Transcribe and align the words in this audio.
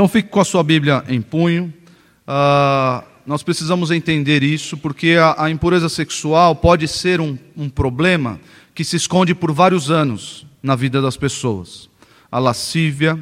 Então 0.00 0.08
fique 0.08 0.30
com 0.30 0.40
a 0.40 0.44
sua 0.46 0.62
Bíblia 0.62 1.04
em 1.08 1.20
punho. 1.20 1.70
Uh, 2.26 3.04
nós 3.26 3.42
precisamos 3.42 3.90
entender 3.90 4.42
isso, 4.42 4.78
porque 4.78 5.18
a, 5.20 5.44
a 5.44 5.50
impureza 5.50 5.90
sexual 5.90 6.56
pode 6.56 6.88
ser 6.88 7.20
um, 7.20 7.36
um 7.54 7.68
problema 7.68 8.40
que 8.74 8.82
se 8.82 8.96
esconde 8.96 9.34
por 9.34 9.52
vários 9.52 9.90
anos 9.90 10.46
na 10.62 10.74
vida 10.74 11.02
das 11.02 11.18
pessoas. 11.18 11.90
A 12.32 12.38
lascívia, 12.38 13.20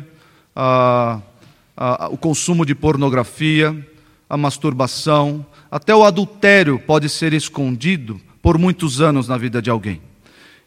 a, 0.54 1.21
a, 1.77 2.11
o 2.11 2.17
consumo 2.17 2.64
de 2.64 2.76
pornografia, 2.76 3.76
a 4.31 4.37
masturbação, 4.37 5.45
até 5.69 5.92
o 5.92 6.04
adultério 6.04 6.79
pode 6.79 7.08
ser 7.08 7.33
escondido 7.33 8.21
por 8.40 8.56
muitos 8.56 9.01
anos 9.01 9.26
na 9.26 9.37
vida 9.37 9.60
de 9.60 9.69
alguém. 9.69 10.01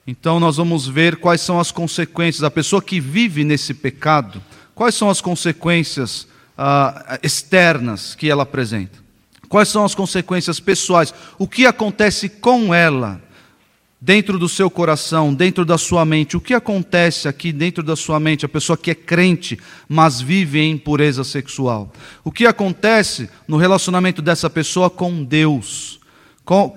Então 0.05 0.41
nós 0.41 0.57
vamos 0.57 0.85
ver 0.85 1.15
quais 1.15 1.39
são 1.39 1.57
as 1.57 1.71
consequências. 1.71 2.43
A 2.43 2.51
pessoa 2.51 2.81
que 2.81 2.99
vive 2.99 3.45
nesse 3.45 3.73
pecado, 3.73 4.41
quais 4.81 4.95
são 4.95 5.11
as 5.11 5.21
consequências 5.21 6.27
ah, 6.57 7.19
externas 7.21 8.15
que 8.15 8.27
ela 8.27 8.41
apresenta? 8.41 8.97
Quais 9.47 9.69
são 9.69 9.85
as 9.85 9.93
consequências 9.93 10.59
pessoais? 10.59 11.13
O 11.37 11.47
que 11.47 11.67
acontece 11.67 12.27
com 12.27 12.73
ela? 12.73 13.21
Dentro 14.01 14.39
do 14.39 14.49
seu 14.49 14.71
coração, 14.71 15.35
dentro 15.35 15.63
da 15.63 15.77
sua 15.77 16.03
mente, 16.03 16.35
o 16.35 16.41
que 16.41 16.55
acontece 16.55 17.27
aqui 17.27 17.51
dentro 17.51 17.83
da 17.83 17.95
sua 17.95 18.19
mente? 18.19 18.43
A 18.43 18.49
pessoa 18.49 18.75
que 18.75 18.89
é 18.89 18.95
crente, 18.95 19.59
mas 19.87 20.19
vive 20.19 20.59
em 20.59 20.71
impureza 20.71 21.23
sexual. 21.23 21.93
O 22.23 22.31
que 22.31 22.47
acontece 22.47 23.29
no 23.47 23.57
relacionamento 23.57 24.19
dessa 24.19 24.49
pessoa 24.49 24.89
com 24.89 25.23
Deus? 25.23 25.99
Com, 26.43 26.75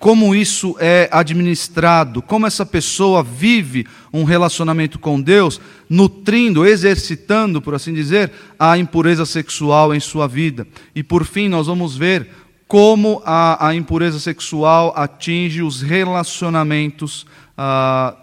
como 0.00 0.34
isso 0.34 0.74
é 0.80 1.10
administrado, 1.12 2.22
como 2.22 2.46
essa 2.46 2.64
pessoa 2.64 3.22
vive 3.22 3.86
um 4.10 4.24
relacionamento 4.24 4.98
com 4.98 5.20
Deus, 5.20 5.60
nutrindo, 5.90 6.64
exercitando, 6.64 7.60
por 7.60 7.74
assim 7.74 7.92
dizer, 7.92 8.32
a 8.58 8.78
impureza 8.78 9.26
sexual 9.26 9.94
em 9.94 10.00
sua 10.00 10.26
vida. 10.26 10.66
E 10.94 11.02
por 11.02 11.26
fim, 11.26 11.50
nós 11.50 11.66
vamos 11.66 11.98
ver 11.98 12.28
como 12.66 13.20
a, 13.26 13.68
a 13.68 13.74
impureza 13.74 14.18
sexual 14.18 14.94
atinge 14.96 15.62
os 15.62 15.82
relacionamentos 15.82 17.26
ah, 17.58 18.16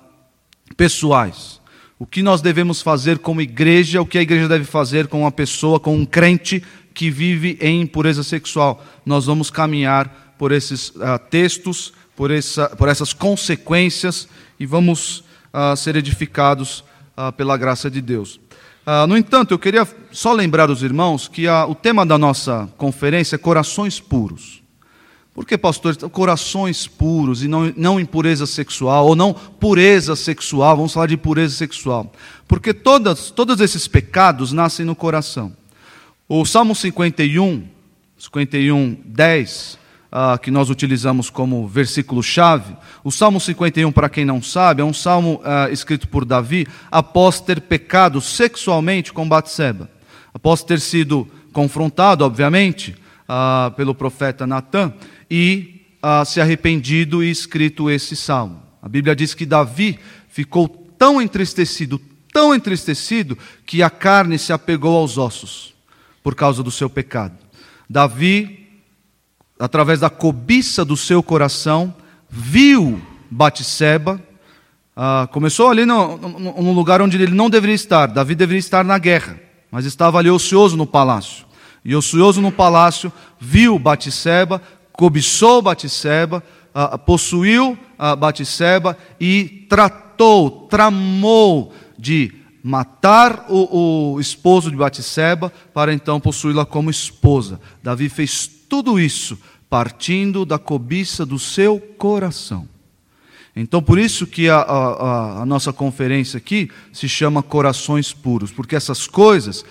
pessoais. 0.75 1.61
O 1.99 2.07
que 2.07 2.23
nós 2.23 2.41
devemos 2.41 2.81
fazer 2.81 3.19
como 3.19 3.39
igreja, 3.39 4.01
o 4.01 4.05
que 4.05 4.17
a 4.17 4.21
igreja 4.21 4.47
deve 4.47 4.65
fazer 4.65 5.07
com 5.07 5.21
uma 5.21 5.31
pessoa, 5.31 5.79
com 5.79 5.95
um 5.95 6.05
crente 6.07 6.63
que 6.91 7.11
vive 7.11 7.55
em 7.61 7.81
impureza 7.81 8.23
sexual. 8.23 8.83
Nós 9.05 9.27
vamos 9.27 9.51
caminhar 9.51 10.26
por 10.37 10.51
esses 10.51 10.89
uh, 10.89 11.19
textos, 11.29 11.93
por, 12.15 12.31
essa, 12.31 12.69
por 12.69 12.87
essas 12.87 13.13
consequências 13.13 14.27
e 14.59 14.65
vamos 14.65 15.23
uh, 15.53 15.75
ser 15.75 15.95
edificados 15.95 16.83
uh, 17.17 17.31
pela 17.33 17.57
graça 17.57 17.89
de 17.89 18.01
Deus. 18.01 18.39
no 19.07 19.17
entanto, 19.17 19.53
eu 19.53 19.59
queria 19.59 19.85
só 20.11 20.31
lembrar 20.31 20.69
os 20.69 20.81
irmãos 20.81 21.27
que 21.27 21.45
o 21.47 21.75
tema 21.75 22.05
da 22.05 22.17
nossa 22.17 22.69
conferência 22.77 23.35
é 23.35 23.37
corações 23.37 23.99
puros. 23.99 24.63
Por 25.37 25.45
que, 25.45 25.55
pastor? 25.55 25.95
Corações 26.09 26.87
puros 26.87 27.43
e 27.43 27.47
não, 27.47 27.71
não 27.77 27.99
impureza 27.99 28.47
sexual, 28.47 29.05
ou 29.05 29.15
não 29.15 29.33
pureza 29.33 30.15
sexual, 30.15 30.75
vamos 30.77 30.93
falar 30.93 31.05
de 31.05 31.15
pureza 31.15 31.53
sexual. 31.53 32.11
Porque 32.47 32.73
todas, 32.73 33.29
todos 33.29 33.61
esses 33.61 33.87
pecados 33.87 34.51
nascem 34.51 34.83
no 34.83 34.95
coração. 34.95 35.55
O 36.27 36.43
Salmo 36.43 36.73
51, 36.73 37.67
51, 38.17 38.97
10, 39.05 39.77
ah, 40.19 40.35
que 40.35 40.49
nós 40.49 40.71
utilizamos 40.71 41.29
como 41.29 41.67
versículo-chave. 41.67 42.75
O 43.03 43.11
Salmo 43.11 43.39
51, 43.39 43.91
para 43.91 44.09
quem 44.09 44.25
não 44.25 44.41
sabe, 44.41 44.81
é 44.81 44.85
um 44.85 44.93
salmo 44.93 45.39
ah, 45.43 45.69
escrito 45.69 46.07
por 46.07 46.25
Davi 46.25 46.65
após 46.89 47.39
ter 47.39 47.61
pecado 47.61 48.19
sexualmente 48.19 49.13
com 49.13 49.29
Batseba. 49.29 49.87
Após 50.33 50.63
ter 50.63 50.79
sido 50.79 51.27
confrontado, 51.53 52.25
obviamente, 52.25 52.95
ah, 53.29 53.71
pelo 53.77 53.93
profeta 53.93 54.47
Natan 54.47 54.91
e 55.29 55.85
ah, 56.01 56.25
se 56.25 56.41
arrependido 56.41 57.23
e 57.23 57.29
escrito 57.29 57.87
esse 57.87 58.15
salmo. 58.15 58.63
A 58.81 58.89
Bíblia 58.89 59.15
diz 59.15 59.35
que 59.35 59.45
Davi 59.45 59.99
ficou 60.29 60.67
tão 60.97 61.21
entristecido, 61.21 62.01
tão 62.33 62.55
entristecido, 62.55 63.37
que 63.67 63.83
a 63.83 63.89
carne 63.91 64.39
se 64.39 64.51
apegou 64.51 64.97
aos 64.97 65.15
ossos 65.15 65.75
por 66.23 66.33
causa 66.33 66.63
do 66.63 66.71
seu 66.71 66.89
pecado. 66.89 67.37
Davi 67.87 68.66
através 69.59 69.99
da 69.99 70.09
cobiça 70.09 70.85
do 70.85 70.95
seu 70.95 71.23
coração, 71.23 71.93
viu 72.29 73.01
Batseba, 73.29 74.21
ah, 74.95 75.27
começou 75.31 75.69
ali 75.69 75.85
no, 75.85 76.17
no, 76.17 76.39
no, 76.39 76.71
lugar 76.73 77.01
onde 77.01 77.21
ele 77.21 77.33
não 77.33 77.49
deveria 77.49 77.75
estar. 77.75 78.07
Davi 78.07 78.33
deveria 78.33 78.59
estar 78.59 78.83
na 78.83 78.97
guerra, 78.97 79.39
mas 79.71 79.85
estava 79.85 80.17
ali 80.17 80.29
ocioso 80.29 80.75
no 80.75 80.87
palácio. 80.87 81.45
E 81.85 81.95
ocioso 81.95 82.41
no 82.41 82.51
palácio, 82.51 83.13
viu 83.39 83.77
Batseba, 83.77 84.61
cobiçou 84.91 85.61
Batseba, 85.61 86.43
ah, 86.73 86.97
possuiu 86.97 87.77
ah, 87.97 88.15
Batseba 88.15 88.97
e 89.19 89.67
tratou, 89.69 90.67
tramou 90.67 91.73
de 91.97 92.33
matar 92.63 93.45
o, 93.49 94.15
o 94.15 94.19
esposo 94.19 94.71
de 94.71 94.77
Batseba 94.77 95.53
para 95.73 95.93
então 95.93 96.19
possuí-la 96.19 96.65
como 96.65 96.89
esposa. 96.89 97.59
Davi 97.83 98.09
fez 98.09 98.56
tudo 98.67 98.99
isso 98.99 99.37
partindo 99.69 100.45
da 100.45 100.57
cobiça 100.57 101.25
do 101.25 101.37
seu 101.37 101.79
coração. 101.79 102.67
Então, 103.55 103.81
por 103.81 103.97
isso 103.97 104.27
que 104.27 104.47
a, 104.49 104.59
a, 104.59 105.41
a, 105.41 105.45
nossa 105.45 105.73
conferência 105.73 106.37
aqui 106.37 106.69
se 106.93 107.09
chama 107.09 107.41
Corações 107.41 108.13
Puros, 108.13 108.51
porque 108.51 108.75
essas 108.75 109.07
coisas 109.07 109.65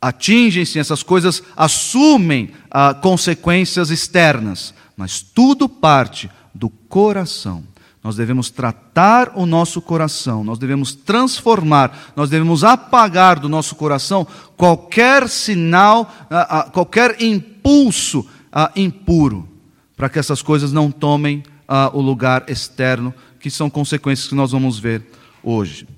atingem-se, 0.00 0.78
essas 0.78 1.02
coisas 1.02 1.42
assumem 1.56 2.50
ah, 2.70 2.92
consequências 2.92 3.90
externas, 3.90 4.74
mas 4.96 5.22
tudo 5.22 5.68
parte 5.68 6.28
do 6.52 6.68
coração. 6.68 7.62
Nós 8.02 8.16
devemos 8.16 8.50
tratar 8.50 9.32
o 9.34 9.46
nosso 9.46 9.80
coração, 9.80 10.44
nós 10.44 10.58
devemos 10.58 10.92
transformar, 10.94 12.12
nós 12.14 12.28
devemos 12.28 12.62
apagar 12.62 13.38
do 13.38 13.48
nosso 13.48 13.76
coração 13.76 14.26
qualquer 14.56 15.28
sinal, 15.28 16.12
ah, 16.28 16.58
ah, 16.58 16.62
qualquer 16.64 17.22
impulso 17.22 17.53
ah, 18.52 18.70
impuro, 18.76 19.48
para 19.96 20.08
que 20.08 20.18
essas 20.18 20.42
coisas 20.42 20.72
não 20.72 20.90
tomem 20.90 21.42
o 21.92 22.00
lugar 22.00 22.44
externo, 22.48 23.12
que 23.40 23.50
são 23.50 23.70
consequências 23.70 24.28
que 24.28 24.34
nós 24.34 24.52
vamos 24.52 24.78
ver 24.78 25.02
hoje. 25.42 25.88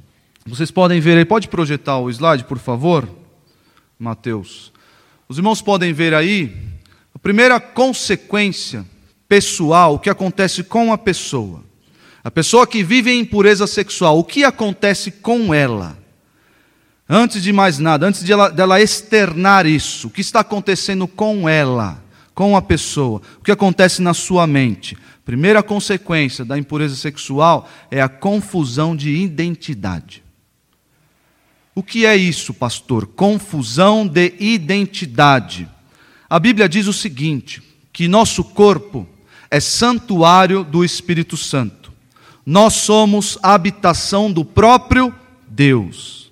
Vocês 0.46 0.70
podem 0.70 1.00
ver 1.00 1.18
aí, 1.18 1.24
pode 1.24 1.48
projetar 1.48 1.98
o 1.98 2.08
slide, 2.08 2.44
por 2.44 2.58
favor, 2.58 3.08
Mateus. 3.98 4.72
Os 5.28 5.38
irmãos 5.38 5.60
podem 5.60 5.92
ver 5.92 6.14
aí 6.14 6.56
a 7.12 7.18
primeira 7.18 7.58
consequência 7.58 8.86
pessoal, 9.28 9.98
que 9.98 10.08
acontece 10.08 10.62
com 10.62 10.92
a 10.92 10.98
pessoa. 10.98 11.64
A 12.22 12.30
pessoa 12.30 12.66
que 12.66 12.82
vive 12.82 13.10
em 13.10 13.20
impureza 13.20 13.66
sexual, 13.66 14.18
o 14.18 14.24
que 14.24 14.44
acontece 14.44 15.10
com 15.10 15.52
ela? 15.52 15.98
Antes 17.08 17.42
de 17.42 17.52
mais 17.52 17.78
nada, 17.78 18.06
antes 18.06 18.24
de 18.24 18.32
ela, 18.32 18.48
dela 18.48 18.80
externar 18.80 19.64
isso, 19.64 20.08
o 20.08 20.10
que 20.10 20.20
está 20.20 20.40
acontecendo 20.40 21.06
com 21.06 21.48
ela, 21.48 22.02
com 22.34 22.56
a 22.56 22.62
pessoa, 22.62 23.22
o 23.38 23.44
que 23.44 23.52
acontece 23.52 24.02
na 24.02 24.12
sua 24.12 24.46
mente? 24.46 24.98
Primeira 25.24 25.62
consequência 25.62 26.44
da 26.44 26.58
impureza 26.58 26.96
sexual 26.96 27.68
é 27.90 28.00
a 28.00 28.08
confusão 28.08 28.96
de 28.96 29.10
identidade. 29.10 30.22
O 31.74 31.82
que 31.82 32.06
é 32.06 32.16
isso, 32.16 32.54
pastor? 32.54 33.06
Confusão 33.06 34.06
de 34.06 34.34
identidade. 34.38 35.68
A 36.28 36.38
Bíblia 36.40 36.68
diz 36.68 36.86
o 36.86 36.92
seguinte: 36.92 37.62
que 37.92 38.08
nosso 38.08 38.42
corpo 38.42 39.06
é 39.50 39.60
santuário 39.60 40.64
do 40.64 40.84
Espírito 40.84 41.36
Santo. 41.36 41.92
Nós 42.44 42.74
somos 42.74 43.38
habitação 43.42 44.30
do 44.30 44.44
próprio 44.44 45.14
Deus. 45.48 46.25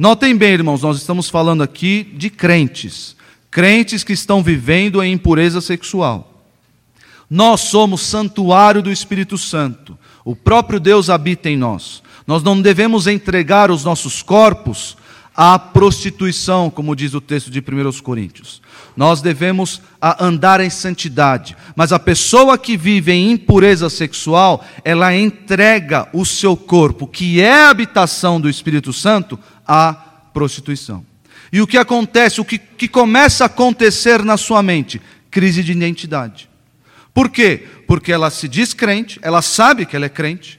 Notem 0.00 0.34
bem, 0.34 0.54
irmãos, 0.54 0.80
nós 0.80 0.96
estamos 0.96 1.28
falando 1.28 1.62
aqui 1.62 2.10
de 2.14 2.30
crentes, 2.30 3.14
crentes 3.50 4.02
que 4.02 4.14
estão 4.14 4.42
vivendo 4.42 5.02
em 5.02 5.12
impureza 5.12 5.60
sexual. 5.60 6.42
Nós 7.28 7.60
somos 7.60 8.00
santuário 8.00 8.80
do 8.80 8.90
Espírito 8.90 9.36
Santo. 9.36 9.98
O 10.24 10.34
próprio 10.34 10.80
Deus 10.80 11.10
habita 11.10 11.50
em 11.50 11.56
nós. 11.58 12.02
Nós 12.26 12.42
não 12.42 12.62
devemos 12.62 13.06
entregar 13.06 13.70
os 13.70 13.84
nossos 13.84 14.22
corpos 14.22 14.96
à 15.36 15.58
prostituição, 15.58 16.70
como 16.70 16.96
diz 16.96 17.12
o 17.12 17.20
texto 17.20 17.50
de 17.50 17.60
1 17.60 18.00
Coríntios. 18.02 18.62
Nós 18.96 19.20
devemos 19.20 19.82
andar 20.18 20.60
em 20.60 20.70
santidade, 20.70 21.54
mas 21.76 21.92
a 21.92 21.98
pessoa 21.98 22.56
que 22.56 22.74
vive 22.74 23.12
em 23.12 23.32
impureza 23.32 23.90
sexual, 23.90 24.64
ela 24.82 25.14
entrega 25.14 26.08
o 26.14 26.24
seu 26.24 26.56
corpo, 26.56 27.06
que 27.06 27.40
é 27.40 27.52
a 27.52 27.70
habitação 27.70 28.40
do 28.40 28.48
Espírito 28.48 28.94
Santo, 28.94 29.38
à 29.70 29.92
prostituição. 30.34 31.06
E 31.52 31.60
o 31.60 31.66
que 31.66 31.78
acontece, 31.78 32.40
o 32.40 32.44
que, 32.44 32.58
que 32.58 32.88
começa 32.88 33.44
a 33.44 33.46
acontecer 33.46 34.24
na 34.24 34.36
sua 34.36 34.64
mente? 34.64 35.00
Crise 35.30 35.62
de 35.62 35.70
identidade. 35.70 36.50
Por 37.14 37.28
quê? 37.28 37.68
Porque 37.86 38.10
ela 38.10 38.30
se 38.30 38.48
diz 38.48 38.74
crente, 38.74 39.20
ela 39.22 39.40
sabe 39.40 39.86
que 39.86 39.94
ela 39.94 40.06
é 40.06 40.08
crente, 40.08 40.58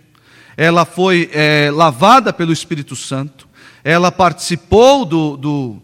ela 0.56 0.86
foi 0.86 1.30
é, 1.34 1.69
lavada 1.72 2.31
pelo 2.31 2.54
Espírito 2.54 2.96
Santo, 2.96 3.50
ela 3.84 4.12
participou 4.12 5.04
do, 5.04 5.36
do, 5.36 5.81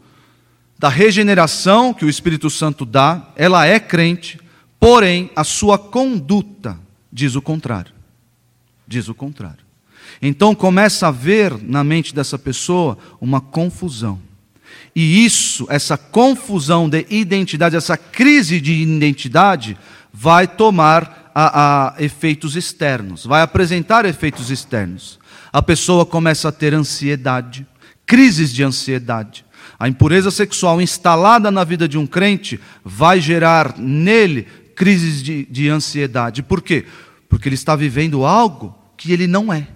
da 0.80 0.88
regeneração 0.88 1.94
que 1.94 2.06
o 2.06 2.10
Espírito 2.10 2.50
Santo 2.50 2.86
dá, 2.86 3.30
ela 3.36 3.66
é 3.66 3.78
crente, 3.78 4.40
porém 4.80 5.32
a 5.36 5.44
sua 5.44 5.78
conduta 5.78 6.80
diz 7.12 7.36
o 7.36 7.42
contrário. 7.42 7.94
Diz 8.88 9.10
o 9.10 9.16
contrário. 9.16 9.67
Então 10.22 10.56
começa 10.56 11.06
a 11.06 11.10
haver 11.10 11.54
na 11.62 11.84
mente 11.84 12.14
dessa 12.14 12.38
pessoa 12.38 12.98
uma 13.22 13.40
confusão. 13.40 14.19
E 14.96 15.24
isso, 15.25 15.68
essa 15.69 15.98
confusão 15.98 16.90
de 16.90 17.06
identidade, 17.10 17.75
essa 17.75 17.96
crise 17.96 18.60
de 18.60 18.74
identidade, 18.74 19.78
vai 20.12 20.48
tomar 20.48 21.31
a, 21.36 21.94
a 21.96 22.04
efeitos 22.04 22.56
externos, 22.56 23.24
vai 23.24 23.44
apresentar 23.44 24.06
efeitos 24.06 24.50
externos. 24.50 25.19
A 25.54 25.62
pessoa 25.62 26.04
começa 26.04 26.50
a 26.50 26.52
ter 26.52 26.74
ansiedade, 26.74 27.66
crises 28.08 28.52
de 28.52 28.64
ansiedade. 28.64 29.46
A 29.80 29.88
impureza 29.88 30.31
sexual 30.31 30.81
instalada 30.81 31.52
na 31.52 31.64
vida 31.64 31.88
de 31.88 31.98
um 31.98 32.08
crente 32.08 32.60
vai 32.84 33.22
gerar 33.22 33.78
nele 33.78 34.48
crises 34.75 35.22
de, 35.22 35.46
de 35.46 35.69
ansiedade. 35.69 36.42
Por 36.42 36.62
quê? 36.62 36.86
Porque 37.30 37.48
ele 37.48 37.56
está 37.56 37.75
vivendo 37.75 38.25
algo 38.25 38.75
que 38.98 39.12
ele 39.12 39.28
não 39.28 39.54
é. 39.54 39.68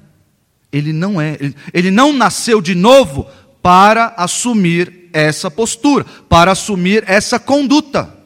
Ele 0.71 0.93
não 0.93 1.19
é. 1.19 1.37
Ele, 1.39 1.55
ele 1.73 1.91
não 1.91 2.13
nasceu 2.13 2.61
de 2.61 2.75
novo 2.75 3.27
para 3.61 4.13
assumir 4.17 5.09
essa 5.13 5.51
postura, 5.51 6.05
para 6.27 6.51
assumir 6.51 7.03
essa 7.07 7.39
conduta. 7.39 8.21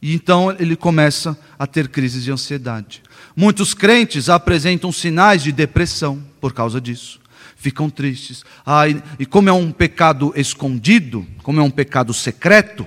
E 0.00 0.14
então 0.14 0.54
ele 0.58 0.76
começa 0.76 1.36
a 1.58 1.66
ter 1.66 1.88
crises 1.88 2.22
de 2.22 2.30
ansiedade. 2.30 3.02
Muitos 3.34 3.74
crentes 3.74 4.28
apresentam 4.28 4.92
sinais 4.92 5.42
de 5.42 5.52
depressão 5.52 6.22
por 6.40 6.52
causa 6.52 6.80
disso. 6.80 7.20
Ficam 7.56 7.90
tristes. 7.90 8.44
Ah, 8.64 8.88
e, 8.88 9.02
e 9.18 9.26
como 9.26 9.48
é 9.48 9.52
um 9.52 9.72
pecado 9.72 10.32
escondido, 10.36 11.26
como 11.42 11.60
é 11.60 11.62
um 11.62 11.70
pecado 11.70 12.14
secreto, 12.14 12.86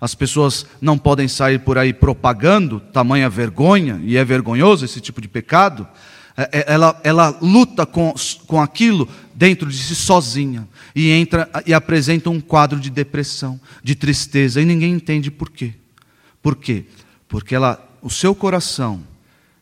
as 0.00 0.14
pessoas 0.14 0.66
não 0.80 0.98
podem 0.98 1.28
sair 1.28 1.60
por 1.60 1.78
aí 1.78 1.92
propagando 1.92 2.80
tamanha 2.80 3.28
vergonha, 3.28 4.00
e 4.04 4.16
é 4.16 4.24
vergonhoso 4.24 4.84
esse 4.84 5.00
tipo 5.00 5.20
de 5.20 5.28
pecado. 5.28 5.86
É, 6.36 6.60
é, 6.60 6.72
ela, 6.72 7.00
ela 7.04 7.38
luta 7.40 7.84
com, 7.84 8.14
com 8.46 8.60
aquilo 8.60 9.08
dentro 9.34 9.68
de 9.68 9.76
si 9.76 9.94
sozinha 9.94 10.66
e 10.94 11.10
entra 11.10 11.50
e 11.66 11.74
apresenta 11.74 12.30
um 12.30 12.40
quadro 12.40 12.80
de 12.80 12.90
depressão, 12.90 13.60
de 13.82 13.94
tristeza, 13.94 14.60
e 14.60 14.64
ninguém 14.64 14.92
entende 14.92 15.30
por 15.30 15.50
quê. 15.50 15.74
Por 16.42 16.56
quê? 16.56 16.86
Porque 17.28 17.54
ela, 17.54 17.82
o 18.00 18.10
seu 18.10 18.34
coração 18.34 19.02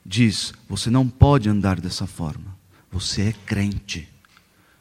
diz: 0.05 0.53
você 0.69 0.91
não 0.91 1.09
pode 1.09 1.49
andar 1.49 1.81
dessa 1.81 2.07
forma. 2.07 2.57
Você 2.91 3.23
é 3.23 3.33
crente. 3.47 4.09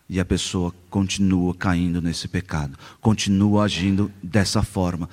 E 0.10 0.20
a 0.20 0.26
pessoa 0.26 0.74
continua 0.90 1.54
caindo 1.54 2.02
nesse 2.02 2.28
pecado, 2.28 2.76
continua 3.00 3.66
agindo 3.66 4.12
dessa 4.24 4.64
forma, 4.64 5.08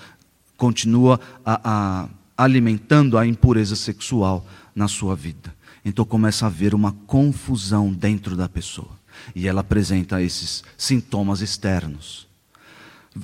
continua 0.56 1.20
a, 1.44 1.60
a, 1.62 2.08
alimentando 2.34 3.18
a 3.18 3.26
impureza 3.26 3.76
sexual 3.76 4.46
na 4.74 4.88
sua 4.88 5.14
vida. 5.14 5.54
Então 5.88 6.04
começa 6.04 6.44
a 6.44 6.48
haver 6.48 6.74
uma 6.74 6.90
confusão 7.06 7.92
dentro 7.92 8.34
da 8.34 8.48
pessoa. 8.48 8.90
E 9.36 9.46
ela 9.46 9.60
apresenta 9.60 10.20
esses 10.20 10.64
sintomas 10.76 11.40
externos. 11.40 12.26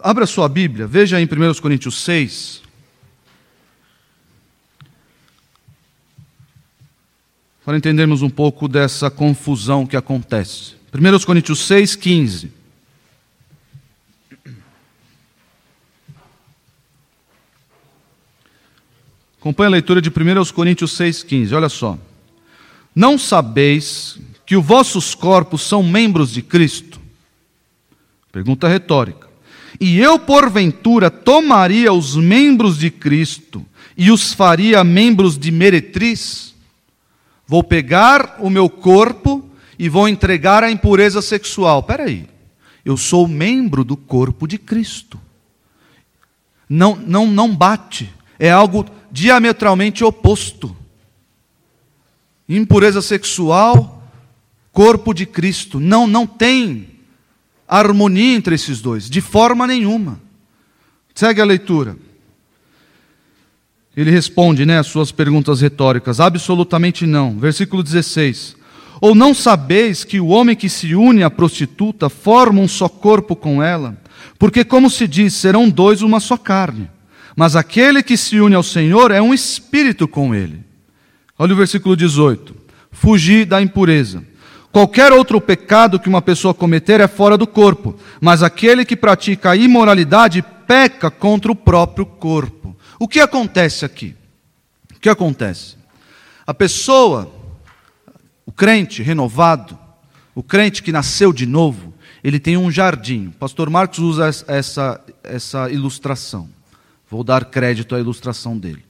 Abra 0.01 0.27
sua 0.27 0.49
Bíblia, 0.49 0.87
veja 0.87 1.21
em 1.21 1.25
1 1.25 1.61
Coríntios 1.61 2.01
6. 2.05 2.63
Para 7.65 7.77
entendermos 7.77 8.23
um 8.23 8.31
pouco 8.31 8.69
dessa 8.69 9.11
confusão 9.11 9.85
que 9.85 9.97
acontece. 9.97 10.77
1 10.95 11.27
Coríntios 11.27 11.67
6, 11.67 11.97
15. 11.97 12.53
Acompanhe 19.41 19.67
a 19.67 19.71
leitura 19.71 20.01
de 20.01 20.11
1 20.11 20.53
Coríntios 20.53 20.97
6,15. 20.97 21.57
Olha 21.57 21.69
só. 21.69 21.99
Não 22.95 23.17
sabeis 23.17 24.19
que 24.45 24.57
os 24.57 24.65
vossos 24.65 25.15
corpos 25.15 25.63
são 25.63 25.83
membros 25.83 26.33
de 26.33 26.43
Cristo? 26.43 27.01
Pergunta 28.31 28.69
retórica. 28.69 29.29
E 29.81 29.99
eu, 29.99 30.19
porventura, 30.19 31.11
tomaria 31.11 31.93
os 31.93 32.17
membros 32.17 32.79
de 32.79 32.91
Cristo 32.91 33.65
e 33.97 34.11
os 34.11 34.33
faria 34.33 34.85
membros 34.85 35.39
de 35.39 35.51
meretriz? 35.51 36.55
Vou 37.47 37.63
pegar 37.65 38.37
o 38.41 38.49
meu 38.49 38.69
corpo 38.69 39.45
e 39.79 39.89
vou 39.89 40.09
entregar 40.09 40.63
à 40.63 40.71
impureza 40.71 41.21
sexual. 41.21 41.81
Espera 41.81 42.05
aí. 42.05 42.29
Eu 42.85 42.97
sou 42.97 43.27
membro 43.29 43.85
do 43.85 43.97
corpo 43.97 44.47
de 44.47 44.59
Cristo. 44.59 45.21
Não, 46.69 46.97
não, 46.97 47.27
não 47.27 47.55
bate. 47.55 48.11
É 48.39 48.51
algo 48.51 48.87
diametralmente 49.11 50.05
oposto. 50.05 50.75
Impureza 52.49 53.01
sexual 53.01 54.03
corpo 54.73 55.13
de 55.13 55.27
Cristo. 55.27 55.79
Não, 55.79 56.07
não 56.07 56.27
tem 56.27 56.89
harmonia 57.69 58.35
entre 58.35 58.55
esses 58.55 58.81
dois, 58.81 59.09
de 59.09 59.21
forma 59.21 59.67
nenhuma. 59.67 60.21
Segue 61.15 61.41
a 61.41 61.45
leitura. 61.45 61.97
Ele 63.95 64.11
responde, 64.11 64.65
né, 64.65 64.79
as 64.79 64.87
suas 64.87 65.13
perguntas 65.13 65.61
retóricas. 65.61 66.19
Absolutamente 66.19 67.07
não. 67.07 67.39
Versículo 67.39 67.83
16. 67.83 68.57
Ou 69.01 69.15
não 69.15 69.35
sabeis 69.35 70.05
que 70.05 70.21
o 70.21 70.29
homem 70.29 70.57
que 70.57 70.69
se 70.69 70.95
une 70.95 71.23
à 71.23 71.31
prostituta 71.31 72.09
forma 72.09 72.61
um 72.61 72.69
só 72.69 72.89
corpo 72.89 73.37
com 73.37 73.63
ela? 73.63 74.01
Porque, 74.39 74.65
como 74.65 74.89
se 74.89 75.07
diz, 75.07 75.35
serão 75.35 75.69
dois 75.69 76.01
uma 76.01 76.21
só 76.21 76.37
carne. 76.37 76.89
Mas 77.37 77.57
aquele 77.57 78.03
que 78.03 78.17
se 78.17 78.41
une 78.41 78.55
ao 78.55 78.63
Senhor 78.63 79.11
é 79.11 79.21
um 79.21 79.35
espírito 79.35 80.09
com 80.09 80.35
ele. 80.35 80.61
Olha 81.39 81.55
o 81.55 81.57
versículo 81.57 81.97
18. 81.97 82.55
Fugir 82.91 83.47
da 83.47 83.61
impureza. 83.61 84.25
Qualquer 84.71 85.13
outro 85.13 85.41
pecado 85.41 86.01
que 86.01 86.09
uma 86.09 86.23
pessoa 86.23 86.55
cometer 86.55 87.01
é 87.01 87.07
fora 87.07 87.37
do 87.37 87.47
corpo, 87.47 87.95
mas 88.21 88.43
aquele 88.43 88.85
que 88.85 88.97
pratica 88.97 89.51
a 89.51 89.57
imoralidade 89.57 90.43
peca 90.67 91.11
contra 91.11 91.53
o 91.53 91.57
próprio 91.57 92.07
corpo. 92.07 92.75
O 92.99 93.07
que 93.07 93.21
acontece 93.21 93.85
aqui? 93.85 94.17
O 94.95 94.99
que 94.99 95.11
acontece? 95.11 95.77
A 96.47 96.55
pessoa, 96.55 97.31
o 98.47 98.53
crente 98.53 99.03
renovado, 99.03 99.79
o 100.35 100.43
crente 100.43 100.83
que 100.83 100.93
nasceu 100.93 101.33
de 101.33 101.45
novo, 101.45 101.93
ele 102.25 102.41
tem 102.41 102.57
um 102.57 102.71
jardim. 102.71 103.27
O 103.27 103.33
pastor 103.33 103.69
Marcos 103.69 103.99
usa 103.99 104.31
essa, 104.47 105.01
essa 105.23 105.71
ilustração. 105.71 106.49
Vou 107.11 107.23
dar 107.23 107.45
crédito 107.45 107.95
à 107.95 108.01
ilustração 108.01 108.57
dele. 108.57 108.85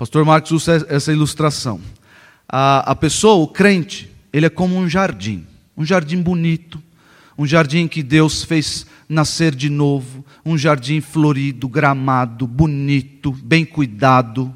Pastor 0.00 0.24
Marcos 0.24 0.50
usa 0.50 0.86
essa 0.88 1.12
ilustração. 1.12 1.78
A, 2.48 2.92
a 2.92 2.96
pessoa, 2.96 3.34
o 3.44 3.46
crente, 3.46 4.10
ele 4.32 4.46
é 4.46 4.48
como 4.48 4.74
um 4.74 4.88
jardim, 4.88 5.46
um 5.76 5.84
jardim 5.84 6.22
bonito, 6.22 6.82
um 7.36 7.44
jardim 7.46 7.86
que 7.86 8.02
Deus 8.02 8.42
fez 8.42 8.86
nascer 9.06 9.54
de 9.54 9.68
novo, 9.68 10.24
um 10.42 10.56
jardim 10.56 11.02
florido, 11.02 11.68
gramado, 11.68 12.46
bonito, 12.46 13.30
bem 13.30 13.62
cuidado. 13.62 14.50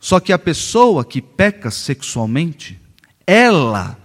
Só 0.00 0.18
que 0.18 0.32
a 0.32 0.38
pessoa 0.38 1.04
que 1.04 1.22
peca 1.22 1.70
sexualmente, 1.70 2.80
ela 3.24 3.96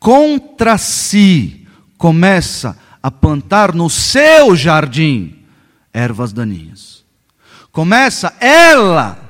contra 0.00 0.78
si 0.78 1.66
começa 1.98 2.74
a 3.02 3.10
plantar 3.10 3.74
no 3.74 3.90
seu 3.90 4.56
jardim 4.56 5.44
ervas 5.92 6.32
daninhas. 6.32 7.04
Começa 7.70 8.34
ela 8.40 9.21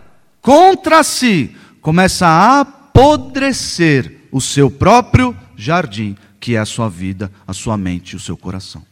contra 0.42 1.02
si, 1.02 1.56
começa 1.80 2.26
a 2.26 2.60
apodrecer 2.60 4.26
o 4.30 4.40
seu 4.40 4.70
próprio 4.70 5.34
jardim, 5.56 6.16
que 6.40 6.56
é 6.56 6.58
a 6.58 6.66
sua 6.66 6.88
vida, 6.88 7.30
a 7.46 7.54
sua 7.54 7.78
mente 7.78 8.16
o 8.16 8.20
seu 8.20 8.36
coração. 8.36 8.82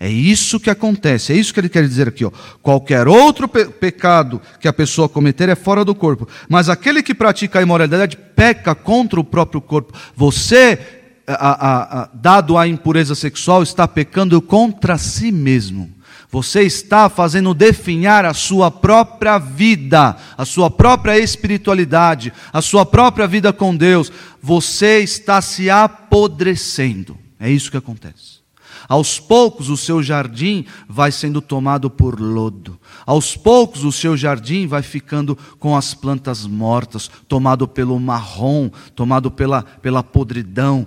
É 0.00 0.08
isso 0.08 0.60
que 0.60 0.70
acontece, 0.70 1.32
é 1.32 1.36
isso 1.36 1.52
que 1.52 1.58
ele 1.58 1.68
quer 1.68 1.86
dizer 1.86 2.08
aqui. 2.08 2.24
Ó. 2.24 2.30
Qualquer 2.62 3.08
outro 3.08 3.48
pe 3.48 3.64
pecado 3.66 4.40
que 4.60 4.68
a 4.68 4.72
pessoa 4.72 5.08
cometer 5.08 5.48
é 5.48 5.56
fora 5.56 5.84
do 5.84 5.94
corpo, 5.94 6.28
mas 6.48 6.68
aquele 6.68 7.02
que 7.02 7.14
pratica 7.14 7.58
a 7.58 7.62
imoralidade 7.62 8.16
peca 8.16 8.74
contra 8.74 9.18
o 9.18 9.24
próprio 9.24 9.60
corpo. 9.60 9.92
Você, 10.14 10.78
a, 11.26 11.32
a, 11.32 12.02
a, 12.02 12.10
dado 12.14 12.56
a 12.56 12.68
impureza 12.68 13.16
sexual, 13.16 13.62
está 13.62 13.88
pecando 13.88 14.40
contra 14.40 14.96
si 14.96 15.32
mesmo. 15.32 15.97
Você 16.30 16.62
está 16.62 17.08
fazendo 17.08 17.54
definhar 17.54 18.26
a 18.26 18.34
sua 18.34 18.70
própria 18.70 19.38
vida, 19.38 20.14
a 20.36 20.44
sua 20.44 20.70
própria 20.70 21.18
espiritualidade, 21.18 22.32
a 22.52 22.60
sua 22.60 22.84
própria 22.84 23.26
vida 23.26 23.50
com 23.50 23.74
Deus. 23.74 24.12
Você 24.42 24.98
está 25.00 25.40
se 25.40 25.70
apodrecendo. 25.70 27.16
É 27.40 27.50
isso 27.50 27.70
que 27.70 27.78
acontece. 27.78 28.38
Aos 28.86 29.18
poucos 29.18 29.70
o 29.70 29.76
seu 29.76 30.02
jardim 30.02 30.66
vai 30.88 31.10
sendo 31.10 31.40
tomado 31.40 31.88
por 31.88 32.20
lodo. 32.20 32.77
Aos 33.08 33.34
poucos 33.34 33.84
o 33.84 33.90
seu 33.90 34.18
jardim 34.18 34.66
vai 34.66 34.82
ficando 34.82 35.34
com 35.58 35.74
as 35.74 35.94
plantas 35.94 36.46
mortas, 36.46 37.10
tomado 37.26 37.66
pelo 37.66 37.98
marrom, 37.98 38.68
tomado 38.94 39.30
pela, 39.30 39.62
pela 39.62 40.02
podridão. 40.02 40.86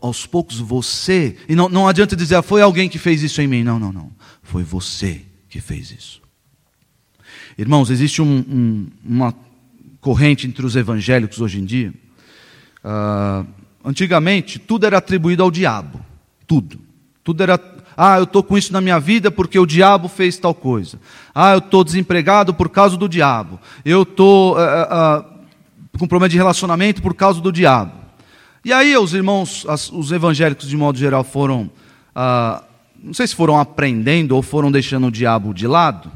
Aos 0.00 0.24
poucos 0.24 0.60
você. 0.60 1.36
E 1.48 1.56
não, 1.56 1.68
não 1.68 1.88
adianta 1.88 2.14
dizer, 2.14 2.36
ah, 2.36 2.42
foi 2.42 2.62
alguém 2.62 2.88
que 2.88 3.00
fez 3.00 3.20
isso 3.24 3.42
em 3.42 3.48
mim. 3.48 3.64
Não, 3.64 3.80
não, 3.80 3.92
não. 3.92 4.12
Foi 4.44 4.62
você 4.62 5.22
que 5.48 5.60
fez 5.60 5.90
isso. 5.90 6.22
Irmãos, 7.58 7.90
existe 7.90 8.22
um, 8.22 8.44
um, 8.48 8.86
uma 9.04 9.34
corrente 10.00 10.46
entre 10.46 10.64
os 10.64 10.76
evangélicos 10.76 11.40
hoje 11.40 11.58
em 11.58 11.64
dia. 11.64 11.92
Uh, 12.84 13.44
antigamente, 13.84 14.60
tudo 14.60 14.86
era 14.86 14.98
atribuído 14.98 15.42
ao 15.42 15.50
diabo. 15.50 16.00
Tudo. 16.46 16.78
Tudo 17.24 17.42
era. 17.42 17.58
Ah, 18.02 18.16
eu 18.16 18.24
estou 18.24 18.42
com 18.42 18.56
isso 18.56 18.72
na 18.72 18.80
minha 18.80 18.98
vida 18.98 19.30
porque 19.30 19.58
o 19.58 19.66
diabo 19.66 20.08
fez 20.08 20.38
tal 20.38 20.54
coisa. 20.54 20.98
Ah, 21.34 21.52
eu 21.52 21.58
estou 21.58 21.84
desempregado 21.84 22.54
por 22.54 22.70
causa 22.70 22.96
do 22.96 23.06
diabo. 23.06 23.60
Eu 23.84 24.04
estou 24.04 24.56
uh, 24.56 24.58
uh, 24.58 25.98
com 25.98 26.08
problema 26.08 26.26
de 26.26 26.38
relacionamento 26.38 27.02
por 27.02 27.14
causa 27.14 27.42
do 27.42 27.52
diabo. 27.52 27.92
E 28.64 28.72
aí 28.72 28.96
os 28.96 29.12
irmãos, 29.12 29.66
as, 29.68 29.92
os 29.92 30.12
evangélicos 30.12 30.66
de 30.66 30.78
modo 30.78 30.96
geral 30.96 31.22
foram, 31.22 31.70
ah, 32.14 32.64
não 33.04 33.12
sei 33.12 33.26
se 33.26 33.34
foram 33.34 33.60
aprendendo 33.60 34.34
ou 34.34 34.40
foram 34.40 34.72
deixando 34.72 35.08
o 35.08 35.12
diabo 35.12 35.52
de 35.52 35.66
lado, 35.66 36.10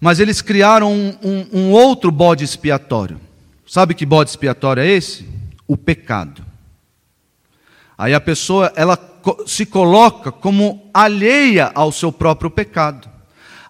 mas 0.00 0.18
eles 0.18 0.40
criaram 0.40 0.90
um, 0.90 1.14
um, 1.22 1.46
um 1.52 1.70
outro 1.72 2.10
bode 2.10 2.42
expiatório. 2.42 3.20
Sabe 3.66 3.92
que 3.92 4.06
bode 4.06 4.30
expiatório 4.30 4.82
é 4.82 4.88
esse? 4.88 5.28
O 5.68 5.76
pecado. 5.76 6.42
Aí 7.98 8.14
a 8.14 8.20
pessoa 8.20 8.72
ela 8.74 8.96
se 9.46 9.64
coloca 9.66 10.30
como 10.30 10.90
alheia 10.92 11.70
ao 11.74 11.90
seu 11.92 12.12
próprio 12.12 12.50
pecado. 12.50 13.08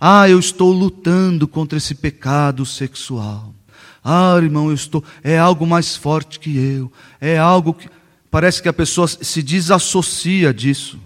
Ah, 0.01 0.29
eu 0.29 0.39
estou 0.39 0.73
lutando 0.73 1.47
contra 1.49 1.79
esse 1.79 1.95
pecado 1.95 2.67
sexual. 2.67 3.55
Ah, 4.03 4.35
irmão, 4.37 4.69
eu 4.69 4.75
estou. 4.75 5.03
É 5.23 5.39
algo 5.39 5.67
mais 5.67 5.97
forte 5.97 6.39
que 6.39 6.57
eu. 6.57 6.93
É 7.21 7.39
algo 7.39 7.73
que. 7.73 7.89
Parece 8.31 8.61
que 8.61 8.69
a 8.69 8.73
pessoa 8.73 9.09
se 9.09 9.43
desassocia 9.43 10.53
disso. 10.53 10.99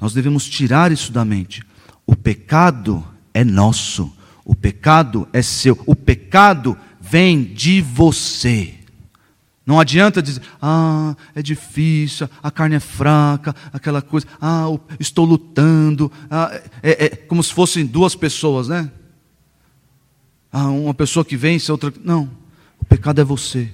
Nós 0.00 0.12
devemos 0.12 0.48
tirar 0.48 0.92
isso 0.92 1.12
da 1.12 1.24
mente. 1.24 1.62
O 2.06 2.16
pecado 2.16 3.04
é 3.32 3.44
nosso. 3.44 4.12
O 4.44 4.54
pecado 4.54 5.28
é 5.32 5.40
seu. 5.40 5.78
O 5.86 5.94
pecado 5.94 6.76
vem 7.00 7.42
de 7.44 7.80
você. 7.80 8.79
Não 9.64 9.78
adianta 9.78 10.22
dizer, 10.22 10.42
ah, 10.60 11.14
é 11.34 11.42
difícil, 11.42 12.28
a 12.42 12.50
carne 12.50 12.76
é 12.76 12.80
fraca, 12.80 13.54
aquela 13.72 14.00
coisa, 14.00 14.26
ah, 14.40 14.66
estou 14.98 15.24
lutando. 15.24 16.10
Ah, 16.30 16.60
é, 16.82 17.04
é 17.04 17.08
como 17.10 17.42
se 17.42 17.52
fossem 17.52 17.86
duas 17.86 18.14
pessoas, 18.14 18.68
né? 18.68 18.90
Ah, 20.52 20.68
uma 20.68 20.94
pessoa 20.94 21.24
que 21.24 21.36
vence, 21.36 21.70
outra. 21.70 21.92
Não. 22.02 22.30
O 22.80 22.84
pecado 22.84 23.20
é 23.20 23.24
você. 23.24 23.70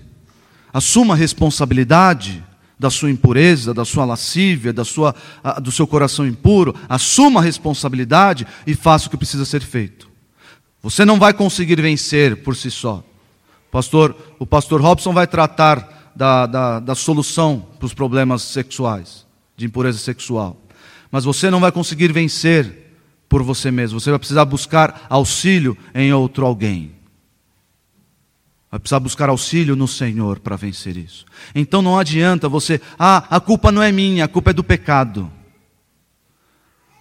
Assuma 0.73 1.15
a 1.15 1.17
responsabilidade 1.17 2.45
da 2.79 2.91
sua 2.91 3.11
impureza, 3.11 3.73
da 3.73 3.85
sua 3.85 4.05
lascívia, 4.05 4.73
da 4.73 4.85
sua, 4.85 5.15
do 5.63 5.73
seu 5.73 5.87
coração 5.87 6.27
impuro. 6.27 6.75
Assuma 6.89 7.41
a 7.41 7.43
responsabilidade 7.43 8.47
e 8.67 8.75
faça 8.75 9.07
o 9.07 9.11
que 9.11 9.17
precisa 9.17 9.47
ser 9.47 9.63
feito. 9.63 10.11
Você 10.83 11.05
não 11.05 11.19
vai 11.19 11.33
conseguir 11.33 11.81
vencer 11.81 12.43
por 12.43 12.55
si 12.55 12.71
só. 12.71 13.03
Pastor, 13.77 14.17
o 14.39 14.47
pastor 14.47 14.81
Robson 14.81 15.13
vai 15.13 15.27
tratar 15.27 16.11
da, 16.17 16.47
da, 16.47 16.81
da 16.81 16.95
solução 16.95 17.67
para 17.79 17.85
os 17.85 17.93
problemas 17.93 18.41
sexuais, 18.41 19.27
de 19.55 19.67
impureza 19.67 19.99
sexual. 19.99 20.57
Mas 21.11 21.25
você 21.25 21.51
não 21.51 21.61
vai 21.61 21.71
conseguir 21.71 22.11
vencer 22.11 22.95
por 23.29 23.43
você 23.43 23.71
mesmo. 23.71 24.01
Você 24.01 24.09
vai 24.09 24.19
precisar 24.19 24.47
buscar 24.47 25.07
auxílio 25.11 25.77
em 25.95 26.11
outro 26.11 26.47
alguém. 26.47 26.93
Vai 28.71 28.81
precisar 28.81 28.99
buscar 28.99 29.29
auxílio 29.29 29.77
no 29.77 29.87
Senhor 29.87 30.39
para 30.39 30.57
vencer 30.57 30.97
isso. 30.97 31.27
Então 31.55 31.83
não 31.83 31.99
adianta 31.99 32.49
você, 32.49 32.81
ah, 32.99 33.27
a 33.29 33.39
culpa 33.41 33.71
não 33.71 33.83
é 33.83 33.93
minha, 33.93 34.25
a 34.25 34.29
culpa 34.29 34.53
é 34.53 34.55
do 34.55 34.65
pecado. 34.65 35.31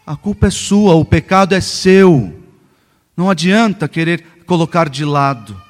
A 0.05 0.17
culpa 0.17 0.47
é 0.47 0.51
sua, 0.51 0.93
o 0.95 1.05
pecado 1.05 1.55
é 1.55 1.61
seu. 1.61 2.37
Não 3.15 3.29
adianta 3.29 3.87
querer 3.87 4.43
colocar 4.45 4.89
de 4.89 5.05
lado. 5.05 5.63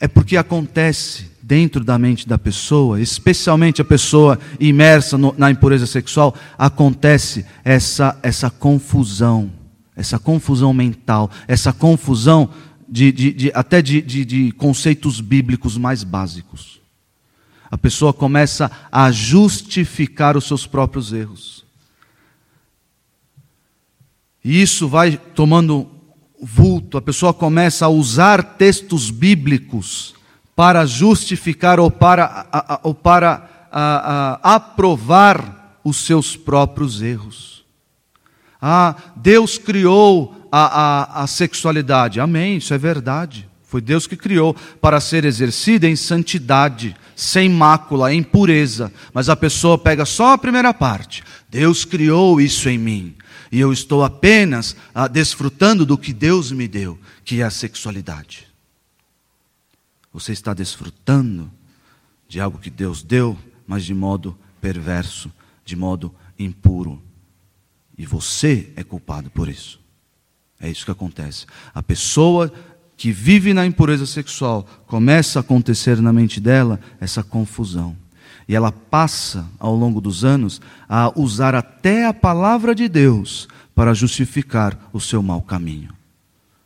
É 0.00 0.06
porque 0.06 0.36
acontece 0.36 1.30
dentro 1.42 1.82
da 1.82 1.98
mente 1.98 2.28
da 2.28 2.36
pessoa, 2.36 3.00
especialmente 3.00 3.80
a 3.80 3.84
pessoa 3.84 4.38
imersa 4.60 5.16
no, 5.16 5.34
na 5.38 5.50
impureza 5.50 5.86
sexual, 5.86 6.34
acontece 6.58 7.46
essa, 7.64 8.18
essa 8.22 8.50
confusão, 8.50 9.50
essa 9.96 10.18
confusão 10.18 10.74
mental, 10.74 11.30
essa 11.48 11.72
confusão 11.72 12.50
de, 12.86 13.10
de, 13.10 13.32
de 13.32 13.52
até 13.54 13.80
de, 13.80 14.02
de 14.02 14.52
conceitos 14.52 15.20
bíblicos 15.20 15.78
mais 15.78 16.04
básicos. 16.04 16.80
A 17.70 17.78
pessoa 17.78 18.12
começa 18.12 18.70
a 18.92 19.10
justificar 19.10 20.36
os 20.36 20.44
seus 20.44 20.66
próprios 20.66 21.12
erros. 21.12 21.64
E 24.44 24.60
isso 24.62 24.86
vai 24.86 25.16
tomando 25.16 25.97
vulto, 26.40 26.96
a 26.96 27.02
pessoa 27.02 27.34
começa 27.34 27.86
a 27.86 27.88
usar 27.88 28.42
textos 28.56 29.10
bíblicos 29.10 30.14
para 30.54 30.84
justificar 30.86 31.78
ou 31.78 31.90
para, 31.90 32.80
ou 32.82 32.94
para 32.94 33.68
a, 33.70 34.40
aprovar 34.42 35.78
os 35.84 35.98
seus 35.98 36.36
próprios 36.36 37.00
erros. 37.02 37.64
Ah, 38.60 38.94
Deus 39.14 39.56
criou 39.56 40.48
a, 40.50 41.22
a 41.22 41.26
sexualidade. 41.26 42.20
Amém, 42.20 42.56
isso 42.56 42.74
é 42.74 42.78
verdade. 42.78 43.48
Foi 43.62 43.80
Deus 43.80 44.06
que 44.06 44.16
criou 44.16 44.56
para 44.80 44.98
ser 44.98 45.24
exercida 45.24 45.86
em 45.86 45.94
santidade, 45.94 46.96
sem 47.14 47.48
mácula, 47.48 48.12
em 48.12 48.22
pureza. 48.22 48.90
Mas 49.12 49.28
a 49.28 49.36
pessoa 49.36 49.76
pega 49.76 50.06
só 50.06 50.32
a 50.32 50.38
primeira 50.38 50.72
parte. 50.72 51.22
Deus 51.50 51.84
criou 51.84 52.40
isso 52.40 52.68
em 52.68 52.78
mim. 52.78 53.14
E 53.50 53.58
eu 53.58 53.72
estou 53.72 54.04
apenas 54.04 54.76
ah, 54.94 55.08
desfrutando 55.08 55.86
do 55.86 55.96
que 55.96 56.12
Deus 56.12 56.52
me 56.52 56.68
deu, 56.68 56.98
que 57.24 57.40
é 57.40 57.44
a 57.44 57.50
sexualidade. 57.50 58.46
Você 60.12 60.32
está 60.32 60.52
desfrutando 60.52 61.50
de 62.28 62.40
algo 62.40 62.58
que 62.58 62.70
Deus 62.70 63.02
deu, 63.02 63.38
mas 63.66 63.84
de 63.84 63.94
modo 63.94 64.38
perverso, 64.60 65.32
de 65.64 65.76
modo 65.76 66.14
impuro. 66.38 67.02
E 67.96 68.04
você 68.06 68.72
é 68.76 68.84
culpado 68.84 69.30
por 69.30 69.48
isso. 69.48 69.80
É 70.60 70.68
isso 70.68 70.84
que 70.84 70.90
acontece. 70.90 71.46
A 71.74 71.82
pessoa 71.82 72.52
que 72.98 73.12
vive 73.12 73.54
na 73.54 73.64
impureza 73.64 74.04
sexual, 74.04 74.66
começa 74.86 75.38
a 75.38 75.40
acontecer 75.40 76.02
na 76.02 76.12
mente 76.12 76.40
dela 76.40 76.80
essa 77.00 77.22
confusão. 77.22 77.96
E 78.48 78.54
ela 78.54 78.72
passa, 78.72 79.46
ao 79.58 79.76
longo 79.76 80.00
dos 80.00 80.24
anos, 80.24 80.60
a 80.88 81.12
usar 81.14 81.54
até 81.54 82.06
a 82.06 82.14
palavra 82.14 82.74
de 82.74 82.88
Deus 82.88 83.46
para 83.74 83.92
justificar 83.92 84.88
o 84.92 85.00
seu 85.00 85.22
mau 85.22 85.42
caminho, 85.42 85.92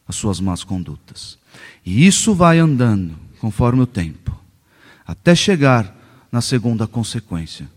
as 0.07 0.15
suas 0.15 0.39
más 0.39 0.62
condutas. 0.62 1.37
E 1.85 2.07
isso 2.07 2.35
vai 2.35 2.59
andando 2.59 3.19
conforme 3.41 3.83
o 3.83 3.87
tempo, 3.87 4.39
até 5.05 5.35
chegar 5.35 5.93
na 6.31 6.41
segunda 6.41 6.87
consequência, 6.87 7.69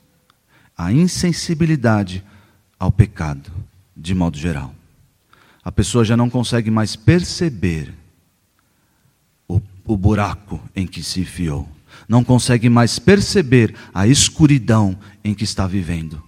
a 0.78 0.94
insensibilidade 0.94 2.24
ao 2.80 2.92
pecado, 2.92 3.52
de 3.98 4.14
modo 4.14 4.38
geral. 4.38 4.74
A 5.64 5.72
pessoa 5.72 6.06
já 6.06 6.16
não 6.16 6.30
consegue 6.30 6.70
mais 6.70 6.96
perceber 6.96 7.92
o, 9.48 9.60
o 9.84 9.98
buraco 9.98 10.62
em 10.76 10.86
que 10.86 11.02
se 11.02 11.22
enfiou, 11.22 11.68
não 12.08 12.24
consegue 12.24 12.70
mais 12.70 13.00
perceber 13.00 13.76
a 13.94 14.08
escuridão 14.08 14.98
em 15.24 15.34
que 15.34 15.44
está 15.44 15.66
vivendo. 15.68 16.22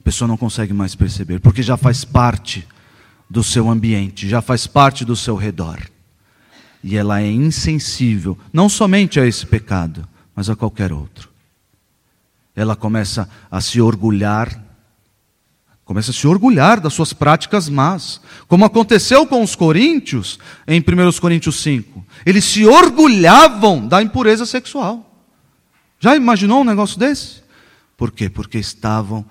A 0.00 0.02
pessoa 0.02 0.26
não 0.26 0.36
consegue 0.36 0.72
mais 0.72 0.94
perceber, 0.94 1.40
porque 1.40 1.62
já 1.62 1.76
faz 1.76 2.04
parte 2.04 2.66
do 3.28 3.42
seu 3.42 3.70
ambiente, 3.70 4.28
já 4.28 4.42
faz 4.42 4.66
parte 4.66 5.04
do 5.04 5.14
seu 5.14 5.36
redor 5.36 5.78
e 6.82 6.96
ela 6.96 7.20
é 7.20 7.30
insensível, 7.30 8.36
não 8.52 8.68
somente 8.68 9.20
a 9.20 9.26
esse 9.26 9.46
pecado, 9.46 10.06
mas 10.34 10.50
a 10.50 10.56
qualquer 10.56 10.92
outro. 10.92 11.30
Ela 12.56 12.74
começa 12.74 13.28
a 13.50 13.60
se 13.60 13.80
orgulhar, 13.80 14.60
começa 15.84 16.10
a 16.10 16.14
se 16.14 16.26
orgulhar 16.26 16.80
das 16.80 16.94
suas 16.94 17.12
práticas 17.12 17.68
más, 17.68 18.20
como 18.48 18.64
aconteceu 18.64 19.26
com 19.26 19.42
os 19.42 19.54
coríntios 19.54 20.38
em 20.66 20.80
1 20.80 21.20
Coríntios 21.20 21.62
5. 21.62 22.04
Eles 22.24 22.44
se 22.44 22.66
orgulhavam 22.66 23.86
da 23.86 24.02
impureza 24.02 24.46
sexual. 24.46 25.08
Já 25.98 26.16
imaginou 26.16 26.60
um 26.62 26.64
negócio 26.64 26.98
desse? 26.98 27.42
Por 27.96 28.10
quê? 28.10 28.28
Porque 28.28 28.58
estavam 28.58 29.24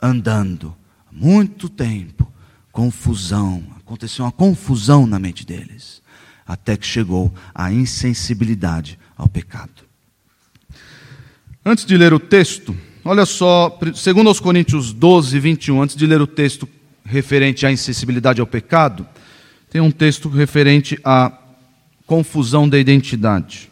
andando 0.00 0.74
há 1.08 1.12
muito 1.12 1.68
tempo, 1.68 2.30
confusão, 2.72 3.62
aconteceu 3.78 4.24
uma 4.24 4.32
confusão 4.32 5.06
na 5.06 5.18
mente 5.18 5.44
deles 5.44 6.00
até 6.50 6.76
que 6.76 6.84
chegou 6.84 7.32
a 7.54 7.72
insensibilidade 7.72 8.98
ao 9.16 9.28
pecado. 9.28 9.70
Antes 11.64 11.84
de 11.84 11.96
ler 11.96 12.12
o 12.12 12.18
texto, 12.18 12.76
olha 13.04 13.26
só, 13.26 13.78
segundo 13.94 14.34
Coríntios 14.40 14.92
12, 14.92 15.38
21, 15.38 15.82
antes 15.82 15.96
de 15.96 16.06
ler 16.06 16.20
o 16.20 16.26
texto 16.26 16.68
referente 17.04 17.66
à 17.66 17.72
insensibilidade 17.72 18.40
ao 18.40 18.46
pecado, 18.46 19.06
tem 19.70 19.80
um 19.80 19.90
texto 19.90 20.28
referente 20.28 20.98
à 21.04 21.32
confusão 22.06 22.68
da 22.68 22.78
identidade. 22.78 23.70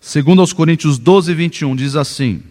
Segundo 0.00 0.46
Coríntios 0.54 0.98
12, 0.98 1.34
21, 1.34 1.74
diz 1.74 1.96
assim: 1.96 2.42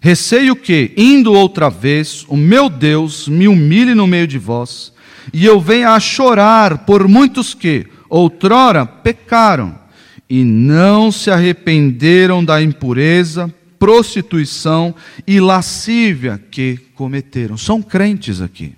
Receio 0.00 0.54
que, 0.54 0.92
indo 0.96 1.32
outra 1.32 1.68
vez, 1.68 2.24
o 2.28 2.36
meu 2.36 2.68
Deus 2.68 3.28
me 3.28 3.48
humilhe 3.48 3.94
no 3.94 4.06
meio 4.06 4.26
de 4.26 4.38
vós, 4.38 4.92
e 5.32 5.44
eu 5.44 5.60
venha 5.60 5.90
a 5.90 6.00
chorar 6.00 6.78
por 6.86 7.06
muitos 7.08 7.52
que, 7.52 7.86
outrora, 8.08 8.86
pecaram, 8.86 9.78
e 10.28 10.44
não 10.44 11.10
se 11.10 11.30
arrependeram 11.30 12.44
da 12.44 12.62
impureza, 12.62 13.52
prostituição 13.78 14.94
e 15.26 15.40
lascívia 15.40 16.42
que 16.50 16.78
cometeram. 16.94 17.56
São 17.56 17.80
crentes 17.80 18.40
aqui. 18.40 18.74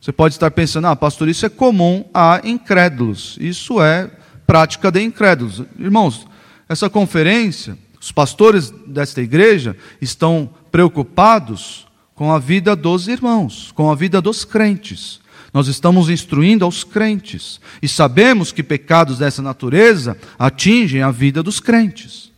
Você 0.00 0.12
pode 0.12 0.34
estar 0.34 0.50
pensando, 0.50 0.86
ah, 0.86 0.96
pastor, 0.96 1.28
isso 1.28 1.44
é 1.44 1.48
comum 1.48 2.04
a 2.14 2.40
incrédulos. 2.42 3.36
Isso 3.40 3.80
é 3.82 4.10
prática 4.46 4.90
de 4.90 5.02
incrédulos. 5.02 5.62
Irmãos, 5.78 6.26
essa 6.68 6.88
conferência, 6.88 7.76
os 8.00 8.10
pastores 8.10 8.72
desta 8.86 9.20
igreja 9.20 9.76
estão 10.00 10.48
preocupados 10.72 11.86
com 12.14 12.32
a 12.32 12.38
vida 12.38 12.74
dos 12.74 13.06
irmãos, 13.06 13.70
com 13.72 13.90
a 13.90 13.94
vida 13.94 14.20
dos 14.20 14.44
crentes. 14.44 15.20
Nós 15.52 15.66
estamos 15.66 16.10
instruindo 16.10 16.64
aos 16.64 16.84
crentes 16.84 17.60
e 17.82 17.88
sabemos 17.88 18.52
que 18.52 18.62
pecados 18.62 19.18
dessa 19.18 19.40
natureza 19.40 20.16
atingem 20.38 21.02
a 21.02 21.10
vida 21.10 21.42
dos 21.42 21.58
crentes. 21.58 22.30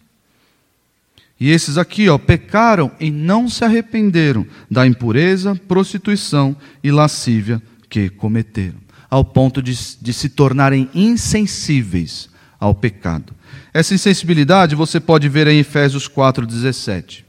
E 1.39 1.51
esses 1.51 1.79
aqui, 1.79 2.09
ó, 2.09 2.19
pecaram 2.19 2.91
e 3.01 3.11
não 3.11 3.49
se 3.49 3.65
arrependeram 3.65 4.47
da 4.71 4.87
impureza, 4.87 5.57
prostituição 5.67 6.55
e 6.85 6.91
lascívia 6.91 7.63
que 7.89 8.11
cometeram, 8.11 8.77
ao 9.09 9.25
ponto 9.25 9.63
de, 9.63 9.75
de 10.01 10.13
se 10.13 10.29
tornarem 10.29 10.89
insensíveis 10.95 12.29
ao 12.59 12.75
pecado. 12.75 13.33
Essa 13.73 13.95
insensibilidade 13.95 14.75
você 14.75 15.01
pode 15.01 15.29
ver 15.29 15.47
em 15.47 15.59
Efésios 15.59 16.07
4,17. 16.09 17.25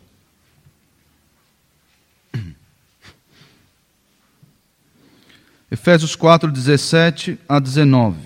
Efésios 5.71 6.17
4, 6.17 6.51
17 6.51 7.39
a 7.47 7.57
19. 7.57 8.17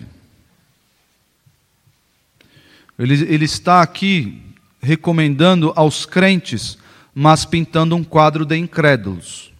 Ele, 2.98 3.14
ele 3.32 3.46
está 3.46 3.84
aqui 3.84 4.42
recomendando 4.82 5.72
aos 5.76 6.08
crentes, 6.08 6.76
mas 7.14 7.46
pintando 7.46 7.96
um 7.96 8.04
quadro 8.04 8.46
de 8.46 8.58
incrédulos. 8.58 9.54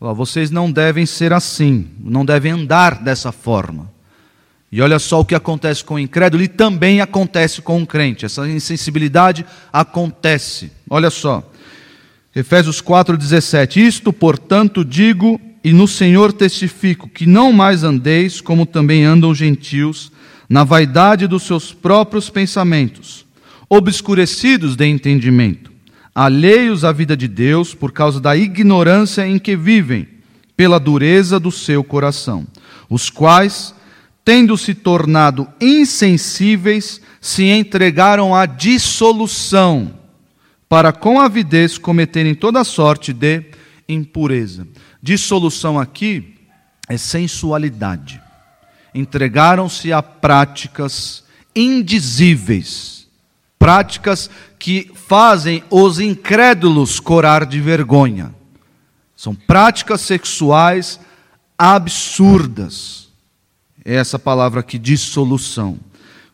Vocês 0.00 0.50
não 0.50 0.72
devem 0.72 1.06
ser 1.06 1.32
assim, 1.32 1.88
não 2.00 2.24
devem 2.24 2.52
andar 2.52 3.00
dessa 3.02 3.30
forma. 3.30 3.88
E 4.72 4.82
olha 4.82 4.98
só 4.98 5.20
o 5.20 5.24
que 5.24 5.34
acontece 5.34 5.84
com 5.84 5.94
o 5.94 5.98
incrédulo 5.98 6.42
e 6.42 6.48
também 6.48 7.00
acontece 7.00 7.62
com 7.62 7.80
o 7.80 7.86
crente. 7.86 8.24
Essa 8.24 8.48
insensibilidade 8.48 9.46
acontece. 9.72 10.72
Olha 10.88 11.10
só. 11.10 11.48
Efésios 12.34 12.80
4:17. 12.80 13.76
Isto, 13.76 14.12
portanto, 14.12 14.84
digo 14.84 15.40
e 15.62 15.72
no 15.72 15.86
Senhor 15.86 16.32
testifico 16.32 17.08
que 17.08 17.26
não 17.26 17.52
mais 17.52 17.84
andeis 17.84 18.40
como 18.40 18.64
também 18.64 19.04
andam 19.04 19.34
gentios, 19.34 20.10
na 20.48 20.64
vaidade 20.64 21.26
dos 21.26 21.44
seus 21.44 21.72
próprios 21.72 22.28
pensamentos, 22.28 23.24
obscurecidos 23.68 24.74
de 24.74 24.84
entendimento, 24.86 25.70
alheios 26.12 26.84
à 26.84 26.90
vida 26.90 27.16
de 27.16 27.28
Deus 27.28 27.72
por 27.72 27.92
causa 27.92 28.20
da 28.20 28.36
ignorância 28.36 29.26
em 29.26 29.38
que 29.38 29.54
vivem, 29.54 30.08
pela 30.56 30.80
dureza 30.80 31.38
do 31.38 31.52
seu 31.52 31.84
coração, 31.84 32.46
os 32.88 33.08
quais, 33.08 33.74
tendo 34.24 34.58
se 34.58 34.74
tornado 34.74 35.46
insensíveis, 35.60 37.00
se 37.20 37.44
entregaram 37.44 38.34
à 38.34 38.44
dissolução, 38.44 39.94
para 40.68 40.92
com 40.92 41.20
avidez 41.20 41.78
cometerem 41.78 42.34
toda 42.34 42.64
sorte 42.64 43.12
de 43.12 43.44
impureza. 43.88 44.66
Dissolução 45.02 45.78
aqui 45.78 46.34
é 46.88 46.96
sensualidade. 46.96 48.20
Entregaram-se 48.94 49.92
a 49.92 50.02
práticas 50.02 51.24
indizíveis, 51.54 53.06
práticas 53.58 54.28
que 54.58 54.90
fazem 54.94 55.62
os 55.70 56.00
incrédulos 56.00 57.00
corar 57.00 57.46
de 57.46 57.60
vergonha. 57.60 58.34
São 59.16 59.34
práticas 59.34 60.00
sexuais 60.00 61.00
absurdas. 61.56 63.08
É 63.84 63.94
essa 63.94 64.18
palavra 64.18 64.60
aqui, 64.60 64.78
dissolução. 64.78 65.78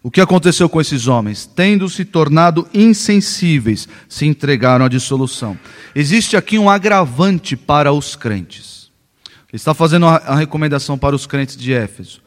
O 0.07 0.11
que 0.11 0.21
aconteceu 0.21 0.69
com 0.69 0.81
esses 0.81 1.09
homens? 1.09 1.47
Tendo 1.47 1.89
se 1.89 2.05
tornado 2.05 2.69
insensíveis, 2.73 3.89
se 4.09 4.25
entregaram 4.25 4.85
à 4.85 4.89
dissolução. 4.89 5.59
Existe 5.97 6.37
aqui 6.37 6.61
um 6.61 6.71
agravante 6.71 7.57
para 7.57 7.93
os 7.93 8.15
crentes. 8.15 8.89
Ele 9.25 9.55
está 9.55 9.75
fazendo 9.75 10.07
a 10.07 10.37
recomendação 10.37 10.97
para 10.97 11.17
os 11.17 11.27
crentes 11.27 11.57
de 11.57 11.73
Éfeso. 11.73 12.23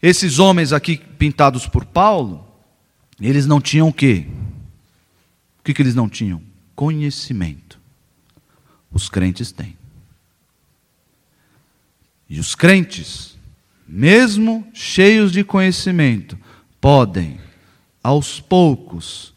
Esses 0.00 0.38
homens 0.38 0.72
aqui 0.72 0.98
pintados 1.18 1.66
por 1.66 1.84
Paulo, 1.84 2.46
eles 3.20 3.44
não 3.44 3.60
tinham 3.60 3.88
o 3.88 3.92
quê? 3.92 4.28
O 5.58 5.64
que, 5.64 5.74
que 5.74 5.82
eles 5.82 5.96
não 5.96 6.08
tinham? 6.08 6.40
Conhecimento. 6.76 7.80
Os 8.88 9.08
crentes 9.08 9.50
têm. 9.50 9.76
E 12.28 12.38
os 12.38 12.54
crentes, 12.54 13.36
mesmo 13.88 14.64
cheios 14.72 15.32
de 15.32 15.42
conhecimento, 15.42 16.38
podem, 16.80 17.38
aos 18.02 18.40
poucos, 18.40 19.34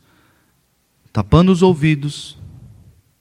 tapando 1.11 1.51
os 1.51 1.61
ouvidos 1.61 2.37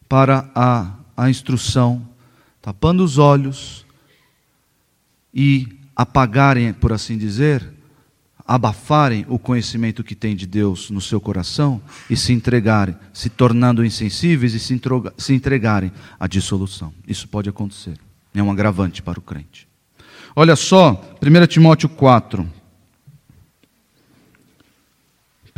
para 0.09 0.51
a, 0.55 0.93
a 1.17 1.29
instrução, 1.29 2.07
tapando 2.61 3.03
os 3.03 3.19
olhos 3.19 3.85
e 5.35 5.69
apagarem, 5.97 6.73
por 6.73 6.93
assim 6.93 7.19
dizer, 7.19 7.69
abafarem 8.47 9.25
o 9.29 9.39
conhecimento 9.39 10.05
que 10.05 10.15
tem 10.15 10.35
de 10.35 10.47
Deus 10.47 10.91
no 10.91 11.01
seu 11.01 11.21
coração 11.21 11.81
e 12.09 12.17
se 12.17 12.33
entregarem, 12.33 12.97
se 13.13 13.29
tornando 13.29 13.85
insensíveis 13.85 14.55
e 14.55 14.61
se, 14.61 14.81
se 15.19 15.35
entregarem 15.35 15.93
à 16.19 16.27
dissolução. 16.27 16.93
Isso 17.07 17.29
pode 17.29 17.49
acontecer. 17.49 17.99
É 18.35 18.43
um 18.43 18.51
agravante 18.51 19.03
para 19.03 19.19
o 19.19 19.23
crente. 19.23 19.69
Olha 20.35 20.57
só, 20.57 21.17
1 21.23 21.47
Timóteo 21.47 21.89
4. 21.89 22.62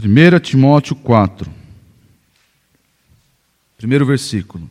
1 0.05 0.39
Timóteo 0.41 0.95
4, 0.97 1.51
primeiro 3.79 4.05
versículo. 4.05 4.69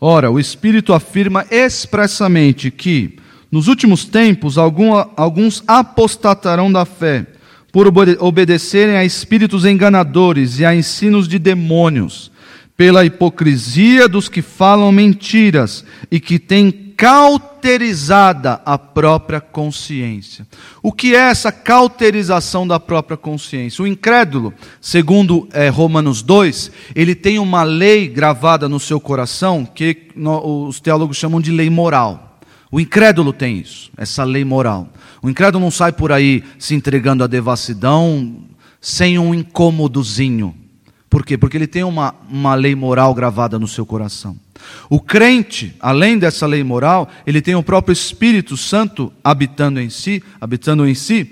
Ora, 0.00 0.30
o 0.30 0.38
Espírito 0.38 0.92
afirma 0.92 1.44
expressamente 1.50 2.70
que, 2.70 3.18
nos 3.50 3.66
últimos 3.66 4.04
tempos, 4.04 4.56
alguns 4.56 5.64
apostatarão 5.66 6.70
da 6.70 6.84
fé, 6.84 7.26
por 7.72 7.88
obedecerem 8.20 8.96
a 8.96 9.04
espíritos 9.04 9.64
enganadores 9.64 10.60
e 10.60 10.64
a 10.64 10.72
ensinos 10.72 11.26
de 11.26 11.36
demônios, 11.36 12.30
pela 12.76 13.04
hipocrisia 13.04 14.08
dos 14.08 14.28
que 14.28 14.40
falam 14.40 14.92
mentiras 14.92 15.84
e 16.12 16.20
que 16.20 16.38
têm 16.38 16.87
cauterizada 16.98 18.60
a 18.66 18.76
própria 18.76 19.40
consciência. 19.40 20.44
O 20.82 20.90
que 20.90 21.14
é 21.14 21.30
essa 21.30 21.52
cauterização 21.52 22.66
da 22.66 22.80
própria 22.80 23.16
consciência? 23.16 23.84
O 23.84 23.86
incrédulo, 23.86 24.52
segundo 24.80 25.48
é, 25.52 25.68
Romanos 25.68 26.22
2, 26.22 26.72
ele 26.96 27.14
tem 27.14 27.38
uma 27.38 27.62
lei 27.62 28.08
gravada 28.08 28.68
no 28.68 28.80
seu 28.80 28.98
coração 28.98 29.64
que 29.64 30.08
os 30.16 30.80
teólogos 30.80 31.16
chamam 31.16 31.40
de 31.40 31.52
lei 31.52 31.70
moral. 31.70 32.40
O 32.68 32.80
incrédulo 32.80 33.32
tem 33.32 33.60
isso, 33.60 33.92
essa 33.96 34.24
lei 34.24 34.44
moral. 34.44 34.88
O 35.22 35.30
incrédulo 35.30 35.62
não 35.62 35.70
sai 35.70 35.92
por 35.92 36.10
aí 36.10 36.42
se 36.58 36.74
entregando 36.74 37.22
à 37.22 37.28
devassidão 37.28 38.38
sem 38.80 39.20
um 39.20 39.32
incômodozinho. 39.32 40.52
Por 41.08 41.24
quê? 41.24 41.38
Porque 41.38 41.56
ele 41.56 41.66
tem 41.66 41.82
uma, 41.82 42.14
uma 42.28 42.54
lei 42.54 42.74
moral 42.74 43.14
gravada 43.14 43.58
no 43.58 43.66
seu 43.66 43.86
coração. 43.86 44.36
O 44.90 45.00
crente, 45.00 45.74
além 45.80 46.18
dessa 46.18 46.46
lei 46.46 46.62
moral, 46.62 47.08
ele 47.26 47.40
tem 47.40 47.54
o 47.54 47.62
próprio 47.62 47.92
Espírito 47.92 48.56
Santo 48.56 49.12
habitando 49.24 49.80
em 49.80 49.88
si, 49.88 50.22
habitando 50.40 50.86
em 50.86 50.94
si, 50.94 51.30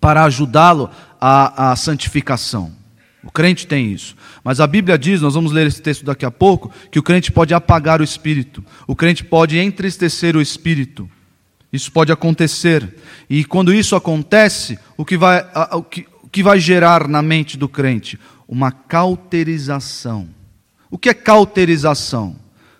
para 0.00 0.24
ajudá-lo 0.24 0.90
à, 1.20 1.72
à 1.72 1.76
santificação. 1.76 2.72
O 3.22 3.30
crente 3.30 3.66
tem 3.66 3.92
isso. 3.92 4.16
Mas 4.42 4.60
a 4.60 4.66
Bíblia 4.66 4.96
diz, 4.96 5.20
nós 5.20 5.34
vamos 5.34 5.52
ler 5.52 5.66
esse 5.66 5.82
texto 5.82 6.04
daqui 6.04 6.24
a 6.24 6.30
pouco, 6.30 6.70
que 6.90 6.98
o 6.98 7.02
crente 7.02 7.30
pode 7.30 7.52
apagar 7.52 8.00
o 8.00 8.04
espírito, 8.04 8.64
o 8.86 8.96
crente 8.96 9.24
pode 9.24 9.58
entristecer 9.58 10.36
o 10.36 10.40
espírito. 10.40 11.08
Isso 11.72 11.92
pode 11.92 12.10
acontecer. 12.10 12.96
E 13.28 13.44
quando 13.44 13.72
isso 13.72 13.94
acontece, 13.94 14.78
o 14.96 15.04
que 15.04 15.16
vai, 15.16 15.46
o 15.72 15.82
que, 15.82 16.06
o 16.22 16.28
que 16.28 16.42
vai 16.42 16.58
gerar 16.58 17.06
na 17.06 17.22
mente 17.22 17.56
do 17.56 17.68
crente? 17.68 18.18
Uma 18.50 18.72
cauterização. 18.72 20.28
O 20.90 20.98
que 20.98 21.08
é 21.08 21.14
cauterização? 21.14 22.34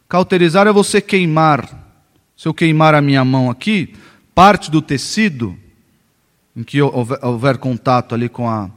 Cauterizar 0.09 0.67
é 0.67 0.73
você 0.73 1.01
queimar. 1.01 1.95
Se 2.37 2.49
eu 2.49 2.53
queimar 2.53 2.93
a 2.93 3.01
minha 3.01 3.25
mão 3.25 3.49
aqui, 3.49 3.95
parte 4.35 4.69
do 4.69 4.83
tecido 4.83 5.57
em 6.57 6.65
que 6.65 6.83
houver, 6.83 7.21
houver 7.23 7.57
contato 7.59 8.17
ali 8.17 8.29
com 8.29 8.51
a, 8.51 8.69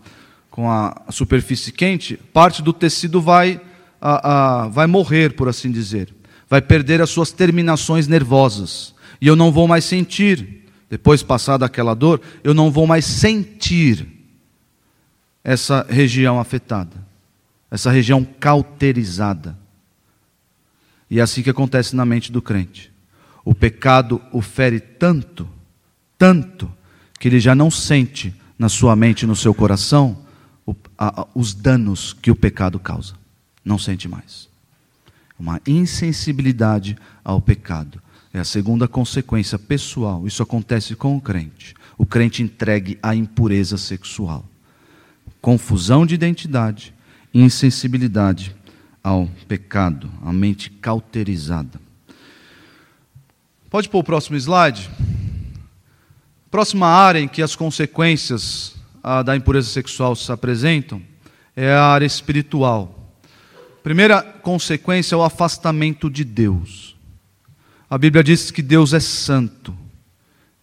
com 0.52 0.70
a 0.70 0.96
superfície 1.10 1.72
quente, 1.72 2.16
parte 2.32 2.62
do 2.62 2.72
tecido 2.72 3.20
vai, 3.20 3.60
a, 4.00 4.66
a, 4.66 4.68
vai 4.68 4.86
morrer, 4.86 5.34
por 5.34 5.50
assim 5.50 5.72
dizer. 5.72 6.14
Vai 6.48 6.62
perder 6.62 7.02
as 7.02 7.10
suas 7.10 7.32
terminações 7.32 8.08
nervosas. 8.08 8.94
E 9.20 9.26
eu 9.26 9.36
não 9.36 9.52
vou 9.52 9.68
mais 9.68 9.84
sentir, 9.84 10.68
depois 10.92 11.24
passada 11.24 11.66
aquela 11.66 11.96
dor, 11.96 12.22
eu 12.44 12.54
não 12.54 12.70
vou 12.70 12.86
mais 12.86 13.04
sentir 13.04 14.13
essa 15.44 15.86
região 15.90 16.40
afetada, 16.40 16.96
essa 17.70 17.92
região 17.92 18.24
cauterizada. 18.24 19.58
E 21.10 21.20
é 21.20 21.24
assim 21.24 21.44
que 21.44 21.50
acontece 21.50 21.96
na 21.96 22.06
mente 22.06 22.32
do 22.32 22.42
crente. 22.42 22.92
O 23.44 23.54
pecado 23.54 24.22
o 24.32 24.42
fere 24.42 24.80
tanto, 24.80 25.48
tanto, 26.18 26.72
que 27.20 27.28
ele 27.28 27.40
já 27.40 27.54
não 27.54 27.70
sente 27.70 28.34
na 28.58 28.70
sua 28.70 28.96
mente 28.96 29.26
no 29.26 29.36
seu 29.36 29.54
coração 29.54 30.24
os 31.36 31.54
danos 31.54 32.14
que 32.14 32.32
o 32.32 32.36
pecado 32.36 32.80
causa. 32.80 33.14
Não 33.64 33.78
sente 33.78 34.08
mais. 34.08 34.48
Uma 35.38 35.60
insensibilidade 35.68 36.98
ao 37.24 37.42
pecado. 37.42 38.02
É 38.34 38.40
a 38.40 38.46
segunda 38.46 38.88
consequência 38.88 39.60
pessoal. 39.60 40.26
Isso 40.26 40.42
acontece 40.42 40.96
com 40.96 41.16
o 41.18 41.22
crente. 41.22 41.76
O 41.98 42.06
crente 42.06 42.42
entregue 42.42 42.98
à 43.02 43.14
impureza 43.14 43.78
sexual. 43.78 44.46
Confusão 45.44 46.06
de 46.06 46.16
identidade, 46.16 46.94
insensibilidade 47.34 48.56
ao 49.04 49.28
pecado, 49.46 50.10
a 50.24 50.32
mente 50.32 50.70
cauterizada. 50.70 51.82
Pode 53.70 53.90
pôr 53.90 54.00
o 54.00 54.04
próximo 54.06 54.38
slide? 54.38 54.90
Próxima 56.50 56.88
área 56.88 57.20
em 57.20 57.28
que 57.28 57.42
as 57.42 57.58
consequências 57.58 58.74
ah, 59.04 59.22
da 59.22 59.36
impureza 59.36 59.68
sexual 59.68 60.16
se 60.16 60.32
apresentam 60.32 61.02
é 61.58 61.74
a 61.74 61.88
área 61.88 62.06
espiritual. 62.06 63.14
Primeira 63.84 64.24
consequência 64.24 65.14
é 65.14 65.18
o 65.18 65.24
afastamento 65.24 66.10
de 66.10 66.24
Deus. 66.24 66.96
A 67.90 67.98
Bíblia 67.98 68.24
diz 68.24 68.50
que 68.50 68.62
Deus 68.62 68.94
é 68.94 69.00
santo, 69.02 69.78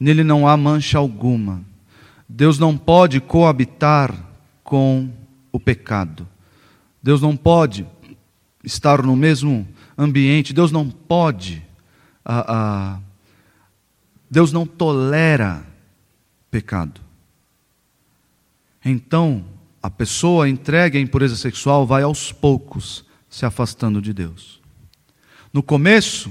nele 0.00 0.24
não 0.24 0.48
há 0.48 0.56
mancha 0.56 0.96
alguma. 0.96 1.60
Deus 2.26 2.58
não 2.58 2.78
pode 2.78 3.20
coabitar 3.20 4.29
com 4.70 5.10
o 5.50 5.58
pecado. 5.58 6.28
Deus 7.02 7.20
não 7.20 7.36
pode 7.36 7.84
estar 8.62 9.02
no 9.02 9.16
mesmo 9.16 9.66
ambiente. 9.98 10.52
Deus 10.52 10.70
não 10.70 10.88
pode. 10.88 11.60
Ah, 12.24 12.44
ah, 12.46 13.00
Deus 14.30 14.52
não 14.52 14.64
tolera 14.64 15.66
pecado. 16.52 17.00
Então, 18.84 19.44
a 19.82 19.90
pessoa 19.90 20.48
entregue 20.48 20.98
à 20.98 21.00
impureza 21.00 21.34
sexual 21.34 21.84
vai 21.84 22.04
aos 22.04 22.30
poucos 22.30 23.04
se 23.28 23.44
afastando 23.44 24.00
de 24.00 24.12
Deus. 24.12 24.60
No 25.52 25.64
começo, 25.64 26.30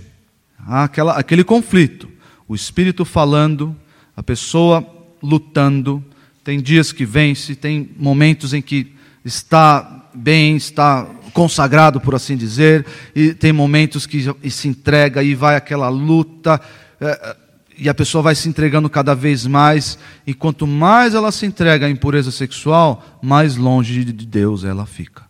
há 0.57 0.85
aquela, 0.85 1.19
aquele 1.19 1.43
conflito, 1.43 2.09
o 2.47 2.55
espírito 2.55 3.03
falando, 3.03 3.75
a 4.15 4.23
pessoa 4.23 4.87
lutando. 5.21 6.01
Tem 6.49 6.59
dias 6.59 6.91
que 6.91 7.05
vence, 7.05 7.53
tem 7.53 7.91
momentos 7.95 8.55
em 8.55 8.61
que 8.63 8.91
está 9.23 10.09
bem, 10.15 10.57
está 10.57 11.05
consagrado, 11.31 12.01
por 12.01 12.15
assim 12.15 12.35
dizer, 12.35 12.87
e 13.13 13.35
tem 13.35 13.53
momentos 13.53 14.07
que 14.07 14.49
se 14.49 14.67
entrega 14.67 15.21
e 15.21 15.35
vai 15.35 15.55
aquela 15.55 15.89
luta. 15.89 16.59
É, 16.99 17.37
e 17.77 17.87
a 17.87 17.93
pessoa 17.93 18.23
vai 18.23 18.33
se 18.33 18.49
entregando 18.49 18.89
cada 18.89 19.13
vez 19.13 19.45
mais, 19.45 19.99
e 20.25 20.33
quanto 20.33 20.65
mais 20.65 21.13
ela 21.13 21.31
se 21.31 21.45
entrega 21.45 21.85
à 21.85 21.89
impureza 21.91 22.31
sexual, 22.31 23.19
mais 23.21 23.55
longe 23.55 24.03
de 24.03 24.25
Deus 24.25 24.63
ela 24.63 24.87
fica. 24.87 25.27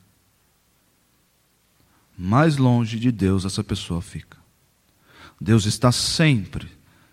Mais 2.17 2.55
longe 2.55 2.97
de 2.97 3.11
Deus 3.11 3.43
essa 3.43 3.61
pessoa 3.61 4.01
fica. 4.01 4.37
Deus 5.41 5.65
está 5.65 5.91
sempre 5.91 6.69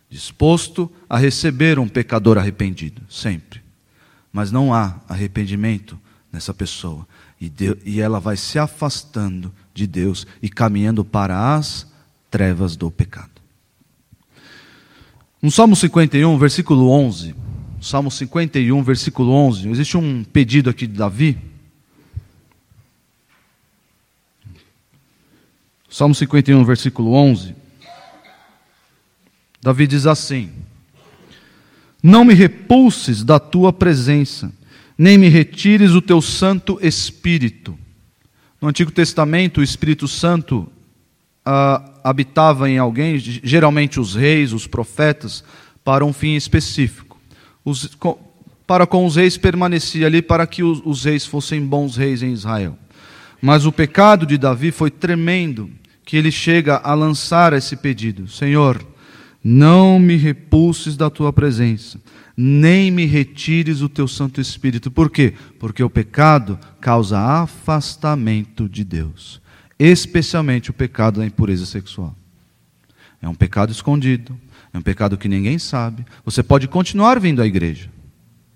disposto 0.09 0.89
a 1.11 1.19
receber 1.19 1.81
um 1.81 1.89
pecador 1.89 2.39
arrependido, 2.39 3.03
sempre. 3.11 3.66
Mas 4.37 4.53
não 4.53 4.75
há 4.75 5.01
arrependimento 5.09 5.99
nessa 6.31 6.53
pessoa. 6.53 7.09
E, 7.41 7.49
Deus, 7.49 7.79
e 7.87 8.03
ela 8.03 8.21
vai 8.21 8.37
se 8.37 8.59
afastando 8.59 9.51
de 9.73 9.87
Deus 9.87 10.27
e 10.43 10.51
caminhando 10.51 11.03
para 11.03 11.55
as 11.55 11.91
trevas 12.31 12.77
do 12.77 12.91
pecado. 12.91 13.31
No 15.41 15.51
Salmo 15.51 15.75
51, 15.75 16.37
versículo 16.37 16.91
11, 16.91 17.35
Salmo 17.81 18.11
51, 18.11 18.83
versículo 18.83 19.33
11, 19.33 19.71
existe 19.71 19.97
um 19.97 20.23
pedido 20.23 20.69
aqui 20.69 20.87
de 20.87 20.99
Davi. 20.99 21.39
Salmo 25.89 26.15
51, 26.15 26.63
versículo 26.63 27.15
11. 27.15 27.55
Davi 29.63 29.87
diz 29.87 30.05
assim: 30.05 30.53
Não 32.07 32.25
me 32.25 32.35
repulses 32.35 33.25
da 33.25 33.41
tua 33.41 33.73
presença, 33.73 34.53
nem 34.97 35.19
me 35.19 35.29
retires 35.29 35.91
o 35.91 36.01
teu 36.01 36.23
Santo 36.23 36.79
Espírito. 36.81 37.77
No 38.63 38.69
Antigo 38.69 38.93
Testamento, 38.93 39.59
o 39.59 39.63
Espírito 39.65 40.07
Santo 40.07 40.69
ah, 41.45 41.83
habitava 42.05 42.71
em 42.71 42.79
alguém, 42.79 43.19
geralmente 43.19 43.99
os 43.99 44.15
reis, 44.15 44.53
os 44.53 44.69
profetas, 44.69 45.43
para 45.83 46.05
um 46.05 46.13
fim 46.13 46.37
específico. 46.37 47.19
Os, 47.65 47.97
com, 47.97 48.17
para 48.69 48.87
com 48.87 49.05
os 49.05 49.17
reis 49.17 49.37
permanecia 49.37 50.07
ali 50.07 50.23
para 50.23 50.47
que 50.47 50.63
os, 50.63 50.81
os 50.85 51.03
reis 51.03 51.27
fossem 51.27 51.61
bons 51.61 51.97
reis 51.97 52.23
em 52.23 52.33
Israel. 52.33 52.79
Mas 53.43 53.67
o 53.67 53.73
pecado 53.73 54.25
de 54.25 54.39
Davi 54.39 54.71
foi 54.71 54.93
tremendo, 54.93 55.69
que 56.05 56.17
ele 56.17 56.31
chega 56.31 56.77
a 56.77 56.95
lançar 56.95 57.53
esse 57.53 57.75
pedido: 57.75 58.29
Senhor, 58.29 58.81
não 59.49 59.99
me 59.99 60.17
repulses 60.17 60.97
da 60.97 61.09
tua 61.09 61.33
presença, 61.33 62.01
nem 62.37 62.91
me 62.91 63.07
retires 63.07 63.83
o 63.83 63.89
teu 63.89 64.09
Santo 64.09 64.41
Espírito. 64.41 64.91
Por 64.91 65.11
quê? 65.11 65.35
Porque 65.59 65.83
o 65.83 65.91
pecado 65.91 66.59
causa 66.81 67.19
afastamento 67.19 68.69
de 68.69 68.85
Deus 68.85 69.41
especialmente 69.79 70.71
o 70.71 70.75
pecado 70.75 71.21
da 71.21 71.27
impureza 71.27 71.67
sexual. 71.67 72.15
É 73.21 73.29
um 73.29 73.35
pecado 73.35 73.73
escondido, 73.73 74.39
é 74.73 74.79
um 74.79 74.83
pecado 74.83 75.17
que 75.17 75.29
ninguém 75.29 75.59
sabe. 75.59 76.05
Você 76.25 76.43
pode 76.43 76.69
continuar 76.69 77.19
vindo 77.21 77.43
à 77.43 77.47
igreja, 77.47 77.91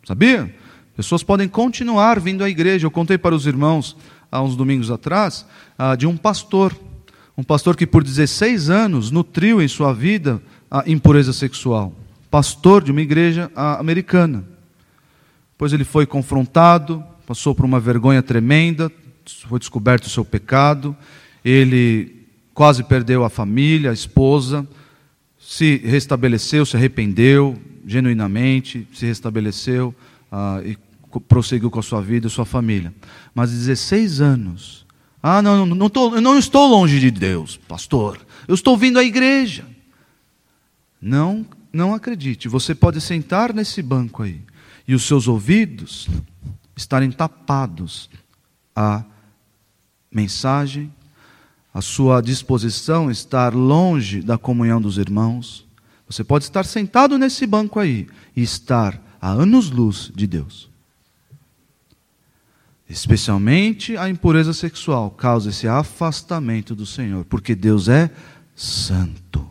sabia? 0.04 0.54
Pessoas 0.96 1.22
podem 1.22 1.48
continuar 1.48 2.20
vindo 2.20 2.44
à 2.44 2.48
igreja. 2.48 2.86
Eu 2.86 2.90
contei 2.90 3.16
para 3.16 3.34
os 3.34 3.46
irmãos 3.46 3.96
há 4.30 4.42
uns 4.42 4.56
domingos 4.56 4.90
atrás 4.90 5.46
ah, 5.78 5.94
de 5.94 6.06
um 6.06 6.16
pastor, 6.16 6.76
um 7.36 7.42
pastor 7.42 7.76
que 7.76 7.86
por 7.86 8.04
16 8.04 8.68
anos 8.68 9.10
nutriu 9.10 9.62
em 9.62 9.68
sua 9.68 9.92
vida 9.92 10.42
a 10.70 10.84
impureza 10.86 11.32
sexual, 11.32 11.92
pastor 12.30 12.84
de 12.84 12.92
uma 12.92 13.00
igreja 13.00 13.50
americana. 13.54 14.44
Depois 15.52 15.72
ele 15.72 15.84
foi 15.84 16.06
confrontado, 16.06 17.04
passou 17.26 17.54
por 17.54 17.64
uma 17.64 17.80
vergonha 17.80 18.22
tremenda, 18.22 18.90
foi 19.48 19.58
descoberto 19.58 20.04
o 20.04 20.10
seu 20.10 20.24
pecado, 20.24 20.96
ele 21.44 22.26
quase 22.54 22.84
perdeu 22.84 23.24
a 23.24 23.30
família, 23.30 23.90
a 23.90 23.94
esposa, 23.94 24.66
se 25.38 25.78
restabeleceu, 25.78 26.64
se 26.64 26.76
arrependeu 26.76 27.58
genuinamente, 27.86 28.86
se 28.92 29.06
restabeleceu 29.06 29.94
ah, 30.30 30.60
e 30.64 30.76
prosseguiu 31.28 31.70
com 31.70 31.80
a 31.80 31.82
sua 31.82 32.00
vida 32.00 32.26
e 32.26 32.30
sua 32.30 32.44
família. 32.44 32.94
Mas 33.34 33.50
16 33.50 34.20
anos. 34.20 34.86
Ah, 35.22 35.42
não, 35.42 35.66
não, 35.66 35.74
não 35.74 35.90
tô, 35.90 36.14
eu 36.14 36.20
não 36.20 36.38
estou 36.38 36.68
longe 36.68 37.00
de 37.00 37.10
Deus, 37.10 37.58
pastor. 37.68 38.18
Eu 38.46 38.54
estou 38.54 38.76
vindo 38.76 38.98
à 38.98 39.04
igreja. 39.04 39.64
Não, 41.00 41.46
não 41.72 41.94
acredite. 41.94 42.48
Você 42.48 42.74
pode 42.74 43.00
sentar 43.00 43.54
nesse 43.54 43.80
banco 43.82 44.22
aí 44.22 44.40
e 44.86 44.94
os 44.94 45.04
seus 45.04 45.28
ouvidos 45.28 46.08
estarem 46.76 47.10
tapados 47.10 48.10
a 48.74 49.04
mensagem, 50.10 50.92
a 51.72 51.80
sua 51.80 52.20
disposição 52.20 53.10
estar 53.10 53.54
longe 53.54 54.20
da 54.20 54.36
comunhão 54.36 54.80
dos 54.80 54.98
irmãos. 54.98 55.66
Você 56.08 56.24
pode 56.24 56.44
estar 56.44 56.64
sentado 56.64 57.16
nesse 57.16 57.46
banco 57.46 57.78
aí 57.78 58.08
e 58.34 58.42
estar 58.42 59.00
a 59.20 59.30
anos-luz 59.30 60.10
de 60.14 60.26
Deus. 60.26 60.68
Especialmente 62.88 63.96
a 63.96 64.08
impureza 64.08 64.52
sexual 64.52 65.12
causa 65.12 65.50
esse 65.50 65.68
afastamento 65.68 66.74
do 66.74 66.84
Senhor, 66.84 67.24
porque 67.24 67.54
Deus 67.54 67.88
é 67.88 68.10
santo. 68.56 69.49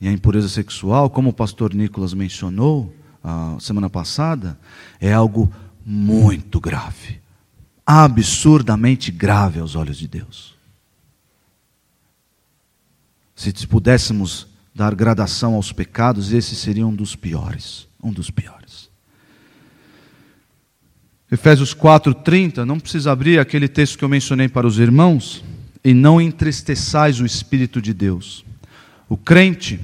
E 0.00 0.08
a 0.08 0.12
impureza 0.12 0.48
sexual, 0.48 1.10
como 1.10 1.30
o 1.30 1.34
pastor 1.34 1.74
Nicolas 1.74 2.14
mencionou 2.14 2.94
a 3.22 3.56
ah, 3.56 3.60
semana 3.60 3.90
passada, 3.90 4.58
é 5.00 5.12
algo 5.12 5.52
muito 5.84 6.58
grave 6.58 7.20
absurdamente 7.92 9.10
grave 9.10 9.58
aos 9.58 9.74
olhos 9.74 9.98
de 9.98 10.06
Deus. 10.06 10.54
Se 13.34 13.52
pudéssemos 13.66 14.46
dar 14.72 14.94
gradação 14.94 15.54
aos 15.54 15.72
pecados, 15.72 16.32
esse 16.32 16.54
seria 16.54 16.86
um 16.86 16.94
dos 16.94 17.16
piores, 17.16 17.88
um 18.00 18.12
dos 18.12 18.30
piores. 18.30 18.88
Efésios 21.32 21.74
4:30, 21.74 22.64
não 22.64 22.78
precisa 22.78 23.10
abrir 23.10 23.40
aquele 23.40 23.66
texto 23.66 23.98
que 23.98 24.04
eu 24.04 24.08
mencionei 24.08 24.48
para 24.48 24.68
os 24.68 24.78
irmãos, 24.78 25.42
e 25.82 25.92
não 25.92 26.20
entristeçais 26.20 27.18
o 27.18 27.26
espírito 27.26 27.82
de 27.82 27.92
Deus. 27.92 28.44
O 29.10 29.16
crente 29.16 29.80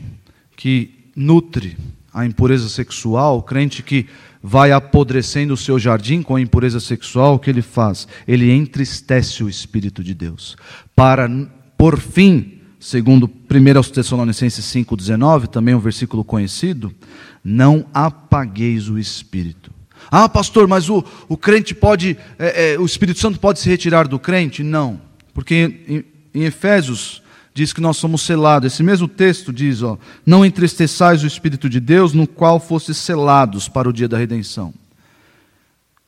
que 0.57 1.11
nutre 1.17 1.77
a 2.15 2.25
impureza 2.25 2.69
sexual, 2.69 3.39
o 3.39 3.43
crente 3.43 3.83
que 3.83 4.07
vai 4.41 4.71
apodrecendo 4.71 5.53
o 5.53 5.57
seu 5.57 5.81
jardim 5.81 6.23
com 6.23 6.37
a 6.37 6.41
impureza 6.41 6.79
sexual, 6.79 7.35
o 7.35 7.39
que 7.41 7.51
ele 7.51 7.61
faz? 7.61 8.07
Ele 8.29 8.53
entristece 8.53 9.43
o 9.43 9.49
espírito 9.49 10.05
de 10.05 10.15
Deus, 10.15 10.57
para 10.95 11.29
por 11.77 11.99
fim, 11.99 12.61
segundo 12.79 13.29
1 13.51 13.91
Tessalonicenses 13.93 14.65
5:19, 14.65 15.49
também 15.49 15.75
um 15.75 15.81
versículo 15.81 16.23
conhecido, 16.23 16.95
não 17.43 17.85
apagueis 17.93 18.89
o 18.89 18.97
espírito. 18.97 19.73
Ah, 20.09 20.29
pastor, 20.29 20.69
mas 20.69 20.89
o, 20.89 21.05
o 21.29 21.37
crente 21.37 21.75
pode, 21.75 22.17
é, 22.39 22.75
é, 22.75 22.79
o 22.79 22.87
Espírito 22.87 23.19
Santo 23.19 23.41
pode 23.41 23.59
se 23.59 23.69
retirar 23.69 24.07
do 24.07 24.21
crente? 24.21 24.62
Não, 24.62 25.01
porque 25.35 25.83
em, 25.89 26.05
em 26.33 26.45
Efésios 26.45 27.26
diz 27.57 27.73
que 27.73 27.81
nós 27.81 27.97
somos 27.97 28.21
selados. 28.21 28.71
Esse 28.71 28.83
mesmo 28.83 29.09
texto 29.09 29.51
diz: 29.51 29.83
ó, 29.83 29.99
não 30.27 30.45
entristeçais 30.45 31.25
o 31.25 31.27
Espírito 31.27 31.71
de 31.71 31.81
Deus, 31.81 32.12
no 32.12 32.27
qual 32.27 32.61
fostes 32.61 32.99
selados 32.99 33.66
para 33.66 33.88
o 33.88 33.92
dia 33.92 34.07
da 34.07 34.19
redenção. 34.19 34.75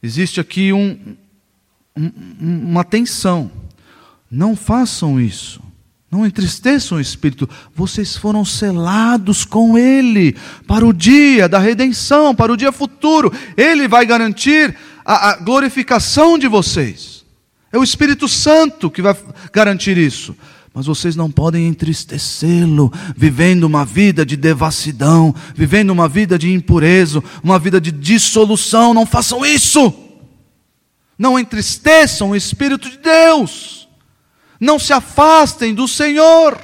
Existe 0.03 0.41
aqui 0.41 0.75
um, 0.75 1.17
um, 1.97 2.13
uma 2.41 2.85
tensão. 2.85 3.51
Não 4.31 4.55
façam 4.55 5.19
isso. 5.19 5.63
Não 6.11 6.27
entristeçam 6.27 6.97
o 6.97 7.01
Espírito, 7.01 7.49
vocês 7.75 8.17
foram 8.17 8.43
selados 8.43 9.45
com 9.45 9.77
Ele 9.77 10.35
para 10.67 10.87
o 10.87 10.93
dia 10.93 11.47
da 11.47 11.59
redenção, 11.59 12.35
para 12.35 12.53
o 12.53 12.57
dia 12.57 12.73
futuro. 12.73 13.31
Ele 13.57 13.87
vai 13.87 14.07
garantir 14.07 14.75
a, 15.05 15.31
a 15.31 15.37
glorificação 15.37 16.39
de 16.39 16.49
vocês. 16.49 17.25
É 17.71 17.79
o 17.79 17.85
Espírito 17.85 18.27
Santo 18.27 18.91
que 18.91 19.03
vai 19.03 19.15
garantir 19.53 19.99
isso. 19.99 20.35
Mas 20.79 20.87
vocês 20.87 21.17
não 21.17 21.29
podem 21.29 21.67
entristecê-lo, 21.67 22.93
vivendo 23.17 23.65
uma 23.65 23.85
vida 23.85 24.25
de 24.25 24.37
devassidão, 24.37 25.35
vivendo 25.53 25.91
uma 25.91 26.09
vida 26.09 26.39
de 26.39 26.53
impureza, 26.53 27.21
uma 27.43 27.59
vida 27.59 27.81
de 27.81 27.91
dissolução. 27.91 28.95
Não 28.95 29.05
façam 29.05 29.45
isso. 29.45 29.93
Não 31.19 31.37
entristeçam 31.37 32.31
o 32.31 32.37
Espírito 32.37 32.89
de 32.89 32.99
Deus. 32.99 33.89
Não 34.61 34.79
se 34.79 34.93
afastem 34.93 35.75
do 35.75 35.89
Senhor 35.89 36.57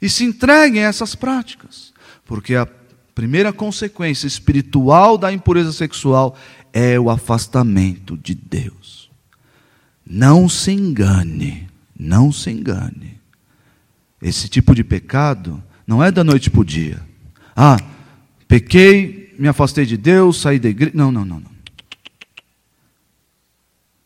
e 0.00 0.08
se 0.08 0.24
entreguem 0.24 0.82
a 0.82 0.88
essas 0.88 1.14
práticas, 1.14 1.92
porque 2.24 2.54
a 2.54 2.66
primeira 3.14 3.52
consequência 3.52 4.26
espiritual 4.26 5.18
da 5.18 5.30
impureza 5.30 5.72
sexual 5.74 6.38
é 6.72 6.98
o 6.98 7.10
afastamento 7.10 8.16
de 8.16 8.34
Deus. 8.34 9.10
Não 10.06 10.48
se 10.48 10.72
engane, 10.72 11.70
não 11.98 12.32
se 12.32 12.50
engane. 12.50 13.20
Esse 14.20 14.48
tipo 14.48 14.74
de 14.74 14.84
pecado 14.84 15.62
não 15.86 16.02
é 16.02 16.10
da 16.10 16.22
noite 16.22 16.50
para 16.50 16.60
o 16.60 16.64
dia. 16.64 17.02
Ah, 17.54 17.76
pequei, 18.46 19.34
me 19.38 19.48
afastei 19.48 19.84
de 19.84 19.96
Deus, 19.96 20.40
saí 20.40 20.58
da 20.58 20.68
igreja. 20.68 20.92
Não, 20.94 21.10
não, 21.10 21.24
não, 21.24 21.40
não. 21.40 21.52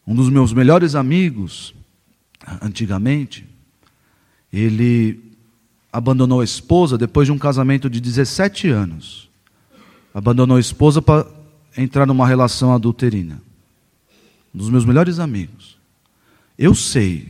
Um 0.06 0.14
dos 0.14 0.30
meus 0.30 0.52
melhores 0.52 0.94
amigos, 0.94 1.74
antigamente, 2.62 3.46
ele 4.52 5.20
abandonou 5.92 6.40
a 6.40 6.44
esposa 6.44 6.96
depois 6.96 7.26
de 7.26 7.32
um 7.32 7.38
casamento 7.38 7.90
de 7.90 8.00
17 8.00 8.68
anos. 8.68 9.28
Abandonou 10.14 10.56
a 10.56 10.60
esposa 10.60 11.02
para 11.02 11.26
entrar 11.76 12.06
numa 12.06 12.26
relação 12.26 12.72
adulterina. 12.72 13.42
Um 14.54 14.58
dos 14.58 14.70
meus 14.70 14.84
melhores 14.84 15.18
amigos. 15.18 15.76
Eu 16.58 16.74
sei 16.74 17.28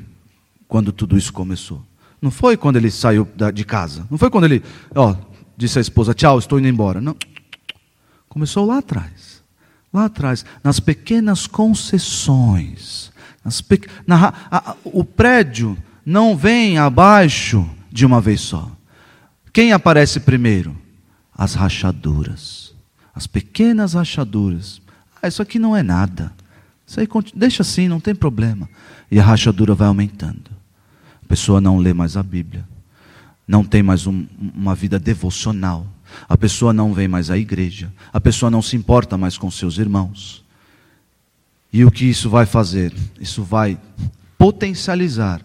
quando 0.69 0.93
tudo 0.93 1.17
isso 1.17 1.33
começou. 1.33 1.83
Não 2.21 2.31
foi 2.31 2.57
quando 2.57 2.77
ele 2.77 2.91
saiu 2.91 3.29
de 3.53 3.65
casa. 3.65 4.07
Não 4.11 4.19
foi 4.19 4.31
quando 4.31 4.45
ele, 4.45 4.63
ó, 4.95 5.15
disse 5.57 5.79
à 5.79 5.81
esposa: 5.81 6.15
"Tchau, 6.15 6.39
estou 6.39 6.59
indo 6.59 6.69
embora". 6.69 7.01
Não. 7.01 7.17
Começou 8.29 8.67
lá 8.67 8.79
atrás. 8.79 9.43
Lá 9.93 10.07
atrás, 10.07 10.45
nas 10.63 10.81
pequenas 10.81 11.47
concessões 11.47 13.13
Pe... 13.69 13.81
Na... 14.07 14.33
A... 14.51 14.77
O 14.85 15.05
prédio 15.05 15.77
não 16.05 16.37
vem 16.37 16.79
abaixo 16.79 17.69
de 17.91 18.05
uma 18.05 18.21
vez 18.21 18.41
só. 18.41 18.71
Quem 19.53 19.73
aparece 19.73 20.21
primeiro? 20.21 20.77
As 21.37 21.55
rachaduras. 21.55 22.75
As 23.15 23.27
pequenas 23.27 23.95
rachaduras. 23.95 24.81
Ah, 25.23 25.29
isso 25.29 25.41
aqui 25.41 25.59
não 25.59 25.77
é 25.77 25.83
nada. 25.83 26.33
Isso 26.87 27.01
aí 27.01 27.09
deixa 27.35 27.63
assim, 27.63 27.89
não 27.89 28.01
tem 28.01 28.15
problema. 28.15 28.69
E 29.11 29.19
a 29.19 29.23
rachadura 29.23 29.75
vai 29.75 29.89
aumentando. 29.89 30.51
A 31.27 31.29
pessoa 31.29 31.61
não 31.61 31.79
lê 31.79 31.93
mais 31.93 32.17
a 32.17 32.23
Bíblia. 32.23 32.65
Não 33.49 33.65
tem 33.65 33.83
mais 33.83 34.07
um, 34.07 34.25
uma 34.55 34.77
vida 34.77 34.97
devocional. 34.97 35.85
A 36.29 36.39
pessoa 36.39 36.73
não 36.73 36.95
vem 36.95 37.09
mais 37.09 37.33
à 37.33 37.37
igreja. 37.37 37.93
A 38.13 38.21
pessoa 38.21 38.49
não 38.49 38.63
se 38.63 38.77
importa 38.77 39.19
mais 39.19 39.37
com 39.37 39.51
seus 39.51 39.77
irmãos. 39.77 40.45
E 41.73 41.85
o 41.85 41.91
que 41.91 42.05
isso 42.05 42.31
vai 42.31 42.47
fazer? 42.47 42.95
Isso 43.21 43.43
vai 43.43 43.77
potencializar 44.39 45.43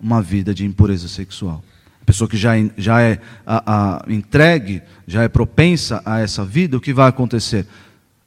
uma 0.00 0.20
vida 0.20 0.52
de 0.52 0.66
impureza 0.66 1.06
sexual. 1.06 1.62
A 2.00 2.04
pessoa 2.04 2.28
que 2.28 2.36
já, 2.36 2.54
já 2.76 3.00
é 3.00 3.20
a, 3.46 4.02
a, 4.02 4.12
entregue, 4.12 4.82
já 5.06 5.22
é 5.22 5.28
propensa 5.28 6.02
a 6.04 6.18
essa 6.18 6.44
vida, 6.44 6.76
o 6.76 6.80
que 6.80 6.92
vai 6.92 7.08
acontecer? 7.08 7.68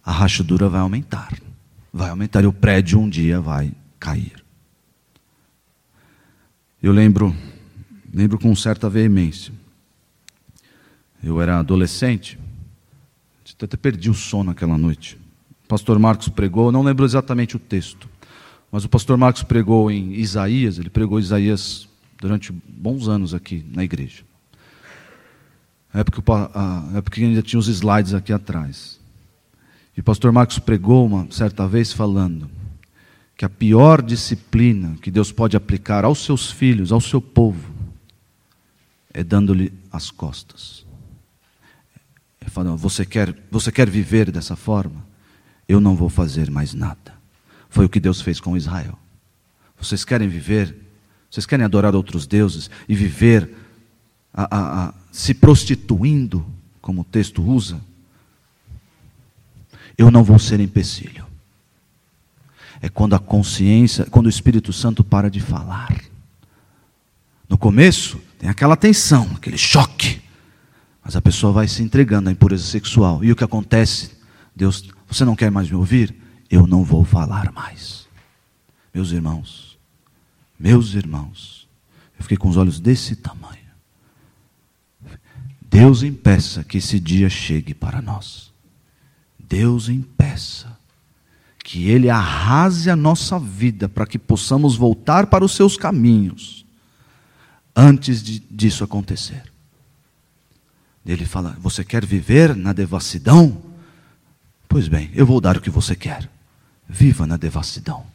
A 0.06 0.13
rachadura 0.13 0.70
vai 0.70 0.80
aumentar. 0.80 1.34
Vai 1.91 2.10
aumentar 2.12 2.46
e 2.46 2.48
o 2.48 2.54
prédio 2.54 2.98
um 2.98 3.10
dia 3.10 3.41
vai 3.41 3.74
cair. 4.00 4.44
Eu 6.86 6.91
lembro, 6.91 7.36
lembro 8.13 8.38
com 8.38 8.56
certa 8.56 8.88
veemência. 8.88 9.52
Eu 11.24 11.41
era 11.41 11.58
adolescente, 11.58 12.38
até 13.60 13.76
perdi 13.76 14.08
o 14.08 14.13
sono 14.13 14.52
aquela 14.52 14.78
noite. 14.78 15.17
O 15.63 15.67
pastor 15.67 15.98
Marcos 15.98 16.30
pregou, 16.30 16.71
não 16.71 16.84
lembro 16.84 17.04
exatamente 17.04 17.56
o 17.56 17.60
texto, 17.60 18.08
mas 18.71 18.86
o 18.86 18.89
pastor 18.89 19.17
Marcos 19.17 19.41
pregou 19.41 19.89
em 19.89 20.13
Isaías, 20.13 20.78
ele 20.78 20.91
pregou 20.91 21.19
Isaías 21.19 21.89
durante 22.21 22.52
bons 22.52 23.08
anos 23.08 23.34
aqui 23.34 23.65
na 23.74 23.84
igreja. 23.84 24.21
A 25.91 26.02
época, 26.02 26.21
a 26.54 26.98
época 26.98 27.15
que 27.15 27.24
ainda 27.24 27.41
tinha 27.41 27.60
os 27.60 27.67
slides 27.67 28.13
aqui 28.13 28.32
atrás. 28.32 29.00
E 29.98 30.02
o 30.02 30.04
pastor 30.04 30.32
Marcos 30.32 30.60
pregou 30.60 31.08
uma 31.08 31.26
certa 31.32 31.67
vez 31.67 31.91
falando 31.91 32.48
que 33.36 33.45
a 33.45 33.50
pior 33.50 34.02
disciplina 34.02 34.95
que 35.02 35.12
Deus 35.12 35.32
pode 35.32 35.58
aplicar 35.58 36.06
aos 36.06 36.24
seus 36.24 36.50
filhos, 36.50 36.91
ao 36.91 37.02
seu 37.02 37.21
povo, 37.21 37.74
é 39.13 39.24
dando-lhe 39.24 39.74
as 39.91 40.12
costas. 40.12 40.86
É 42.39 42.50
falando, 42.50 42.78
você 42.78 43.06
quer, 43.06 43.36
você 43.50 43.71
quer 43.71 43.89
viver 43.89 44.32
dessa 44.32 44.56
forma? 44.56 45.06
eu 45.67 45.80
não 45.80 45.95
vou 45.95 46.10
fazer 46.10 46.50
mais 46.52 46.74
nada. 46.74 47.13
Foi 47.69 47.86
o 47.86 47.89
que 47.89 48.00
Deus 48.00 48.21
fez 48.21 48.39
com 48.39 48.56
Israel. 48.56 48.98
Vocês 49.80 50.06
querem 50.06 50.28
viver, 50.28 50.76
vocês 51.30 51.45
querem 51.45 51.65
adorar 51.65 51.95
outros 51.95 52.26
deuses 52.26 52.69
e 52.88 52.95
viver 52.95 53.54
a, 54.34 54.43
a, 54.43 54.86
a, 54.86 54.93
se 55.12 55.34
prostituindo, 55.34 56.45
como 56.82 57.02
o 57.02 57.06
texto 57.06 57.43
usa? 57.43 57.80
Eu 59.98 60.12
não 60.12 60.24
vou 60.24 60.39
ser 60.39 60.60
empecilho. 60.60 61.24
É 62.86 62.89
quando 62.89 63.15
a 63.15 63.19
consciência, 63.19 64.06
quando 64.06 64.28
o 64.28 64.30
Espírito 64.30 64.71
Santo 64.71 65.04
para 65.04 65.28
de 65.28 65.39
falar. 65.39 65.91
No 67.50 67.58
começo, 67.58 68.21
tem 68.38 68.48
aquela 68.48 68.78
tensão, 68.78 69.28
aquele 69.36 69.58
choque. 69.58 70.21
Mas 71.04 71.15
a 71.15 71.21
pessoa 71.21 71.52
vai 71.52 71.67
se 71.67 71.82
entregando 71.82 72.30
à 72.30 72.32
impureza 72.32 72.63
sexual. 72.63 73.24
E 73.24 73.32
o 73.32 73.36
que 73.36 73.43
acontece? 73.43 74.12
Deus 74.56 74.88
você 75.08 75.26
não 75.26 75.36
quer 75.36 75.50
mais 75.50 75.67
me 75.67 75.76
ouvir? 75.76 76.15
Eu 76.48 76.67
não 76.67 76.84
vou 76.84 77.04
falar 77.04 77.52
mais. 77.52 78.08
Meus 78.93 79.10
irmãos, 79.12 79.80
meus 80.60 80.93
irmãos, 80.93 81.67
eu 82.19 82.21
fiquei 82.21 82.38
com 82.38 82.50
os 82.50 82.56
olhos 82.56 82.80
desse 82.80 83.15
tamanho. 83.15 83.65
Deus 85.60 86.04
impeça 86.04 86.63
que 86.63 86.78
esse 86.78 87.00
dia 87.00 87.32
chegue 87.32 87.74
para 87.74 88.00
nós. 88.00 88.52
Deus 89.39 89.89
impeça 89.89 90.74
que 91.75 91.89
Ele 91.89 92.09
arrase 92.09 92.89
a 92.89 92.95
nossa 92.95 93.38
vida 93.38 93.89
para 93.89 94.05
que 94.05 94.17
possamos 94.17 94.77
voltar 94.77 95.27
para 95.27 95.43
os 95.43 95.51
seus 95.51 95.75
caminhos 95.75 96.65
antes 97.75 98.23
de, 98.23 98.39
disso 98.49 98.81
acontecer. 98.81 99.43
Ele 101.05 101.25
fala: 101.25 101.57
Você 101.59 101.83
quer 101.83 102.05
viver 102.05 102.55
na 102.55 102.71
devassidão? 102.71 103.61
Pois 104.69 104.88
bem, 104.88 105.11
eu 105.13 105.25
vou 105.25 105.41
dar 105.41 105.57
o 105.57 105.59
que 105.59 105.69
você 105.69 105.97
quer. 105.97 106.29
Viva 106.88 107.27
na 107.27 107.35
devassidão. 107.35 108.05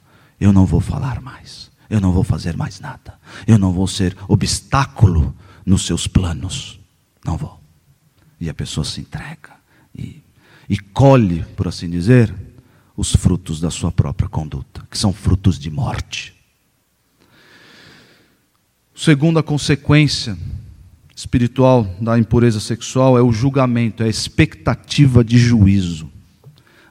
Eu 0.40 0.54
não 0.54 0.64
vou 0.64 0.80
falar 0.80 1.20
mais. 1.20 1.70
Eu 1.90 2.00
não 2.00 2.12
vou 2.12 2.24
fazer 2.24 2.56
mais 2.56 2.80
nada. 2.80 3.18
Eu 3.46 3.58
não 3.58 3.74
vou 3.74 3.86
ser 3.86 4.16
obstáculo 4.26 5.36
nos 5.66 5.84
seus 5.84 6.06
planos. 6.06 6.80
Não 7.22 7.36
vou. 7.36 7.60
E 8.40 8.48
a 8.48 8.54
pessoa 8.54 8.86
se 8.86 9.02
entrega 9.02 9.50
e, 9.94 10.22
e 10.66 10.78
colhe, 10.78 11.44
por 11.54 11.68
assim 11.68 11.90
dizer, 11.90 12.34
os 13.00 13.16
frutos 13.16 13.58
da 13.60 13.70
sua 13.70 13.90
própria 13.90 14.28
conduta, 14.28 14.86
que 14.90 14.98
são 14.98 15.10
frutos 15.10 15.58
de 15.58 15.70
morte. 15.70 16.34
Segunda 18.94 19.42
consequência 19.42 20.36
espiritual 21.16 21.84
da 21.98 22.18
impureza 22.18 22.60
sexual 22.60 23.16
é 23.16 23.22
o 23.22 23.32
julgamento, 23.32 24.02
é 24.02 24.06
a 24.06 24.10
expectativa 24.10 25.24
de 25.24 25.38
juízo. 25.38 26.10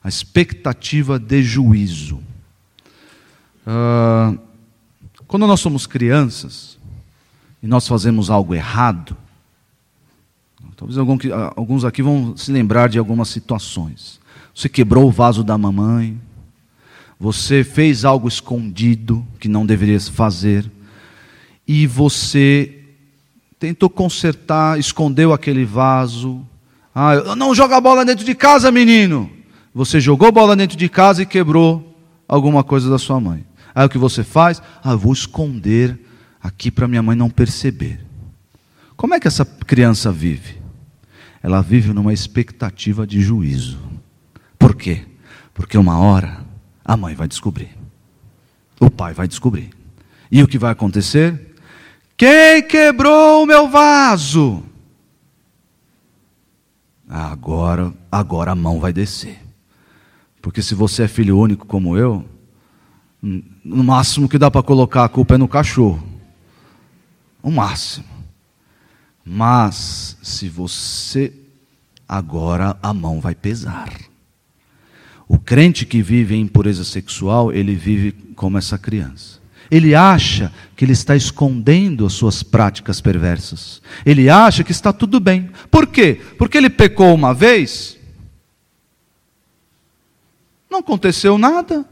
A 0.03 0.09
expectativa 0.09 1.19
de 1.19 1.43
juízo. 1.43 2.19
Uh, 3.67 4.39
quando 5.27 5.45
nós 5.45 5.59
somos 5.59 5.85
crianças 5.85 6.79
e 7.61 7.67
nós 7.67 7.87
fazemos 7.87 8.31
algo 8.31 8.55
errado, 8.55 9.15
talvez 10.75 10.97
alguns 10.97 11.85
aqui 11.85 12.01
vão 12.01 12.35
se 12.35 12.51
lembrar 12.51 12.89
de 12.89 12.97
algumas 12.97 13.29
situações. 13.29 14.19
Você 14.53 14.67
quebrou 14.67 15.07
o 15.07 15.11
vaso 15.11 15.43
da 15.43 15.57
mamãe, 15.57 16.19
você 17.19 17.63
fez 17.63 18.05
algo 18.05 18.27
escondido 18.27 19.25
que 19.39 19.47
não 19.47 19.65
deveria 19.65 19.99
fazer, 19.99 20.69
e 21.67 21.85
você 21.85 22.79
tentou 23.59 23.89
consertar, 23.89 24.79
escondeu 24.79 25.33
aquele 25.33 25.65
vaso. 25.65 26.45
Ah, 26.95 27.35
não 27.35 27.53
joga 27.53 27.77
a 27.77 27.81
bola 27.81 28.05
dentro 28.05 28.25
de 28.25 28.33
casa, 28.33 28.71
menino. 28.71 29.29
Você 29.73 29.99
jogou 29.99 30.31
bola 30.31 30.55
dentro 30.55 30.77
de 30.77 30.89
casa 30.89 31.21
e 31.21 31.25
quebrou 31.25 31.95
alguma 32.27 32.63
coisa 32.63 32.89
da 32.89 32.97
sua 32.97 33.19
mãe. 33.19 33.45
Aí 33.75 33.85
o 33.85 33.89
que 33.89 33.97
você 33.97 34.23
faz? 34.23 34.61
Ah, 34.83 34.91
eu 34.91 34.97
vou 34.97 35.13
esconder 35.13 35.99
aqui 36.41 36.71
para 36.71 36.87
minha 36.87 37.03
mãe 37.03 37.15
não 37.15 37.29
perceber. 37.29 37.99
Como 38.95 39.13
é 39.13 39.19
que 39.19 39.27
essa 39.27 39.45
criança 39.45 40.11
vive? 40.11 40.57
Ela 41.43 41.61
vive 41.61 41.93
numa 41.93 42.13
expectativa 42.13 43.05
de 43.05 43.21
juízo. 43.21 43.77
Por 44.59 44.75
quê? 44.75 45.05
Porque 45.53 45.77
uma 45.77 45.97
hora 45.97 46.45
a 46.83 46.97
mãe 46.97 47.15
vai 47.15 47.27
descobrir. 47.27 47.75
O 48.79 48.91
pai 48.91 49.13
vai 49.13 49.27
descobrir. 49.27 49.71
E 50.29 50.43
o 50.43 50.47
que 50.47 50.59
vai 50.59 50.71
acontecer? 50.71 51.55
Quem 52.17 52.61
quebrou 52.61 53.43
o 53.43 53.45
meu 53.45 53.69
vaso? 53.69 54.63
Agora, 57.09 57.93
agora 58.11 58.51
a 58.51 58.55
mão 58.55 58.79
vai 58.79 58.93
descer. 58.93 59.39
Porque 60.41 60.61
se 60.61 60.75
você 60.75 61.03
é 61.03 61.07
filho 61.07 61.39
único 61.39 61.65
como 61.65 61.97
eu, 61.97 62.23
no 63.21 63.83
máximo 63.83 64.29
que 64.29 64.37
dá 64.37 64.51
para 64.51 64.63
colocar 64.63 65.05
a 65.05 65.09
culpa 65.09 65.35
é 65.35 65.37
no 65.37 65.47
cachorro. 65.47 66.03
O 67.41 67.49
máximo. 67.49 68.05
Mas 69.25 70.17
se 70.21 70.49
você 70.49 71.33
agora 72.07 72.77
a 72.81 72.93
mão 72.93 73.19
vai 73.19 73.35
pesar. 73.35 74.08
O 75.29 75.37
crente 75.37 75.85
que 75.85 76.01
vive 76.01 76.35
em 76.35 76.41
impureza 76.41 76.83
sexual, 76.83 77.53
ele 77.53 77.75
vive 77.75 78.11
como 78.35 78.57
essa 78.57 78.79
criança. 78.79 79.39
Ele 79.69 79.93
acha 79.93 80.51
que 80.75 80.83
ele 80.83 80.93
está 80.93 81.15
escondendo 81.15 82.03
as 82.03 82.13
suas 82.13 82.41
práticas 82.41 82.99
perversas. 82.99 83.79
Ele 84.03 84.27
acha 84.27 84.63
que 84.63 84.71
está 84.71 84.91
tudo 84.91 85.19
bem. 85.19 85.51
Por 85.69 85.85
quê? 85.85 86.19
Porque 86.35 86.57
ele 86.57 86.67
pecou 86.67 87.13
uma 87.13 87.31
vez, 87.31 87.99
não 90.67 90.79
aconteceu 90.79 91.37
nada. 91.37 91.85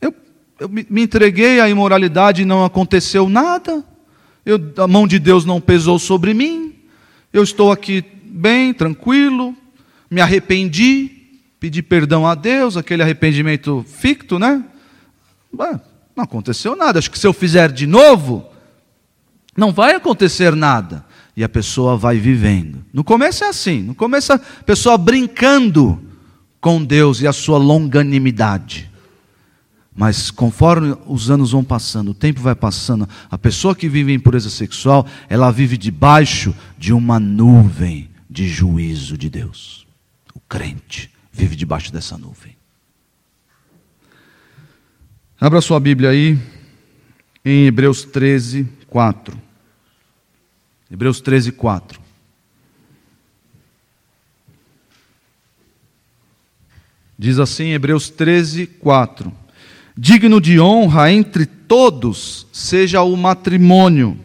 Eu, 0.00 0.14
eu 0.60 0.68
me 0.68 1.02
entreguei 1.02 1.60
à 1.60 1.68
imoralidade 1.68 2.42
e 2.42 2.46
não 2.46 2.64
aconteceu 2.64 3.28
nada. 3.28 3.84
Eu, 4.46 4.58
a 4.78 4.86
mão 4.86 5.06
de 5.06 5.18
Deus 5.18 5.44
não 5.44 5.60
pesou 5.60 5.98
sobre 5.98 6.32
mim. 6.32 6.74
Eu 7.30 7.42
estou 7.42 7.70
aqui 7.70 8.02
bem, 8.24 8.72
tranquilo. 8.72 9.54
Me 10.10 10.22
arrependi, 10.22 11.23
pedi 11.64 11.82
perdão 11.82 12.26
a 12.26 12.34
Deus, 12.34 12.76
aquele 12.76 13.02
arrependimento 13.02 13.82
ficto, 13.88 14.38
né? 14.38 14.62
Não 16.14 16.22
aconteceu 16.22 16.76
nada. 16.76 16.98
Acho 16.98 17.10
que 17.10 17.18
se 17.18 17.26
eu 17.26 17.32
fizer 17.32 17.72
de 17.72 17.86
novo, 17.86 18.44
não 19.56 19.72
vai 19.72 19.94
acontecer 19.94 20.54
nada. 20.54 21.06
E 21.34 21.42
a 21.42 21.48
pessoa 21.48 21.96
vai 21.96 22.18
vivendo. 22.18 22.84
No 22.92 23.02
começo 23.02 23.44
é 23.44 23.48
assim. 23.48 23.80
No 23.80 23.94
começo 23.94 24.34
a 24.34 24.38
pessoa 24.38 24.98
brincando 24.98 25.98
com 26.60 26.84
Deus 26.84 27.22
e 27.22 27.26
a 27.26 27.32
sua 27.32 27.56
longanimidade. 27.56 28.90
Mas 29.96 30.30
conforme 30.30 30.94
os 31.06 31.30
anos 31.30 31.52
vão 31.52 31.64
passando, 31.64 32.10
o 32.10 32.14
tempo 32.14 32.42
vai 32.42 32.54
passando, 32.54 33.08
a 33.30 33.38
pessoa 33.38 33.74
que 33.74 33.88
vive 33.88 34.12
em 34.12 34.20
pureza 34.20 34.50
sexual, 34.50 35.06
ela 35.30 35.50
vive 35.50 35.78
debaixo 35.78 36.54
de 36.76 36.92
uma 36.92 37.18
nuvem 37.18 38.10
de 38.28 38.46
juízo 38.46 39.16
de 39.16 39.30
Deus. 39.30 39.86
O 40.34 40.40
crente 40.40 41.13
vive 41.34 41.56
debaixo 41.56 41.92
dessa 41.92 42.16
nuvem. 42.16 42.56
Abra 45.40 45.60
sua 45.60 45.80
Bíblia 45.80 46.10
aí 46.10 46.38
em 47.44 47.66
Hebreus 47.66 48.04
13, 48.04 48.68
4. 48.88 49.36
Hebreus 50.88 51.20
13, 51.20 51.50
4. 51.50 52.00
Diz 57.18 57.40
assim, 57.40 57.70
Hebreus 57.70 58.08
13, 58.08 58.66
4. 58.66 59.32
Digno 59.96 60.40
de 60.40 60.60
honra 60.60 61.12
entre 61.12 61.46
todos 61.46 62.46
seja 62.52 63.02
o 63.02 63.16
matrimônio, 63.16 64.18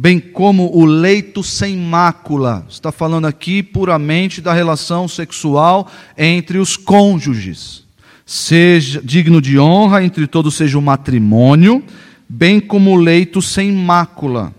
bem 0.00 0.18
como 0.18 0.74
o 0.74 0.86
leito 0.86 1.42
sem 1.42 1.76
mácula. 1.76 2.64
Está 2.70 2.90
falando 2.90 3.26
aqui 3.26 3.62
puramente 3.62 4.40
da 4.40 4.54
relação 4.54 5.06
sexual 5.06 5.90
entre 6.16 6.56
os 6.56 6.74
cônjuges 6.74 7.84
seja 8.24 9.02
digno 9.02 9.42
de 9.42 9.58
honra, 9.58 10.04
entre 10.04 10.24
todos 10.24 10.54
seja 10.54 10.78
o 10.78 10.82
matrimônio, 10.82 11.84
bem 12.28 12.60
como 12.60 12.92
o 12.92 12.96
leito 12.96 13.42
sem 13.42 13.72
mácula. 13.72 14.54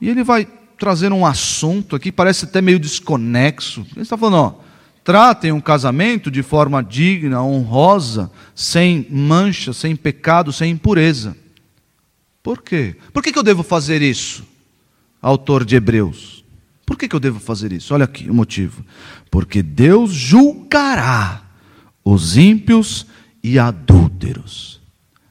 E 0.00 0.08
ele 0.08 0.22
vai 0.22 0.46
trazer 0.78 1.12
um 1.12 1.26
assunto 1.26 1.96
aqui, 1.96 2.12
parece 2.12 2.44
até 2.44 2.62
meio 2.62 2.78
desconexo. 2.78 3.84
Ele 3.92 4.02
está 4.02 4.16
falando, 4.16 4.36
ó, 4.36 4.54
tratem 5.02 5.50
um 5.50 5.60
casamento 5.60 6.30
de 6.30 6.40
forma 6.40 6.84
digna, 6.84 7.42
honrosa, 7.42 8.30
sem 8.54 9.08
mancha, 9.10 9.72
sem 9.72 9.96
pecado, 9.96 10.52
sem 10.52 10.70
impureza. 10.70 11.36
Por 12.42 12.62
quê? 12.62 12.96
Por 13.12 13.22
que, 13.22 13.36
eu 13.36 13.42
devo 13.42 13.62
fazer 13.62 14.02
isso? 14.02 14.44
Autor 15.20 15.64
de 15.64 15.76
Hebreus. 15.76 16.44
Por 16.84 16.98
que, 16.98 17.08
que 17.08 17.14
eu 17.14 17.20
devo 17.20 17.38
fazer 17.38 17.72
isso? 17.72 17.94
Olha 17.94 18.04
aqui 18.04 18.28
o 18.28 18.34
motivo. 18.34 18.84
Porque 19.30 19.62
Deus 19.62 20.12
julgará 20.12 21.42
os 22.04 22.36
ímpios 22.36 23.06
e 23.42 23.58
adúlteros. 23.58 24.80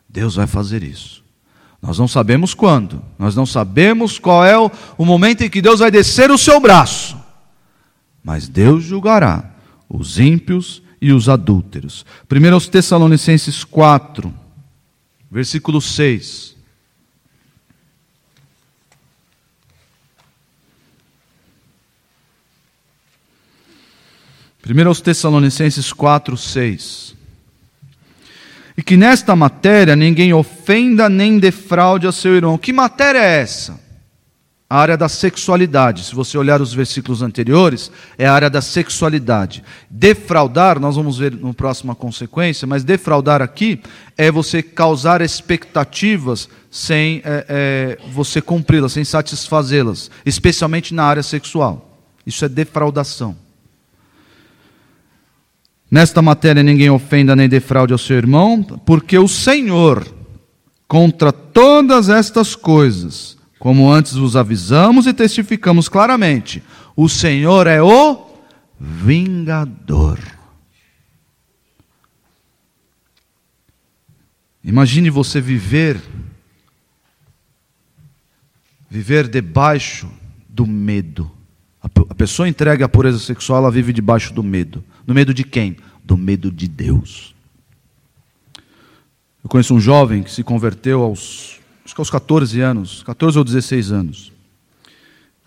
Deus 0.07 0.35
vai 0.35 0.47
fazer 0.47 0.83
isso. 0.83 1.21
Nós 1.81 1.97
não 1.97 2.07
sabemos 2.07 2.53
quando, 2.53 3.01
nós 3.17 3.35
não 3.35 3.45
sabemos 3.45 4.19
qual 4.19 4.45
é 4.45 4.57
o, 4.57 4.69
o 4.97 5.05
momento 5.05 5.41
em 5.41 5.49
que 5.49 5.61
Deus 5.61 5.79
vai 5.79 5.89
descer 5.89 6.29
o 6.29 6.37
seu 6.37 6.59
braço, 6.59 7.17
mas 8.23 8.47
Deus 8.47 8.83
julgará 8.83 9.55
os 9.89 10.19
ímpios 10.19 10.83
e 11.01 11.11
os 11.11 11.27
adúlteros. 11.27 12.05
1 12.29 12.69
Tessalonicenses 12.69 13.63
4, 13.63 14.31
versículo 15.29 15.81
6. 15.81 16.55
1 24.71 25.01
Tessalonicenses 25.01 25.91
4, 25.91 26.37
6. 26.37 27.15
E 28.77 28.81
que 28.81 28.95
nesta 28.95 29.35
matéria 29.35 29.97
ninguém 29.97 30.33
ofenda 30.33 31.09
nem 31.09 31.37
defraude 31.37 32.07
a 32.07 32.11
seu 32.11 32.35
irmão. 32.35 32.57
Que 32.57 32.71
matéria 32.71 33.19
é 33.19 33.41
essa? 33.41 33.77
A 34.69 34.77
área 34.79 34.95
da 34.95 35.09
sexualidade. 35.09 36.05
Se 36.05 36.15
você 36.15 36.37
olhar 36.37 36.61
os 36.61 36.73
versículos 36.73 37.21
anteriores, 37.21 37.91
é 38.17 38.25
a 38.25 38.33
área 38.33 38.49
da 38.49 38.61
sexualidade. 38.61 39.61
Defraudar, 39.89 40.79
nós 40.79 40.95
vamos 40.95 41.17
ver 41.17 41.33
no 41.33 41.53
próxima 41.53 41.93
consequência, 41.93 42.65
mas 42.65 42.85
defraudar 42.85 43.41
aqui 43.41 43.81
é 44.17 44.31
você 44.31 44.63
causar 44.63 45.21
expectativas 45.21 46.47
sem 46.71 47.21
é, 47.25 47.45
é, 47.49 47.97
você 48.13 48.41
cumpri-las, 48.41 48.93
sem 48.93 49.03
satisfazê-las, 49.03 50.09
especialmente 50.25 50.93
na 50.93 51.03
área 51.03 51.23
sexual. 51.23 51.99
Isso 52.25 52.45
é 52.45 52.47
defraudação. 52.47 53.35
Nesta 55.91 56.21
matéria 56.21 56.63
ninguém 56.63 56.89
ofenda 56.89 57.35
nem 57.35 57.49
defraude 57.49 57.91
ao 57.91 57.99
seu 57.99 58.15
irmão, 58.15 58.63
porque 58.63 59.17
o 59.17 59.27
Senhor, 59.27 60.07
contra 60.87 61.33
todas 61.33 62.07
estas 62.07 62.55
coisas, 62.55 63.37
como 63.59 63.91
antes 63.91 64.13
vos 64.13 64.37
avisamos 64.37 65.05
e 65.05 65.13
testificamos 65.13 65.89
claramente, 65.89 66.63
o 66.95 67.09
Senhor 67.09 67.67
é 67.67 67.81
o 67.81 68.25
vingador. 68.79 70.17
Imagine 74.63 75.09
você 75.09 75.41
viver 75.41 76.01
viver 78.89 79.27
debaixo 79.27 80.09
do 80.47 80.67
medo. 80.67 81.31
A 81.81 82.13
pessoa 82.13 82.47
entregue 82.47 82.83
à 82.83 82.89
pureza 82.89 83.19
sexual, 83.19 83.59
ela 83.59 83.71
vive 83.71 83.93
debaixo 83.93 84.33
do 84.33 84.43
medo. 84.43 84.83
No 85.05 85.13
medo 85.13 85.33
de 85.33 85.43
quem? 85.43 85.77
do 86.03 86.17
medo 86.17 86.51
de 86.51 86.67
Deus. 86.67 87.33
Eu 89.43 89.49
conheço 89.49 89.73
um 89.73 89.79
jovem 89.79 90.23
que 90.23 90.31
se 90.31 90.43
converteu 90.43 91.01
aos, 91.01 91.59
acho 91.85 91.95
que 91.95 92.01
aos 92.01 92.09
14 92.09 92.59
anos, 92.59 93.01
14 93.03 93.37
ou 93.37 93.43
16 93.43 93.91
anos. 93.91 94.31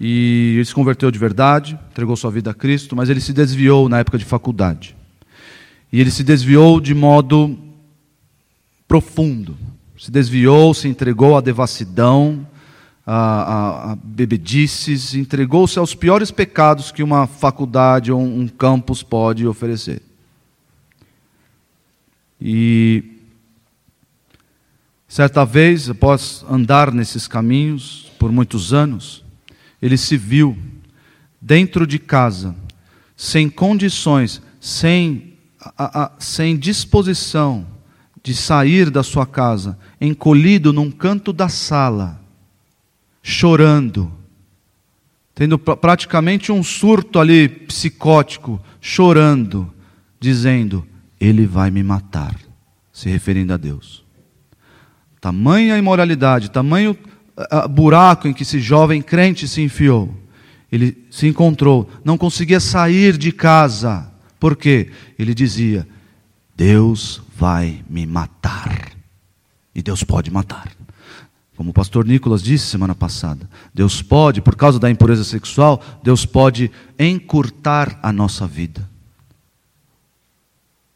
E 0.01 0.55
ele 0.57 0.65
se 0.65 0.75
converteu 0.75 1.11
de 1.11 1.19
verdade, 1.19 1.79
entregou 1.91 2.17
sua 2.17 2.31
vida 2.31 2.51
a 2.51 2.55
Cristo, 2.55 2.97
mas 2.97 3.09
ele 3.09 3.21
se 3.21 3.33
desviou 3.33 3.89
na 3.89 3.99
época 3.99 4.19
de 4.19 4.25
faculdade. 4.25 4.97
E 5.93 6.01
ele 6.01 6.11
se 6.11 6.25
desviou 6.25 6.81
de 6.81 6.95
modo 6.95 7.57
profundo. 8.89 9.57
Se 9.99 10.11
desviou, 10.11 10.75
se 10.75 10.89
entregou 10.89 11.37
à 11.37 11.41
devassidão, 11.41 12.47
a, 13.07 13.17
a, 13.17 13.93
a 13.93 13.97
bebedices, 13.97 15.15
entregou-se 15.15 15.79
aos 15.79 15.95
piores 15.95 16.31
pecados 16.31 16.91
que 16.91 17.03
uma 17.03 17.27
faculdade 17.27 18.11
ou 18.11 18.21
um 18.21 18.49
campus 18.49 19.03
pode 19.03 19.47
oferecer. 19.47 20.01
E 22.41 23.05
certa 25.07 25.45
vez, 25.45 25.89
após 25.91 26.45
andar 26.49 26.93
nesses 26.93 27.29
caminhos 27.29 28.11
por 28.19 28.33
muitos 28.33 28.73
anos, 28.73 29.25
ele 29.81 29.97
se 29.99 30.17
viu 30.17 30.57
dentro 31.41 31.87
de 31.87 31.99
casa, 31.99 32.57
sem 33.15 33.51
condições, 33.51 34.41
sem, 34.59 35.35
a, 35.77 36.05
a, 36.05 36.13
sem 36.19 36.57
disposição 36.57 37.67
de 38.23 38.35
sair 38.35 38.89
da 38.89 39.03
sua 39.03 39.27
casa, 39.27 39.79
encolhido 40.01 40.73
num 40.73 40.91
canto 40.91 41.35
da 41.35 41.51
sala, 41.51 42.24
chorando, 43.27 44.13
tendo 45.35 45.59
praticamente 45.59 46.53
um 46.53 46.63
surto 46.63 47.19
ali 47.19 47.49
psicótico, 47.49 48.63
chorando, 48.83 49.73
dizendo: 50.21 50.87
Ele 51.19 51.47
vai 51.47 51.71
me 51.71 51.83
matar, 51.83 52.37
se 52.93 53.09
referindo 53.09 53.55
a 53.55 53.57
Deus. 53.57 54.05
Tamanha 55.23 55.79
imoralidade, 55.79 56.51
tamanho 56.51 56.97
buraco 57.71 58.29
em 58.29 58.35
que 58.35 58.43
esse 58.43 58.61
jovem 58.61 59.01
crente 59.01 59.49
se 59.49 59.63
enfiou. 59.63 60.15
Ele 60.71 61.07
se 61.11 61.27
encontrou, 61.27 61.91
não 62.05 62.19
conseguia 62.19 62.61
sair 62.61 63.17
de 63.17 63.33
casa. 63.33 64.13
Por 64.39 64.55
quê? 64.55 64.91
Ele 65.19 65.35
dizia: 65.35 65.89
Deus 66.55 67.23
vai 67.35 67.83
me 67.89 68.07
matar. 68.07 68.93
E 69.75 69.83
Deus 69.83 70.05
pode 70.05 70.31
matar. 70.31 70.84
Como 71.57 71.71
o 71.71 71.75
pastor 71.75 72.05
Nicolas 72.05 72.43
disse 72.43 72.67
semana 72.67 72.95
passada, 72.95 73.49
Deus 73.73 74.03
pode, 74.03 74.41
por 74.41 74.57
causa 74.57 74.79
da 74.79 74.91
impureza 74.91 75.23
sexual, 75.23 75.83
Deus 76.03 76.27
pode 76.27 76.71
encurtar 76.99 77.99
a 78.03 78.13
nossa 78.13 78.47
vida. 78.47 78.89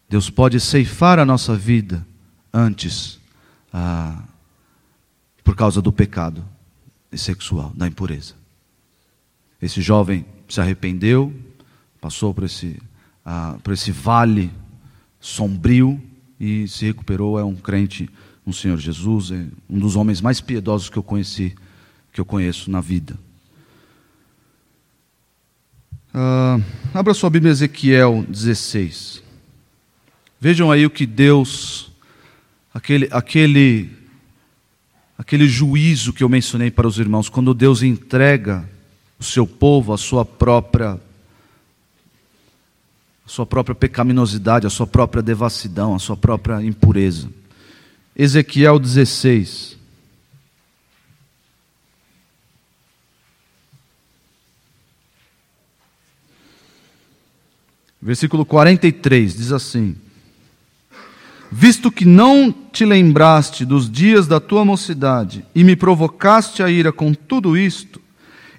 Deus 0.08 0.30
pode 0.30 0.58
ceifar 0.58 1.18
a 1.18 1.24
nossa 1.24 1.54
vida 1.54 2.04
antes 2.52 3.20
ah, 3.72 4.22
por 5.44 5.54
causa 5.54 5.80
do 5.80 5.92
pecado 5.92 6.44
sexual, 7.12 7.72
da 7.74 7.86
impureza. 7.86 8.34
Esse 9.60 9.80
jovem 9.80 10.24
se 10.48 10.60
arrependeu, 10.60 11.32
passou 12.00 12.32
por 12.32 12.44
esse, 12.44 12.80
uh, 13.26 13.58
por 13.60 13.72
esse 13.72 13.90
vale 13.90 14.52
sombrio 15.20 16.00
e 16.38 16.68
se 16.68 16.86
recuperou. 16.86 17.38
É 17.38 17.44
um 17.44 17.56
crente 17.56 18.08
no 18.48 18.54
Senhor 18.54 18.78
Jesus, 18.78 19.30
é 19.30 19.44
um 19.68 19.78
dos 19.78 19.94
homens 19.94 20.22
mais 20.22 20.40
piedosos 20.40 20.88
que 20.88 20.96
eu 20.96 21.02
conheci, 21.02 21.54
que 22.10 22.18
eu 22.18 22.24
conheço 22.24 22.70
na 22.70 22.80
vida. 22.80 23.14
Uh, 26.14 26.64
abra 26.94 27.12
sua 27.12 27.28
Bíblia, 27.28 27.52
Ezequiel 27.52 28.24
16. 28.26 29.22
Vejam 30.40 30.72
aí 30.72 30.86
o 30.86 30.90
que 30.90 31.04
Deus, 31.04 31.92
aquele, 32.72 33.06
aquele 33.10 33.90
aquele 35.18 35.46
juízo 35.46 36.14
que 36.14 36.24
eu 36.24 36.28
mencionei 36.30 36.70
para 36.70 36.88
os 36.88 36.98
irmãos, 36.98 37.28
quando 37.28 37.52
Deus 37.52 37.82
entrega 37.82 38.66
o 39.20 39.24
seu 39.24 39.46
povo 39.46 39.92
à 39.92 39.98
sua 39.98 40.24
própria 40.24 40.92
a 43.26 43.28
sua 43.28 43.44
própria 43.44 43.74
pecaminosidade, 43.74 44.66
a 44.66 44.70
sua 44.70 44.86
própria 44.86 45.22
devassidão, 45.22 45.94
a 45.94 45.98
sua 45.98 46.16
própria 46.16 46.64
impureza. 46.64 47.28
Ezequiel 48.18 48.80
16. 48.80 49.78
Versículo 58.02 58.44
43 58.44 59.36
diz 59.36 59.52
assim: 59.52 59.94
Visto 61.52 61.92
que 61.92 62.04
não 62.04 62.50
te 62.50 62.84
lembraste 62.84 63.64
dos 63.64 63.88
dias 63.88 64.26
da 64.26 64.40
tua 64.40 64.64
mocidade 64.64 65.44
e 65.54 65.62
me 65.62 65.76
provocaste 65.76 66.60
a 66.60 66.68
ira 66.68 66.90
com 66.90 67.14
tudo 67.14 67.56
isto, 67.56 68.00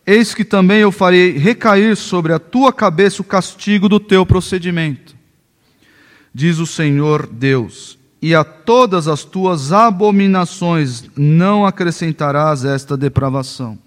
eis 0.07 0.34
que 0.34 0.45
também 0.45 0.80
eu 0.80 0.91
farei 0.91 1.38
recair 1.38 1.97
sobre 1.97 2.32
a 2.32 2.39
tua 2.39 2.72
cabeça 2.72 3.22
o 3.22 3.26
castigo 3.26 3.89
do 3.89 3.99
teu 3.99 4.26
procedimento. 4.26 5.18
Diz 6.34 6.60
o 6.60 6.66
Senhor 6.66 7.28
Deus: 7.28 7.99
e 8.22 8.36
a 8.36 8.44
todas 8.44 9.08
as 9.08 9.24
tuas 9.24 9.72
abominações 9.72 11.06
não 11.16 11.66
acrescentarás 11.66 12.66
esta 12.66 12.98
depravação. 12.98 13.78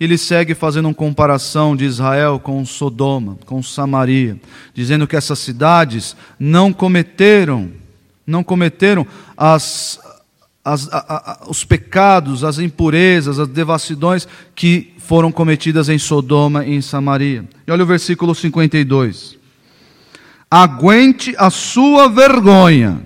Ele 0.00 0.18
segue 0.18 0.54
fazendo 0.54 0.86
uma 0.86 0.94
comparação 0.94 1.76
de 1.76 1.84
Israel 1.84 2.40
com 2.40 2.64
Sodoma, 2.64 3.38
com 3.46 3.62
Samaria, 3.62 4.40
dizendo 4.74 5.06
que 5.06 5.16
essas 5.16 5.38
cidades 5.38 6.16
não 6.38 6.72
cometeram 6.72 7.70
não 8.26 8.42
cometeram 8.42 9.06
as, 9.36 10.00
as, 10.64 10.90
a, 10.92 10.98
a, 10.98 11.50
os 11.50 11.64
pecados, 11.64 12.42
as 12.42 12.58
impurezas, 12.58 13.38
as 13.38 13.48
devassidões 13.48 14.26
que 14.54 14.94
foram 14.98 15.30
cometidas 15.30 15.88
em 15.88 15.98
Sodoma 15.98 16.64
e 16.64 16.74
em 16.74 16.80
Samaria. 16.80 17.44
E 17.66 17.70
olha 17.70 17.84
o 17.84 17.86
versículo 17.86 18.34
52. 18.34 19.36
Aguente 20.50 21.34
a 21.36 21.50
sua 21.50 22.08
vergonha, 22.08 23.02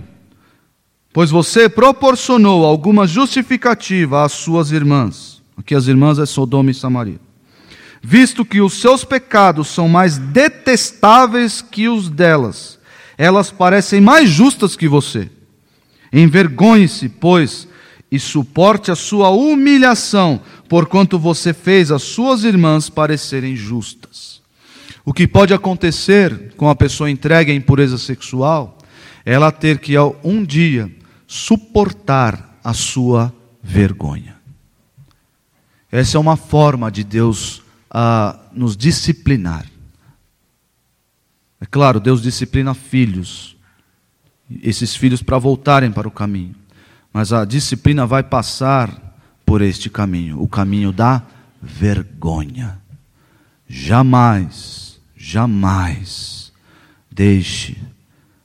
pois 1.12 1.30
você 1.30 1.68
proporcionou 1.68 2.64
alguma 2.64 3.06
justificativa 3.06 4.24
às 4.24 4.32
suas 4.32 4.70
irmãs. 4.70 5.42
Aqui 5.56 5.74
as 5.74 5.86
irmãs 5.86 6.18
é 6.18 6.26
Sodoma 6.26 6.70
e 6.70 6.74
Samaria. 6.74 7.20
Visto 8.00 8.44
que 8.44 8.61
os 8.61 8.74
seus 8.74 9.04
pecados 9.04 9.68
são 9.68 9.88
mais 9.88 10.18
detestáveis 10.18 11.61
que 11.61 11.88
os 11.88 12.09
delas 12.09 12.78
elas 13.18 13.50
parecem 13.50 14.00
mais 14.00 14.30
justas 14.30 14.76
que 14.76 14.86
você. 14.86 15.28
Envergonhe-se, 16.12 17.09
pois, 17.09 17.66
e 18.11 18.18
suporte 18.18 18.92
a 18.92 18.94
sua 18.94 19.28
humilhação, 19.30 20.40
porquanto 20.68 21.18
você 21.18 21.52
fez 21.52 21.90
as 21.90 22.04
suas 22.04 22.44
irmãs 22.44 22.88
parecerem 22.88 23.56
justas. 23.56 24.40
O 25.04 25.12
que 25.12 25.26
pode 25.26 25.52
acontecer 25.52 26.54
com 26.56 26.70
a 26.70 26.76
pessoa 26.76 27.11
entregue 27.11 27.50
à 27.50 27.54
impureza 27.54 27.98
sexual 27.98 28.78
ela 29.24 29.52
ter 29.52 29.78
que, 29.78 29.94
um 30.24 30.42
dia, 30.42 30.90
suportar 31.29 32.59
a 32.64 32.72
sua 32.72 33.33
vergonha. 33.62 34.37
Essa 35.93 36.16
é 36.16 36.20
uma 36.20 36.37
forma 36.37 36.91
de 36.91 37.05
Deus 37.05 37.62
nos 38.53 38.76
disciplinar. 38.76 39.66
É 41.61 41.66
claro, 41.66 42.01
Deus 42.01 42.22
disciplina 42.22 42.72
filhos, 42.72 43.57
esses 44.62 44.97
filhos 44.97 45.22
para 45.22 45.39
voltarem 45.39 45.93
para 45.93 46.09
o 46.09 46.11
caminho, 46.11 46.55
mas 47.12 47.33
a 47.33 47.45
disciplina 47.45 48.07
vai 48.07 48.22
passar 48.22 49.16
por 49.45 49.61
este 49.61 49.91
caminho 49.91 50.41
o 50.43 50.49
caminho 50.49 50.93
da 50.93 51.22
vergonha. 51.61 52.81
Jamais, 53.68 54.99
jamais 55.16 56.53
deixe 57.11 57.76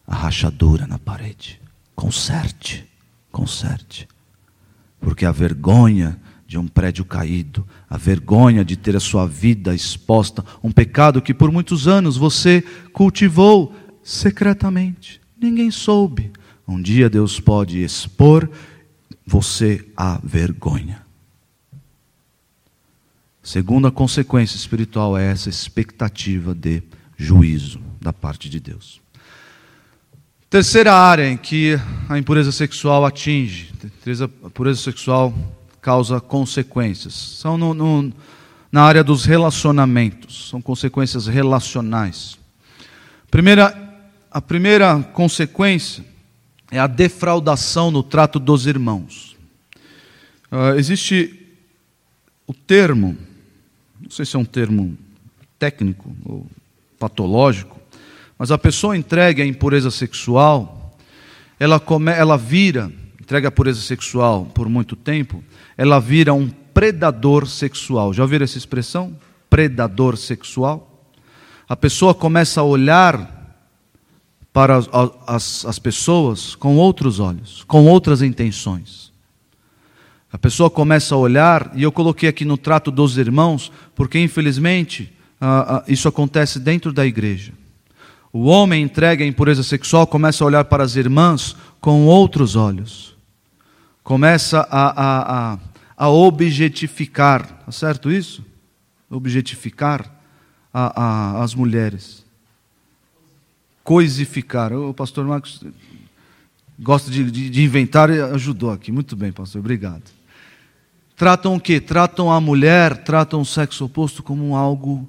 a 0.06 0.16
rachadura 0.16 0.86
na 0.86 1.00
parede. 1.00 1.63
Conserte, 1.96 2.88
conserte. 3.32 4.08
Porque 5.00 5.26
a 5.26 5.32
vergonha 5.32 6.20
de 6.48 6.58
um 6.58 6.68
prédio 6.68 7.04
caído, 7.04 7.68
a 7.90 7.98
vergonha 7.98 8.64
de 8.64 8.76
ter 8.76 8.96
a 8.96 9.00
sua 9.00 9.26
vida 9.26 9.74
exposta, 9.74 10.46
um 10.64 10.72
pecado 10.72 11.22
que 11.22 11.34
por 11.34 11.52
muitos 11.52 11.88
anos 11.88 12.16
você 12.16 12.64
cultivou 12.92 13.76
secretamente, 14.04 15.20
ninguém 15.40 15.72
soube. 15.72 16.32
Um 16.68 16.82
dia 16.82 17.10
Deus 17.10 17.40
pode 17.40 17.84
expor 17.84 18.50
você 19.26 19.86
à 19.98 20.20
vergonha. 20.24 21.02
Segunda 23.42 23.92
consequência 23.92 24.56
espiritual 24.56 25.18
é 25.18 25.26
essa 25.26 25.50
expectativa 25.50 26.56
de 26.56 26.82
juízo 27.18 27.82
da 28.00 28.14
parte 28.14 28.50
de 28.50 28.60
Deus. 28.60 29.03
Terceira 30.54 30.94
área 30.94 31.28
em 31.28 31.36
que 31.36 31.80
a 32.08 32.16
impureza 32.16 32.52
sexual 32.52 33.04
atinge, 33.08 33.74
a 34.44 34.46
impureza 34.46 34.80
sexual 34.80 35.34
causa 35.82 36.22
consequências. 36.22 37.16
São 37.16 37.58
no, 37.58 37.74
no, 37.74 38.14
na 38.72 38.84
área 38.84 39.04
dos 39.04 39.26
relacionamentos, 39.26 40.50
são 40.50 40.62
consequências 40.62 41.26
relacionais. 41.26 42.38
Primeira 43.32 43.76
a 44.30 44.40
primeira 44.40 45.02
consequência 45.02 46.06
é 46.70 46.78
a 46.78 46.86
defraudação 46.86 47.90
no 47.90 48.04
trato 48.04 48.38
dos 48.38 48.68
irmãos. 48.68 49.36
Uh, 50.52 50.78
existe 50.78 51.50
o 52.46 52.54
termo, 52.54 53.18
não 54.00 54.12
sei 54.12 54.24
se 54.24 54.36
é 54.36 54.40
um 54.40 54.46
termo 54.46 54.96
técnico 55.58 56.16
ou 56.24 56.46
patológico, 57.00 57.82
mas 58.38 58.52
a 58.52 58.58
pessoa 58.58 58.98
entregue 58.98 59.42
à 59.42 59.46
impureza 59.46 59.92
sexual, 59.92 60.98
ela, 61.60 61.80
come, 61.80 62.12
ela 62.12 62.38
vira, 62.38 62.92
entrega 63.20 63.48
a 63.48 63.52
pureza 63.52 63.82
sexual 63.82 64.46
por 64.54 64.68
muito 64.68 64.96
tempo, 64.96 65.44
ela 65.78 66.00
vira 66.00 66.34
um 66.34 66.50
predador 66.74 67.48
sexual. 67.48 68.14
Já 68.14 68.24
ouviram 68.24 68.44
essa 68.44 68.58
expressão? 68.58 69.18
Predador 69.50 70.18
sexual? 70.18 71.08
A 71.70 71.76
pessoa 71.76 72.14
começa 72.14 72.60
a 72.62 72.64
olhar 72.64 73.42
para 74.52 74.78
as, 74.78 74.90
as, 75.26 75.66
as 75.66 75.80
pessoas 75.80 76.56
com 76.56 76.76
outros 76.76 77.20
olhos, 77.20 77.64
com 77.64 77.86
outras 77.86 78.22
intenções. 78.22 79.12
A 80.32 80.38
pessoa 80.38 80.70
começa 80.70 81.14
a 81.14 81.18
olhar, 81.18 81.72
e 81.76 81.84
eu 81.84 81.92
coloquei 81.92 82.28
aqui 82.28 82.44
no 82.44 82.58
trato 82.58 82.90
dos 82.90 83.18
irmãos, 83.18 83.72
porque 83.94 84.20
infelizmente 84.20 85.14
isso 85.88 86.08
acontece 86.08 86.60
dentro 86.60 86.92
da 86.92 87.06
igreja. 87.06 87.54
O 88.34 88.46
homem 88.46 88.84
entrega 88.84 89.24
a 89.24 89.28
impureza 89.28 89.64
sexual, 89.64 90.06
começa 90.06 90.44
a 90.44 90.48
olhar 90.48 90.66
para 90.66 90.84
as 90.84 90.98
irmãs 90.98 91.56
com 91.80 92.06
outros 92.06 92.56
olhos, 92.58 93.16
começa 94.04 94.68
a, 94.72 94.88
a, 94.90 95.54
a, 95.54 95.60
a 95.96 96.10
objetificar, 96.10 97.46
tá 97.64 97.72
certo 97.72 98.12
isso? 98.12 98.44
Objetificar 99.10 100.12
as 100.74 101.54
mulheres 101.54 102.24
coisificar. 103.84 104.72
O 104.74 104.94
pastor 104.94 105.26
Marcos 105.26 105.62
gosta 106.80 107.12
de, 107.12 107.30
de, 107.30 107.50
de, 107.50 107.64
inventar 107.64 108.10
e 108.10 108.22
ajudou 108.22 108.72
aqui. 108.72 108.92
Muito 108.92 109.16
bem, 109.16 109.32
pastor, 109.32 109.60
obrigado. 109.60 110.04
Tratam 111.16 111.56
o 111.56 111.60
quê? 111.60 111.80
Tratam 111.80 112.32
a 112.32 112.42
mulher, 112.42 113.04
tratam 113.04 113.42
o 113.42 113.46
sexo 113.46 113.86
oposto 113.86 114.24
como 114.24 114.56
algo, 114.56 115.08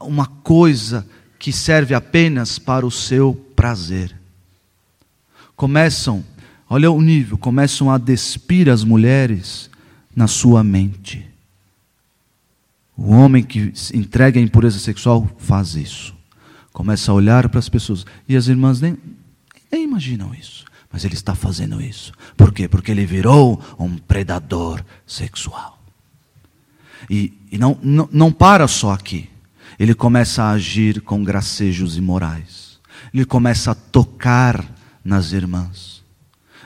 uma 0.00 0.26
coisa 0.26 1.06
que 1.38 1.52
serve 1.52 1.94
apenas 1.94 2.58
para 2.58 2.86
o 2.86 2.90
seu 2.90 3.34
prazer. 3.54 4.14
Começam, 5.54 6.24
olha 6.68 6.90
o 6.90 7.00
nível, 7.00 7.38
começam 7.38 7.90
a 7.90 7.98
despir 7.98 8.68
as 8.68 8.84
mulheres 8.84 9.70
na 10.14 10.26
sua 10.26 10.62
mente. 10.62 11.24
O 12.96 13.10
homem 13.10 13.42
que 13.42 13.72
entrega 13.92 14.40
a 14.40 14.42
impureza 14.42 14.78
sexual 14.78 15.28
faz 15.38 15.74
isso 15.74 16.16
começa 16.76 17.10
a 17.10 17.14
olhar 17.14 17.48
para 17.48 17.58
as 17.58 17.70
pessoas. 17.70 18.04
E 18.28 18.36
as 18.36 18.48
irmãs 18.48 18.82
nem, 18.82 18.98
nem 19.72 19.84
imaginam 19.84 20.34
isso. 20.34 20.66
Mas 20.92 21.06
ele 21.06 21.14
está 21.14 21.34
fazendo 21.34 21.80
isso. 21.80 22.12
Por 22.36 22.52
quê? 22.52 22.68
Porque 22.68 22.90
ele 22.90 23.06
virou 23.06 23.58
um 23.78 23.96
predador 23.96 24.84
sexual. 25.06 25.82
E, 27.08 27.32
e 27.50 27.56
não, 27.56 27.78
não, 27.82 28.06
não 28.12 28.30
para 28.30 28.68
só 28.68 28.92
aqui. 28.92 29.30
Ele 29.78 29.94
começa 29.94 30.44
a 30.44 30.50
agir 30.52 31.00
com 31.00 31.22
gracejos 31.22 31.96
imorais. 31.96 32.78
Ele 33.12 33.24
começa 33.24 33.72
a 33.72 33.74
tocar 33.74 34.64
nas 35.04 35.32
irmãs. 35.32 36.02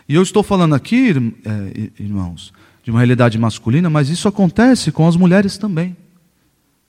E 0.09 0.15
eu 0.15 0.23
estou 0.23 0.43
falando 0.43 0.75
aqui, 0.75 1.11
é, 1.45 2.03
irmãos, 2.03 2.53
de 2.83 2.91
uma 2.91 3.01
realidade 3.01 3.39
masculina, 3.39 3.91
mas 3.91 4.09
isso 4.09 4.27
acontece 4.27 4.91
com 4.91 5.07
as 5.07 5.17
mulheres 5.17 5.57
também. 5.57 5.97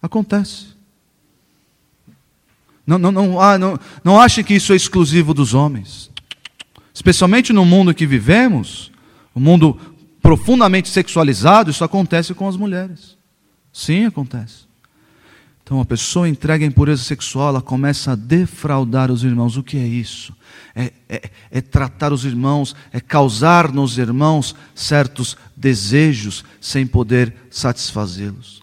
Acontece. 0.01 0.67
Não, 2.85 2.97
não, 2.97 3.11
não, 3.11 3.39
ah, 3.39 3.57
não, 3.57 3.79
não 4.03 4.19
ache 4.19 4.43
que 4.43 4.55
isso 4.55 4.73
é 4.73 4.75
exclusivo 4.75 5.33
dos 5.33 5.53
homens. 5.53 6.09
Especialmente 6.93 7.53
no 7.53 7.63
mundo 7.63 7.93
que 7.93 8.05
vivemos, 8.05 8.91
o 9.33 9.39
um 9.39 9.43
mundo 9.43 9.79
profundamente 10.21 10.89
sexualizado, 10.89 11.71
isso 11.71 11.83
acontece 11.83 12.33
com 12.33 12.47
as 12.47 12.57
mulheres. 12.57 13.17
Sim, 13.71 14.05
acontece. 14.05 14.70
Então, 15.71 15.79
a 15.79 15.85
pessoa 15.85 16.27
entrega 16.27 16.65
a 16.65 16.67
impureza 16.67 17.01
sexual, 17.01 17.47
ela 17.47 17.61
começa 17.61 18.11
a 18.11 18.15
defraudar 18.15 19.09
os 19.09 19.23
irmãos. 19.23 19.55
O 19.55 19.63
que 19.63 19.77
é 19.77 19.87
isso? 19.87 20.35
É, 20.75 20.91
é, 21.07 21.31
é 21.49 21.61
tratar 21.61 22.11
os 22.11 22.25
irmãos, 22.25 22.75
é 22.91 22.99
causar 22.99 23.71
nos 23.71 23.97
irmãos 23.97 24.53
certos 24.75 25.37
desejos 25.55 26.43
sem 26.59 26.85
poder 26.85 27.33
satisfazê-los. 27.49 28.61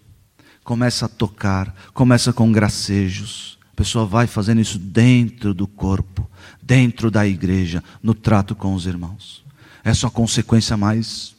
Começa 0.62 1.06
a 1.06 1.08
tocar, 1.08 1.74
começa 1.94 2.30
com 2.30 2.52
gracejos 2.52 3.58
pessoa 3.74 4.04
vai 4.04 4.26
fazendo 4.26 4.60
isso 4.60 4.76
dentro 4.76 5.54
do 5.54 5.66
corpo, 5.66 6.28
dentro 6.60 7.12
da 7.12 7.26
igreja, 7.26 7.82
no 8.02 8.12
trato 8.12 8.54
com 8.56 8.74
os 8.74 8.86
irmãos. 8.86 9.44
Essa 9.84 10.06
é 10.06 10.08
a 10.08 10.10
consequência 10.10 10.76
mais, 10.76 11.34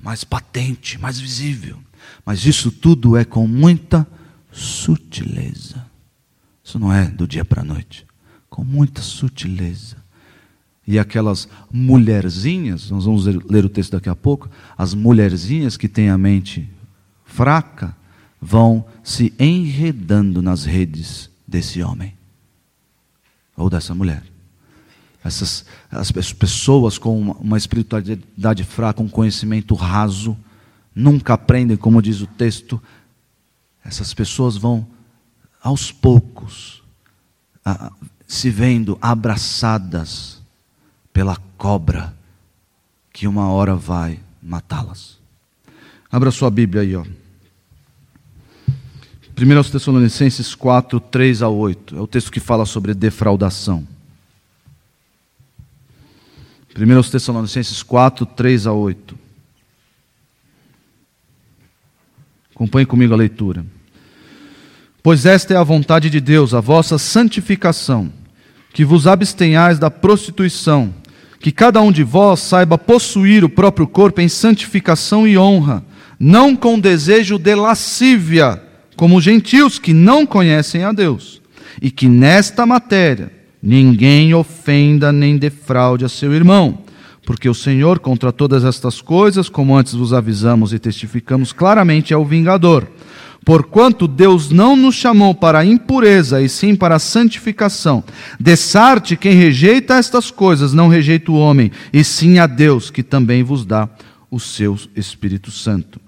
mais 0.00 0.22
patente, 0.22 0.96
mais 0.96 1.18
visível. 1.18 1.76
Mas 2.24 2.46
isso 2.46 2.70
tudo 2.70 3.16
é 3.16 3.24
com 3.24 3.48
muita 3.48 4.06
sutileza. 4.56 5.84
Isso 6.64 6.78
não 6.78 6.92
é 6.92 7.06
do 7.06 7.26
dia 7.26 7.44
para 7.44 7.62
a 7.62 7.64
noite. 7.64 8.06
Com 8.48 8.64
muita 8.64 9.02
sutileza. 9.02 9.96
E 10.86 10.98
aquelas 10.98 11.48
mulherzinhas, 11.70 12.90
nós 12.90 13.04
vamos 13.04 13.26
ler 13.26 13.64
o 13.64 13.68
texto 13.68 13.92
daqui 13.92 14.08
a 14.08 14.16
pouco, 14.16 14.48
as 14.78 14.94
mulherzinhas 14.94 15.76
que 15.76 15.88
têm 15.88 16.08
a 16.08 16.16
mente 16.16 16.68
fraca, 17.24 17.94
vão 18.40 18.84
se 19.02 19.32
enredando 19.38 20.40
nas 20.40 20.64
redes 20.64 21.28
desse 21.46 21.82
homem 21.82 22.14
ou 23.56 23.68
dessa 23.68 23.94
mulher. 23.94 24.22
Essas 25.24 25.64
as 25.90 26.12
pessoas 26.32 26.98
com 26.98 27.18
uma, 27.18 27.34
uma 27.34 27.58
espiritualidade 27.58 28.62
fraca, 28.62 29.02
um 29.02 29.08
conhecimento 29.08 29.74
raso, 29.74 30.36
nunca 30.94 31.34
aprendem, 31.34 31.76
como 31.76 32.00
diz 32.00 32.20
o 32.20 32.26
texto. 32.26 32.80
Essas 33.86 34.12
pessoas 34.12 34.56
vão 34.56 34.86
aos 35.62 35.92
poucos 35.92 36.82
a, 37.64 37.92
se 38.26 38.50
vendo 38.50 38.98
abraçadas 39.00 40.42
pela 41.12 41.36
cobra 41.56 42.14
que 43.12 43.26
uma 43.26 43.48
hora 43.48 43.74
vai 43.74 44.20
matá-las. 44.42 45.18
Abra 46.10 46.30
sua 46.30 46.50
Bíblia 46.50 46.82
aí, 46.82 46.94
ó. 46.94 47.04
1 49.38 49.70
Tessalonicenses 49.70 50.54
4, 50.54 50.98
3 50.98 51.42
a 51.42 51.48
8. 51.48 51.96
É 51.96 52.00
o 52.00 52.06
texto 52.06 52.32
que 52.32 52.40
fala 52.40 52.64
sobre 52.64 52.94
defraudação. 52.94 53.86
1 56.74 57.10
Tessalonicenses 57.10 57.82
4, 57.82 58.24
3 58.26 58.66
a 58.66 58.72
8. 58.72 59.18
Acompanhe 62.54 62.86
comigo 62.86 63.12
a 63.12 63.16
leitura. 63.16 63.64
Pois 65.06 65.24
esta 65.24 65.54
é 65.54 65.56
a 65.56 65.62
vontade 65.62 66.10
de 66.10 66.20
Deus, 66.20 66.52
a 66.52 66.60
vossa 66.60 66.98
santificação, 66.98 68.12
que 68.74 68.84
vos 68.84 69.06
abstenhais 69.06 69.78
da 69.78 69.88
prostituição, 69.88 70.92
que 71.38 71.52
cada 71.52 71.80
um 71.80 71.92
de 71.92 72.02
vós 72.02 72.40
saiba 72.40 72.76
possuir 72.76 73.44
o 73.44 73.48
próprio 73.48 73.86
corpo 73.86 74.20
em 74.20 74.28
santificação 74.28 75.24
e 75.24 75.38
honra, 75.38 75.84
não 76.18 76.56
com 76.56 76.76
desejo 76.76 77.38
de 77.38 77.54
lascívia, 77.54 78.60
como 78.96 79.20
gentios 79.20 79.78
que 79.78 79.92
não 79.92 80.26
conhecem 80.26 80.82
a 80.82 80.90
Deus, 80.90 81.40
e 81.80 81.88
que 81.88 82.08
nesta 82.08 82.66
matéria 82.66 83.30
ninguém 83.62 84.34
ofenda 84.34 85.12
nem 85.12 85.38
defraude 85.38 86.04
a 86.04 86.08
seu 86.08 86.34
irmão, 86.34 86.80
porque 87.24 87.48
o 87.48 87.54
Senhor, 87.54 88.00
contra 88.00 88.32
todas 88.32 88.64
estas 88.64 89.00
coisas, 89.00 89.48
como 89.48 89.76
antes 89.76 89.94
vos 89.94 90.12
avisamos 90.12 90.72
e 90.72 90.80
testificamos 90.80 91.52
claramente, 91.52 92.12
é 92.12 92.16
o 92.16 92.24
vingador. 92.24 92.88
Porquanto 93.46 94.06
Deus 94.06 94.50
não 94.50 94.76
nos 94.76 94.94
chamou 94.94 95.34
para 95.34 95.60
a 95.60 95.64
impureza, 95.64 96.42
e 96.42 96.48
sim 96.48 96.76
para 96.76 96.96
a 96.96 96.98
santificação. 96.98 98.04
Dessarte, 98.38 99.16
quem 99.16 99.32
rejeita 99.32 99.94
estas 99.94 100.30
coisas, 100.30 100.74
não 100.74 100.88
rejeita 100.88 101.32
o 101.32 101.38
homem, 101.38 101.72
e 101.90 102.04
sim 102.04 102.38
a 102.38 102.46
Deus, 102.46 102.90
que 102.90 103.02
também 103.02 103.42
vos 103.42 103.64
dá 103.64 103.88
o 104.30 104.38
seu 104.38 104.78
Espírito 104.94 105.50
Santo. 105.50 105.98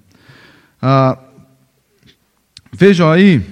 Ah, 0.83 1.17
Vejam 2.73 3.11
aí, 3.11 3.43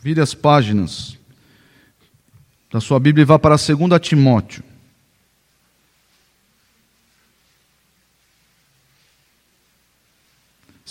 vire 0.00 0.20
as 0.20 0.34
páginas 0.34 1.16
da 2.68 2.80
sua 2.80 2.98
Bíblia 2.98 3.22
e 3.22 3.24
vá 3.24 3.38
para 3.38 3.54
2 3.54 4.00
Timóteo. 4.00 4.64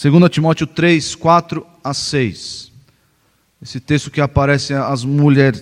Segunda 0.02 0.28
Timóteo 0.28 0.66
3, 0.66 1.14
4 1.14 1.64
a 1.84 1.94
6. 1.94 2.72
Esse 3.62 3.80
texto 3.80 4.10
que 4.10 4.20
aparece 4.20 4.74
as 4.74 5.06
mulher, 5.06 5.54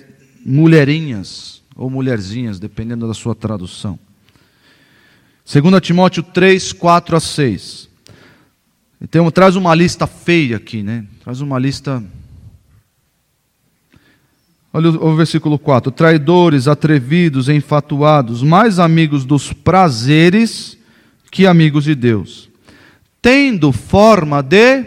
mulherinhas 0.46 1.62
ou 1.76 1.90
mulherzinhas, 1.90 2.58
dependendo 2.58 3.06
da 3.06 3.14
sua 3.14 3.36
tradução. 3.36 4.00
2 5.46 5.82
Timóteo 5.82 6.24
3, 6.24 6.72
4 6.72 7.18
a 7.18 7.20
6. 7.20 7.90
Então, 9.02 9.30
traz 9.30 9.58
uma 9.58 9.76
lista 9.76 10.08
feia 10.08 10.56
aqui, 10.56 10.84
né? 10.84 11.06
Traz 11.22 11.42
uma 11.42 11.60
lista 11.60 12.02
Olha 14.72 14.90
o, 14.90 15.08
o 15.10 15.16
versículo 15.18 15.60
4: 15.60 15.92
traidores, 15.92 16.66
atrevidos, 16.66 17.50
enfatuados, 17.50 18.42
mais 18.42 18.80
amigos 18.80 19.26
dos 19.26 19.52
prazeres 19.52 20.78
que 21.30 21.46
amigos 21.46 21.84
de 21.84 21.94
Deus, 21.94 22.49
tendo 23.22 23.72
forma 23.72 24.41
de 24.41 24.84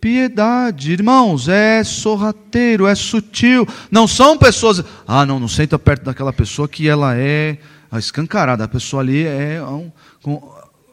piedade. 0.00 0.92
Irmãos, 0.92 1.48
é 1.48 1.82
sorrateiro, 1.84 2.86
é 2.86 2.94
sutil. 2.94 3.66
Não 3.90 4.06
são 4.06 4.38
pessoas. 4.38 4.82
Ah, 5.06 5.26
não, 5.26 5.38
não 5.38 5.48
senta 5.48 5.78
perto 5.78 6.04
daquela 6.04 6.32
pessoa 6.32 6.68
que 6.68 6.88
ela 6.88 7.16
é 7.16 7.58
escancarada. 7.94 8.64
A 8.64 8.68
pessoa 8.68 9.02
ali 9.02 9.24
é 9.24 9.62
um, 9.62 9.90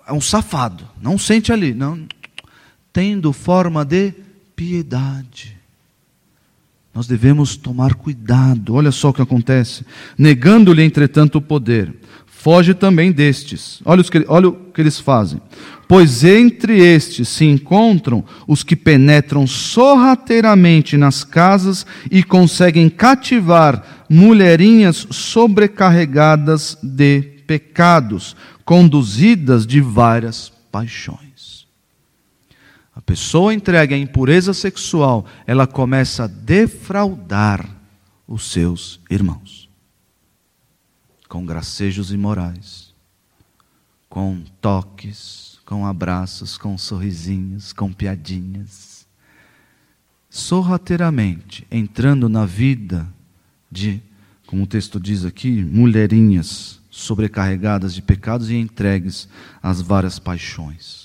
é 0.08 0.14
um 0.14 0.22
safado. 0.22 0.88
Não 1.02 1.18
sente 1.18 1.52
ali. 1.52 1.74
Não. 1.74 2.08
Tendo 2.92 3.34
forma 3.34 3.84
de 3.84 4.14
piedade. 4.56 5.56
Nós 6.94 7.08
devemos 7.08 7.58
tomar 7.58 7.94
cuidado. 7.94 8.74
Olha 8.74 8.92
só 8.92 9.10
o 9.10 9.14
que 9.14 9.22
acontece. 9.22 9.86
Negando-lhe, 10.18 10.82
entretanto, 10.82 11.40
o 11.40 11.42
poder. 11.42 11.94
Foge 12.46 12.76
também 12.76 13.12
destes. 13.12 13.82
Olha, 13.84 14.04
que, 14.04 14.24
olha 14.28 14.50
o 14.50 14.54
que 14.54 14.80
eles 14.80 15.00
fazem. 15.00 15.42
Pois 15.88 16.24
entre 16.24 16.78
estes 16.78 17.28
se 17.28 17.44
encontram 17.44 18.24
os 18.48 18.62
que 18.62 18.76
penetram 18.76 19.48
sorrateiramente 19.48 20.96
nas 20.96 21.24
casas 21.24 21.88
e 22.12 22.22
conseguem 22.22 22.88
cativar 22.88 24.06
mulherinhas 24.08 25.08
sobrecarregadas 25.10 26.78
de 26.84 27.24
pecados, 27.48 28.36
conduzidas 28.64 29.66
de 29.66 29.82
várias 29.82 30.54
paixões. 30.72 31.66
A 32.96 33.02
pessoa 33.02 33.56
entregue 33.56 33.96
à 33.96 33.98
impureza 33.98 34.54
sexual, 34.54 35.26
ela 35.48 35.66
começa 35.66 36.26
a 36.26 36.28
defraudar 36.28 37.68
os 38.28 38.52
seus 38.52 39.00
irmãos. 39.10 39.65
Com 41.36 41.46
gracejos 41.46 42.14
imorais, 42.14 42.94
com 44.08 44.42
toques, 44.62 45.60
com 45.66 45.86
abraços, 45.86 46.58
com 46.58 46.78
sorrisinhos, 46.78 47.74
com 47.74 47.92
piadinhas. 47.92 49.06
Sorrateiramente, 50.30 51.68
entrando 51.70 52.30
na 52.30 52.46
vida 52.46 53.06
de, 53.70 54.02
como 54.48 54.64
o 54.64 54.66
texto 54.66 54.98
diz 54.98 55.26
aqui, 55.26 55.62
mulherinhas 55.62 56.80
sobrecarregadas 56.90 57.94
de 57.94 58.02
pecados 58.02 58.50
e 58.50 58.56
entregues 58.56 59.28
às 59.62 59.82
várias 59.82 60.18
paixões. 60.18 61.05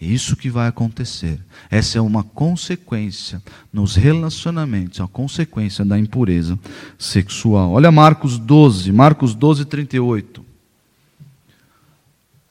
É 0.00 0.04
isso 0.04 0.36
que 0.36 0.50
vai 0.50 0.68
acontecer. 0.68 1.40
Essa 1.70 1.98
é 1.98 2.00
uma 2.00 2.22
consequência 2.22 3.42
nos 3.72 3.96
relacionamentos, 3.96 5.00
a 5.00 5.08
consequência 5.08 5.84
da 5.84 5.98
impureza 5.98 6.58
sexual. 6.98 7.72
Olha 7.72 7.90
Marcos 7.90 8.38
12, 8.38 8.92
Marcos 8.92 9.34
12, 9.34 9.64
38. 9.64 10.44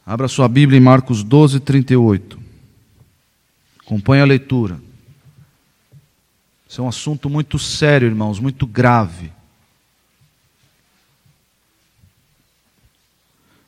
Abra 0.03 0.27
sua 0.27 0.47
Bíblia 0.47 0.77
em 0.77 0.81
Marcos 0.81 1.23
12, 1.23 1.59
38. 1.59 2.39
Acompanhe 3.85 4.23
a 4.23 4.25
leitura. 4.25 4.79
Isso 6.67 6.81
é 6.81 6.83
um 6.83 6.87
assunto 6.87 7.29
muito 7.29 7.59
sério, 7.59 8.07
irmãos, 8.07 8.39
muito 8.39 8.65
grave. 8.65 9.31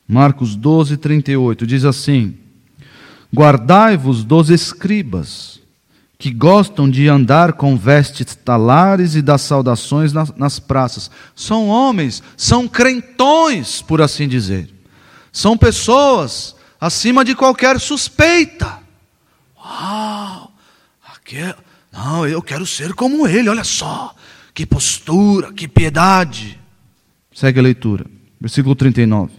Marcos 0.06 0.56
12, 0.56 0.96
38 0.96 1.64
diz 1.64 1.84
assim. 1.84 2.36
Guardai-vos 3.34 4.24
dos 4.24 4.48
escribas, 4.48 5.60
que 6.18 6.32
gostam 6.32 6.90
de 6.90 7.08
andar 7.08 7.52
com 7.52 7.76
vestes 7.76 8.34
talares 8.34 9.14
e 9.14 9.22
das 9.22 9.42
saudações 9.42 10.12
nas, 10.12 10.34
nas 10.34 10.58
praças. 10.58 11.10
São 11.36 11.68
homens, 11.68 12.22
são 12.36 12.66
crentões, 12.66 13.82
por 13.82 14.00
assim 14.00 14.26
dizer. 14.26 14.68
São 15.30 15.56
pessoas 15.56 16.56
acima 16.80 17.24
de 17.24 17.34
qualquer 17.34 17.78
suspeita. 17.78 18.78
Uau! 19.56 20.50
Aqui, 21.14 21.54
não, 21.92 22.26
eu 22.26 22.42
quero 22.42 22.66
ser 22.66 22.94
como 22.94 23.28
ele, 23.28 23.48
olha 23.48 23.64
só. 23.64 24.14
Que 24.54 24.66
postura, 24.66 25.52
que 25.52 25.68
piedade. 25.68 26.58
Segue 27.32 27.60
a 27.60 27.62
leitura. 27.62 28.06
Versículo 28.40 28.74
39 28.74 29.37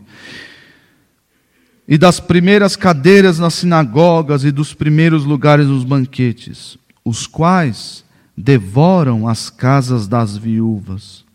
e 1.91 1.97
das 1.97 2.19
primeiras 2.19 2.75
cadeiras 2.75 3.39
nas 3.39 3.55
sinagogas 3.55 4.43
e 4.43 4.51
dos 4.51 4.75
primeiros 4.75 5.25
lugares 5.25 5.65
nos 5.65 5.83
banquetes, 5.83 6.77
os 7.03 7.25
quais 7.25 8.05
devoram 8.37 9.27
as 9.27 9.49
casas 9.49 10.07
das 10.07 10.37
viúvas 10.37 11.25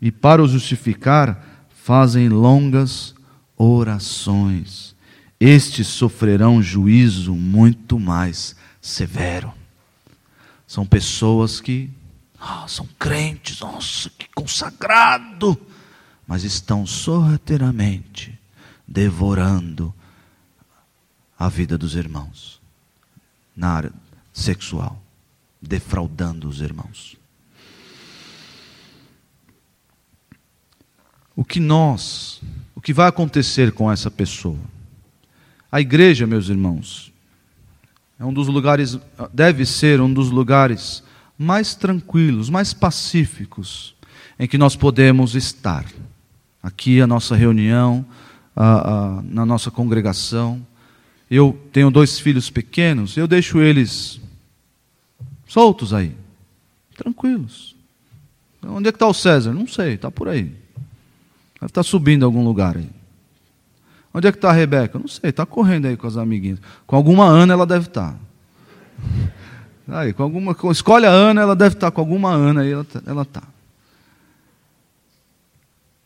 e, 0.00 0.12
para 0.12 0.40
o 0.40 0.46
justificar, 0.46 1.66
fazem 1.82 2.28
longas 2.28 3.12
orações. 3.56 4.94
Estes 5.40 5.88
sofrerão 5.88 6.62
juízo 6.62 7.34
muito 7.34 7.98
mais 7.98 8.54
severo. 8.80 9.52
São 10.64 10.86
pessoas 10.86 11.60
que 11.60 11.90
ah, 12.38 12.66
são 12.68 12.86
crentes, 13.00 13.58
nossa, 13.58 14.08
que 14.16 14.28
consagrado, 14.32 15.60
mas 16.24 16.44
estão 16.44 16.86
sorrateiramente 16.86 18.38
devorando 18.86 19.92
a 21.38 21.48
vida 21.48 21.76
dos 21.76 21.94
irmãos 21.94 22.60
na 23.56 23.68
área 23.70 23.92
sexual, 24.32 25.00
defraudando 25.60 26.48
os 26.48 26.60
irmãos. 26.60 27.16
O 31.36 31.44
que 31.44 31.58
nós, 31.58 32.40
o 32.74 32.80
que 32.80 32.92
vai 32.92 33.08
acontecer 33.08 33.72
com 33.72 33.90
essa 33.90 34.10
pessoa? 34.10 34.58
A 35.70 35.80
igreja, 35.80 36.26
meus 36.26 36.48
irmãos, 36.48 37.12
é 38.18 38.24
um 38.24 38.32
dos 38.32 38.46
lugares, 38.46 38.98
deve 39.32 39.66
ser 39.66 40.00
um 40.00 40.12
dos 40.12 40.30
lugares 40.30 41.02
mais 41.36 41.74
tranquilos, 41.74 42.48
mais 42.48 42.72
pacíficos 42.72 43.94
em 44.38 44.46
que 44.46 44.58
nós 44.58 44.76
podemos 44.76 45.34
estar. 45.34 45.84
Aqui 46.62 47.00
a 47.00 47.06
nossa 47.06 47.34
reunião, 47.34 48.04
a, 48.54 49.18
a, 49.18 49.22
na 49.22 49.44
nossa 49.44 49.70
congregação, 49.70 50.64
eu 51.34 51.58
tenho 51.72 51.90
dois 51.90 52.18
filhos 52.18 52.50
pequenos, 52.50 53.16
eu 53.16 53.26
deixo 53.26 53.60
eles 53.60 54.20
soltos 55.46 55.92
aí, 55.92 56.14
tranquilos. 56.96 57.74
Onde 58.62 58.88
é 58.88 58.92
que 58.92 58.96
está 58.96 59.06
o 59.06 59.14
César? 59.14 59.52
Não 59.52 59.66
sei, 59.66 59.94
está 59.94 60.10
por 60.10 60.28
aí. 60.28 60.44
Deve 60.44 61.66
estar 61.66 61.68
tá 61.68 61.82
subindo 61.82 62.22
em 62.22 62.24
algum 62.24 62.44
lugar 62.44 62.76
aí. 62.76 62.88
Onde 64.12 64.28
é 64.28 64.32
que 64.32 64.38
está 64.38 64.50
a 64.50 64.52
Rebeca? 64.52 64.98
Não 64.98 65.08
sei, 65.08 65.30
está 65.30 65.44
correndo 65.44 65.86
aí 65.86 65.96
com 65.96 66.06
as 66.06 66.16
amiguinhas. 66.16 66.60
Com 66.86 66.94
alguma 66.94 67.26
Ana 67.26 67.52
ela 67.52 67.66
deve 67.66 67.88
estar. 67.88 68.12
Tá. 68.12 68.18
Aí, 69.86 70.14
com 70.14 70.22
alguma, 70.22 70.56
escolhe 70.70 71.04
a 71.04 71.10
Ana, 71.10 71.42
ela 71.42 71.54
deve 71.54 71.74
estar 71.74 71.90
tá 71.90 71.90
com 71.90 72.00
alguma 72.00 72.32
Ana 72.32 72.62
aí, 72.62 72.72
ela 72.72 73.20
está. 73.20 73.42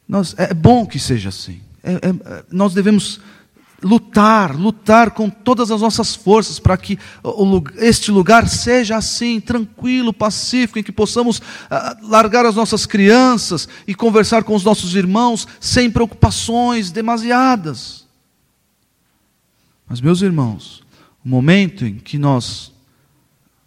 Nós, 0.09 0.35
é 0.37 0.53
bom 0.53 0.85
que 0.85 0.99
seja 0.99 1.29
assim. 1.29 1.61
É, 1.81 1.93
é, 1.93 2.45
nós 2.51 2.75
devemos 2.75 3.21
lutar, 3.83 4.57
lutar 4.57 5.13
com 5.13 5.31
todas 5.31 5.71
as 5.71 5.81
nossas 5.81 6.15
forças 6.15 6.59
para 6.59 6.77
que 6.77 6.99
este 7.77 8.11
lugar 8.11 8.49
seja 8.49 8.97
assim, 8.97 9.41
tranquilo, 9.41 10.13
pacífico, 10.13 10.79
em 10.79 10.83
que 10.83 10.91
possamos 10.91 11.41
ah, 11.71 11.97
largar 12.03 12.45
as 12.45 12.57
nossas 12.57 12.87
crianças 12.87 13.69
e 13.87 13.95
conversar 13.95 14.43
com 14.43 14.55
os 14.55 14.65
nossos 14.65 14.95
irmãos 14.97 15.47
sem 15.61 15.91
preocupações 15.91 16.91
demasiadas. 16.91 18.07
Mas, 19.89 20.01
meus 20.01 20.23
irmãos, 20.23 20.83
o 21.25 21.29
momento 21.29 21.87
em 21.87 21.95
que 21.95 22.19
nós 22.19 22.73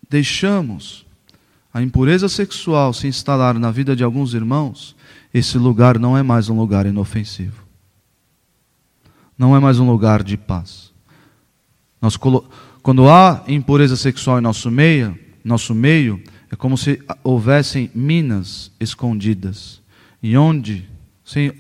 deixamos 0.10 1.06
a 1.74 1.82
impureza 1.82 2.28
sexual 2.28 2.94
se 2.94 3.08
instalar 3.08 3.58
na 3.58 3.72
vida 3.72 3.96
de 3.96 4.04
alguns 4.04 4.34
irmãos, 4.34 4.94
esse 5.34 5.58
lugar 5.58 5.98
não 5.98 6.18
é 6.18 6.22
mais 6.22 6.50
um 6.50 6.58
lugar 6.58 6.86
inofensivo 6.86 7.71
não 9.42 9.56
é 9.56 9.60
mais 9.60 9.80
um 9.80 9.90
lugar 9.90 10.22
de 10.22 10.38
paz. 10.38 10.94
Nós, 12.00 12.16
quando 12.16 13.10
há 13.10 13.44
impureza 13.48 13.98
sexual 13.98 14.38
em 14.38 14.42
nosso 14.42 14.70
meio, 14.70 15.18
nosso 15.44 15.74
meio, 15.74 16.22
é 16.52 16.56
como 16.56 16.78
se 16.78 17.02
houvessem 17.24 17.90
minas 17.96 18.72
escondidas, 18.80 19.82
e 20.22 20.38
onde, 20.38 20.88
sem, 21.26 21.52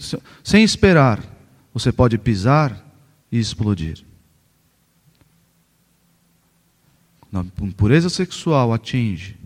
sem 0.44 0.64
esperar, 0.64 1.24
você 1.74 1.92
pode 1.92 2.20
pisar 2.20 2.86
e 3.32 3.40
explodir. 3.40 4.04
a 7.34 7.44
impureza 7.66 8.10
sexual 8.10 8.74
atinge 8.74 9.38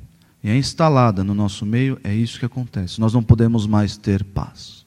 e 0.43 0.49
é 0.49 0.57
instalada 0.57 1.23
no 1.23 1.33
nosso 1.33 1.65
meio, 1.65 1.97
é 2.03 2.13
isso 2.13 2.37
que 2.37 2.45
acontece. 2.45 2.99
Nós 2.99 3.13
não 3.13 3.23
podemos 3.23 3.65
mais 3.65 3.95
ter 3.95 4.25
paz. 4.25 4.84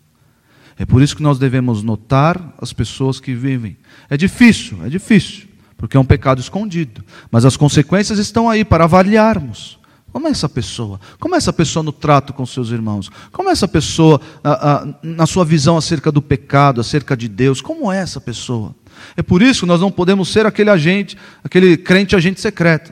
É 0.78 0.86
por 0.86 1.02
isso 1.02 1.16
que 1.16 1.22
nós 1.22 1.38
devemos 1.38 1.82
notar 1.82 2.54
as 2.60 2.72
pessoas 2.72 3.18
que 3.18 3.34
vivem. 3.34 3.76
É 4.08 4.16
difícil, 4.16 4.78
é 4.84 4.88
difícil, 4.88 5.48
porque 5.76 5.96
é 5.96 6.00
um 6.00 6.04
pecado 6.04 6.40
escondido. 6.40 7.04
Mas 7.30 7.44
as 7.44 7.56
consequências 7.56 8.18
estão 8.18 8.48
aí 8.48 8.64
para 8.64 8.84
avaliarmos. 8.84 9.78
Como 10.12 10.26
é 10.26 10.30
essa 10.30 10.48
pessoa? 10.48 11.00
Como 11.18 11.34
é 11.34 11.38
essa 11.38 11.52
pessoa 11.52 11.82
no 11.82 11.92
trato 11.92 12.32
com 12.32 12.46
seus 12.46 12.70
irmãos? 12.70 13.10
Como 13.30 13.48
é 13.48 13.52
essa 13.52 13.68
pessoa 13.68 14.20
ah, 14.42 14.82
ah, 14.84 14.94
na 15.02 15.26
sua 15.26 15.44
visão 15.44 15.76
acerca 15.76 16.10
do 16.10 16.22
pecado, 16.22 16.80
acerca 16.80 17.16
de 17.16 17.28
Deus? 17.28 17.60
Como 17.60 17.92
é 17.92 17.98
essa 17.98 18.20
pessoa? 18.20 18.74
É 19.16 19.22
por 19.22 19.42
isso 19.42 19.60
que 19.60 19.66
nós 19.66 19.80
não 19.80 19.90
podemos 19.90 20.28
ser 20.28 20.46
aquele 20.46 20.70
agente, 20.70 21.16
aquele 21.44 21.76
crente 21.76 22.16
agente 22.16 22.40
secreto. 22.40 22.90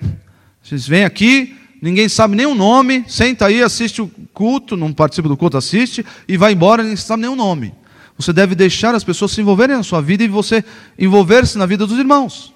Vocês 0.63 0.87
vêm 0.87 1.05
aqui, 1.05 1.57
ninguém 1.87 2.09
sabe 2.09 2.35
nem 2.35 2.47
o 2.47 2.55
nome, 2.55 3.05
senta 3.07 3.47
aí, 3.47 3.63
assiste 3.63 4.03
o 4.03 4.09
culto, 4.35 4.77
não 4.77 4.93
participa 4.93 5.29
do 5.29 5.37
culto, 5.37 5.57
assiste 5.57 6.05
e 6.27 6.37
vai 6.37 6.53
embora, 6.53 6.83
ninguém 6.83 6.97
sabe 6.97 7.23
nem 7.23 7.31
o 7.31 7.37
nome. 7.37 7.73
Você 8.19 8.33
deve 8.33 8.55
deixar 8.55 8.95
as 8.95 9.05
pessoas 9.05 9.31
se 9.31 9.41
envolverem 9.41 9.77
na 9.77 9.83
sua 9.83 10.03
vida 10.03 10.25
e 10.25 10.29
você 10.29 10.65
envolver-se 10.99 11.57
na 11.57 11.65
vida 11.65 11.87
dos 11.87 11.99
irmãos. 11.99 12.53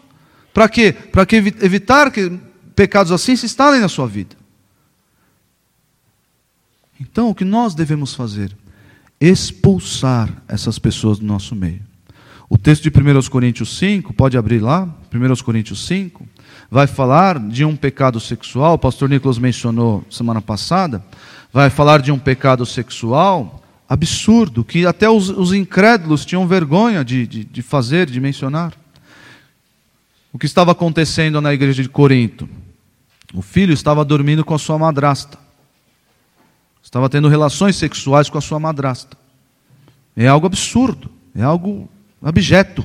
Para 0.53 0.69
quê? 0.69 0.93
Para 0.93 1.25
que 1.25 1.37
evitar 1.37 2.11
que 2.11 2.39
pecados 2.75 3.13
assim 3.13 3.37
se 3.37 3.47
instalem 3.47 3.81
na 3.81 3.89
sua 3.89 4.09
vida. 4.09 4.35
Então, 6.99 7.31
o 7.31 7.35
que 7.35 7.45
nós 7.45 7.75
devemos 7.75 8.15
fazer? 8.15 8.57
Expulsar 9.21 10.43
essas 10.49 10.79
pessoas 10.79 11.19
do 11.19 11.25
nosso 11.25 11.55
meio. 11.55 11.83
O 12.53 12.59
texto 12.59 12.83
de 12.83 12.91
1 12.91 13.29
Coríntios 13.31 13.79
5, 13.79 14.13
pode 14.13 14.37
abrir 14.37 14.59
lá, 14.59 14.83
1 15.15 15.45
Coríntios 15.45 15.87
5, 15.87 16.27
vai 16.69 16.89
falar 16.89 17.39
de 17.39 17.65
um 17.65 17.77
pecado 17.77 18.19
sexual, 18.19 18.75
o 18.75 18.79
pastor 18.79 19.09
Nicolas 19.09 19.39
mencionou 19.39 20.05
semana 20.11 20.43
passada, 20.43 21.01
vai 21.53 21.71
falar 21.71 22.03
de 22.03 22.11
um 22.11 22.19
pecado 22.19 22.67
sexual 22.67 23.63
absurdo, 23.89 24.65
que 24.65 24.85
até 24.85 25.09
os, 25.09 25.29
os 25.29 25.53
incrédulos 25.53 26.25
tinham 26.25 26.45
vergonha 26.45 27.05
de, 27.05 27.25
de, 27.25 27.45
de 27.45 27.63
fazer, 27.63 28.11
de 28.11 28.21
mencionar. 28.21 28.75
O 30.33 30.39
que 30.39 30.47
estava 30.47 30.73
acontecendo 30.73 31.41
na 31.41 31.55
igreja 31.55 31.85
de 31.85 31.89
Corinto? 31.89 32.49
O 33.33 33.43
filho 33.43 33.73
estava 33.73 34.05
dormindo 34.05 34.45
com 34.45 34.55
a 34.55 34.59
sua 34.59 34.77
madrasta, 34.77 35.39
estava 36.83 37.09
tendo 37.09 37.29
relações 37.29 37.77
sexuais 37.77 38.29
com 38.29 38.39
a 38.39 38.41
sua 38.41 38.59
madrasta. 38.59 39.17
É 40.17 40.27
algo 40.27 40.49
absurdo, 40.49 41.09
é 41.33 41.45
algo 41.45 41.89
abjeto. 42.23 42.85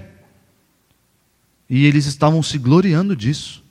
E 1.69 1.85
eles 1.85 2.05
estavam 2.05 2.41
se 2.43 2.57
gloriando 2.57 3.15
disso. 3.15 3.63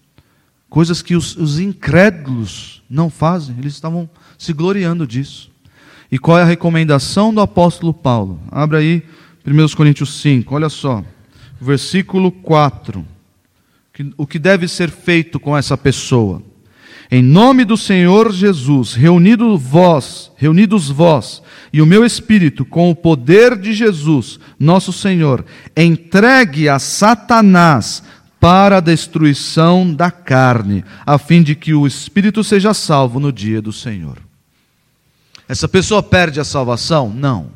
Coisas 0.69 1.01
que 1.01 1.15
os, 1.15 1.37
os 1.37 1.59
incrédulos 1.59 2.83
não 2.91 3.09
fazem, 3.09 3.57
eles 3.59 3.75
estavam 3.75 4.09
se 4.37 4.53
gloriando 4.53 5.07
disso. 5.07 5.51
E 6.11 6.19
qual 6.19 6.39
é 6.39 6.43
a 6.43 6.47
recomendação 6.47 7.33
do 7.33 7.41
apóstolo 7.41 7.95
Paulo? 7.95 8.41
Abra 8.51 8.79
aí 8.79 9.03
1 9.47 9.77
Coríntios 9.77 10.21
5, 10.21 10.55
olha 10.55 10.69
só, 10.69 11.05
versículo 11.61 12.33
4. 12.33 13.05
O 14.17 14.27
que 14.27 14.39
deve 14.39 14.67
ser 14.67 14.91
feito 14.91 15.39
com 15.39 15.57
essa 15.57 15.77
pessoa? 15.77 16.43
Em 17.11 17.23
nome 17.23 17.65
do 17.65 17.77
Senhor 17.77 18.33
Jesus, 18.33 18.95
reunido 18.95 19.59
vós, 19.59 20.33
reunidos 20.37 20.89
vós 20.89 21.43
e 21.73 21.83
o 21.83 21.87
meu 21.87 22.05
espírito 22.05 22.65
com 22.65 22.91
o 22.91 22.97
poder 22.97 23.59
de 23.59 23.73
Jesus, 23.73 24.39
nosso 24.59 24.93
Senhor, 24.93 25.45
entregue 25.77 26.69
a 26.69 26.79
Satanás 26.79 28.03
para 28.41 28.79
a 28.79 28.81
destruição 28.81 29.93
da 29.93 30.11
carne, 30.11 30.85
a 31.05 31.19
fim 31.19 31.43
de 31.43 31.55
que 31.55 31.75
o 31.75 31.87
espírito 31.87 32.43
seja 32.43 32.75
salvo 32.75 33.21
no 33.21 33.33
dia 33.33 33.61
do 33.61 33.73
Senhor. 33.73 34.19
Essa 35.49 35.69
pessoa 35.69 36.03
perde 36.03 36.41
a 36.41 36.45
salvação? 36.45 37.11
Não. 37.11 37.51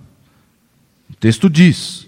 O 1.10 1.14
texto 1.18 1.48
diz: 1.48 2.06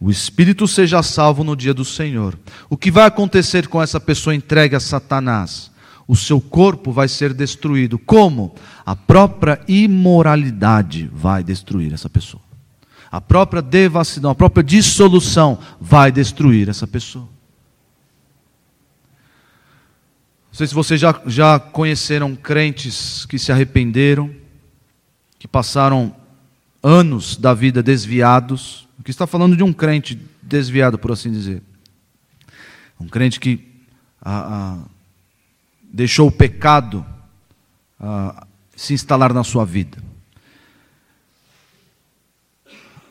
o 0.00 0.10
espírito 0.10 0.66
seja 0.66 1.02
salvo 1.02 1.44
no 1.44 1.56
dia 1.56 1.72
do 1.72 1.84
Senhor. 1.84 2.38
O 2.68 2.76
que 2.76 2.90
vai 2.90 3.06
acontecer 3.06 3.68
com 3.68 3.80
essa 3.80 4.00
pessoa 4.00 4.34
entregue 4.34 4.74
a 4.74 4.80
Satanás? 4.80 5.71
O 6.12 6.14
seu 6.14 6.42
corpo 6.42 6.92
vai 6.92 7.08
ser 7.08 7.32
destruído. 7.32 7.98
Como? 7.98 8.54
A 8.84 8.94
própria 8.94 9.58
imoralidade 9.66 11.10
vai 11.10 11.42
destruir 11.42 11.90
essa 11.90 12.10
pessoa. 12.10 12.42
A 13.10 13.18
própria 13.18 13.62
devassidão, 13.62 14.30
a 14.30 14.34
própria 14.34 14.62
dissolução 14.62 15.58
vai 15.80 16.12
destruir 16.12 16.68
essa 16.68 16.86
pessoa. 16.86 17.24
Não 20.50 20.52
sei 20.52 20.66
se 20.66 20.74
vocês 20.74 21.00
já, 21.00 21.18
já 21.24 21.58
conheceram 21.58 22.36
crentes 22.36 23.24
que 23.24 23.38
se 23.38 23.50
arrependeram, 23.50 24.30
que 25.38 25.48
passaram 25.48 26.14
anos 26.82 27.38
da 27.38 27.54
vida 27.54 27.82
desviados. 27.82 28.86
O 28.98 29.02
que 29.02 29.10
está 29.10 29.26
falando 29.26 29.56
de 29.56 29.62
um 29.62 29.72
crente 29.72 30.20
desviado, 30.42 30.98
por 30.98 31.10
assim 31.10 31.32
dizer. 31.32 31.62
Um 33.00 33.08
crente 33.08 33.40
que 33.40 33.66
ah, 34.20 34.76
ah, 34.78 34.91
deixou 35.92 36.28
o 36.28 36.32
pecado 36.32 37.04
uh, 38.00 38.46
se 38.74 38.94
instalar 38.94 39.34
na 39.34 39.44
sua 39.44 39.64
vida. 39.66 39.98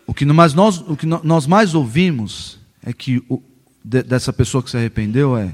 O 0.08 0.14
que, 0.14 0.26
mais 0.26 0.54
nós, 0.54 0.80
o 0.80 0.98
que 0.98 1.06
nós 1.06 1.46
mais 1.46 1.76
ouvimos 1.76 2.60
é 2.84 2.92
que 2.92 3.24
o, 3.30 3.42
de, 3.84 4.04
dessa 4.04 4.34
pessoa 4.34 4.64
que 4.64 4.70
se 4.70 4.76
arrependeu 4.76 5.38
é: 5.38 5.54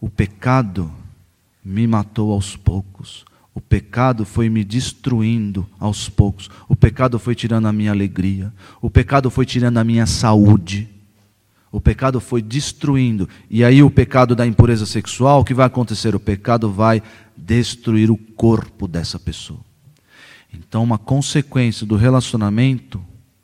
o 0.00 0.08
pecado 0.08 0.92
me 1.64 1.86
matou 1.86 2.32
aos 2.32 2.54
poucos, 2.54 3.24
o 3.54 3.60
pecado 3.60 4.24
foi 4.24 4.48
me 4.48 4.62
destruindo 4.62 5.66
aos 5.78 6.08
poucos, 6.08 6.48
o 6.68 6.76
pecado 6.76 7.18
foi 7.18 7.34
tirando 7.34 7.66
a 7.66 7.72
minha 7.72 7.90
alegria, 7.90 8.52
o 8.80 8.88
pecado 8.90 9.30
foi 9.30 9.46
tirando 9.46 9.78
a 9.78 9.84
minha 9.84 10.06
saúde. 10.06 10.88
O 11.72 11.80
pecado 11.80 12.20
foi 12.20 12.42
destruindo. 12.42 13.28
E 13.48 13.62
aí, 13.62 13.82
o 13.82 13.90
pecado 13.90 14.34
da 14.34 14.46
impureza 14.46 14.84
sexual, 14.84 15.40
o 15.40 15.44
que 15.44 15.54
vai 15.54 15.66
acontecer? 15.66 16.14
O 16.14 16.20
pecado 16.20 16.70
vai 16.70 17.02
destruir 17.36 18.10
o 18.10 18.16
corpo 18.16 18.88
dessa 18.88 19.18
pessoa. 19.18 19.60
Então, 20.52 20.82
uma 20.82 20.98
consequência 20.98 21.86
do 21.86 21.94
relacionamento, 21.94 23.00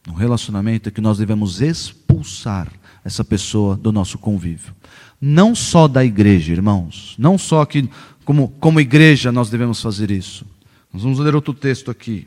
um 0.09 0.14
relacionamento 0.14 0.89
é 0.89 0.93
que 0.93 1.01
nós 1.01 1.18
devemos 1.18 1.61
expulsar 1.61 2.72
essa 3.05 3.24
pessoa 3.24 3.77
do 3.77 3.93
nosso 3.93 4.18
convívio. 4.18 4.74
Não 5.20 5.55
só 5.55 5.87
da 5.87 6.05
igreja, 6.05 6.53
irmãos. 6.53 7.14
Não 7.16 7.39
só 7.39 7.64
que, 7.64 7.89
como, 8.24 8.49
como 8.59 8.81
igreja, 8.81 9.31
nós 9.31 9.49
devemos 9.49 9.81
fazer 9.81 10.11
isso. 10.11 10.45
Nós 10.93 11.05
vamos 11.05 11.20
ler 11.20 11.35
outro 11.35 11.55
texto 11.55 11.91
aqui. 11.93 12.27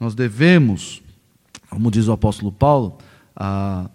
Nós 0.00 0.14
devemos, 0.14 1.02
como 1.68 1.90
diz 1.90 2.08
o 2.08 2.12
apóstolo 2.12 2.50
Paulo, 2.50 2.96
a 3.36 3.90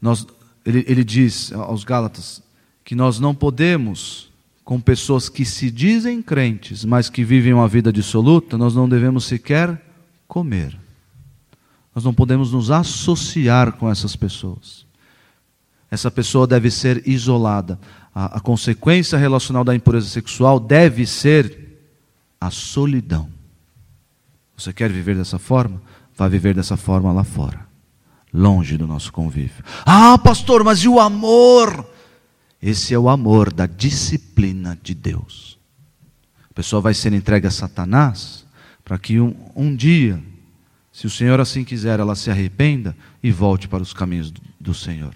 nós, 0.00 0.26
ele, 0.64 0.84
ele 0.86 1.04
diz 1.04 1.52
aos 1.52 1.84
Gálatas 1.84 2.42
que 2.84 2.94
nós 2.94 3.18
não 3.18 3.34
podemos, 3.34 4.30
com 4.64 4.80
pessoas 4.80 5.28
que 5.28 5.44
se 5.44 5.70
dizem 5.70 6.22
crentes, 6.22 6.84
mas 6.84 7.10
que 7.10 7.24
vivem 7.24 7.52
uma 7.52 7.68
vida 7.68 7.92
dissoluta, 7.92 8.56
nós 8.56 8.74
não 8.74 8.88
devemos 8.88 9.24
sequer 9.24 9.82
comer. 10.26 10.78
Nós 11.94 12.04
não 12.04 12.14
podemos 12.14 12.52
nos 12.52 12.70
associar 12.70 13.72
com 13.72 13.90
essas 13.90 14.14
pessoas. 14.14 14.86
Essa 15.90 16.10
pessoa 16.10 16.46
deve 16.46 16.70
ser 16.70 17.06
isolada. 17.06 17.78
A, 18.14 18.38
a 18.38 18.40
consequência 18.40 19.18
relacional 19.18 19.64
da 19.64 19.74
impureza 19.74 20.08
sexual 20.08 20.60
deve 20.60 21.06
ser 21.06 21.80
a 22.40 22.50
solidão. 22.50 23.28
Você 24.56 24.72
quer 24.72 24.90
viver 24.90 25.16
dessa 25.16 25.38
forma? 25.38 25.80
Vá 26.16 26.28
viver 26.28 26.54
dessa 26.54 26.76
forma 26.76 27.12
lá 27.12 27.24
fora 27.24 27.67
longe 28.32 28.76
do 28.76 28.86
nosso 28.86 29.12
convívio. 29.12 29.64
Ah, 29.84 30.18
pastor, 30.18 30.64
mas 30.64 30.80
e 30.80 30.88
o 30.88 31.00
amor? 31.00 31.86
Esse 32.60 32.92
é 32.92 32.98
o 32.98 33.08
amor 33.08 33.52
da 33.52 33.66
disciplina 33.66 34.78
de 34.82 34.94
Deus. 34.94 35.58
A 36.50 36.54
pessoa 36.54 36.82
vai 36.82 36.94
ser 36.94 37.12
entregue 37.12 37.46
a 37.46 37.50
Satanás 37.50 38.44
para 38.84 38.98
que 38.98 39.20
um, 39.20 39.34
um 39.54 39.74
dia, 39.74 40.22
se 40.92 41.06
o 41.06 41.10
Senhor 41.10 41.38
assim 41.40 41.62
quiser, 41.62 42.00
ela 42.00 42.16
se 42.16 42.30
arrependa 42.30 42.96
e 43.22 43.30
volte 43.30 43.68
para 43.68 43.82
os 43.82 43.92
caminhos 43.92 44.30
do, 44.30 44.40
do 44.58 44.74
Senhor. 44.74 45.14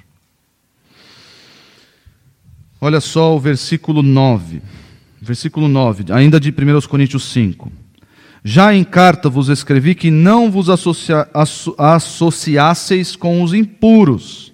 Olha 2.80 3.00
só 3.00 3.34
o 3.34 3.40
versículo 3.40 4.02
9. 4.02 4.62
Versículo 5.20 5.68
9, 5.68 6.12
ainda 6.12 6.40
de 6.40 6.50
1 6.50 6.88
Coríntios 6.88 7.30
5. 7.32 7.70
Já 8.44 8.74
em 8.74 8.82
carta 8.82 9.28
vos 9.28 9.48
escrevi 9.48 9.94
que 9.94 10.10
não 10.10 10.50
vos 10.50 10.68
associa, 10.68 11.28
associasseis 11.78 13.14
com 13.14 13.42
os 13.42 13.54
impuros. 13.54 14.52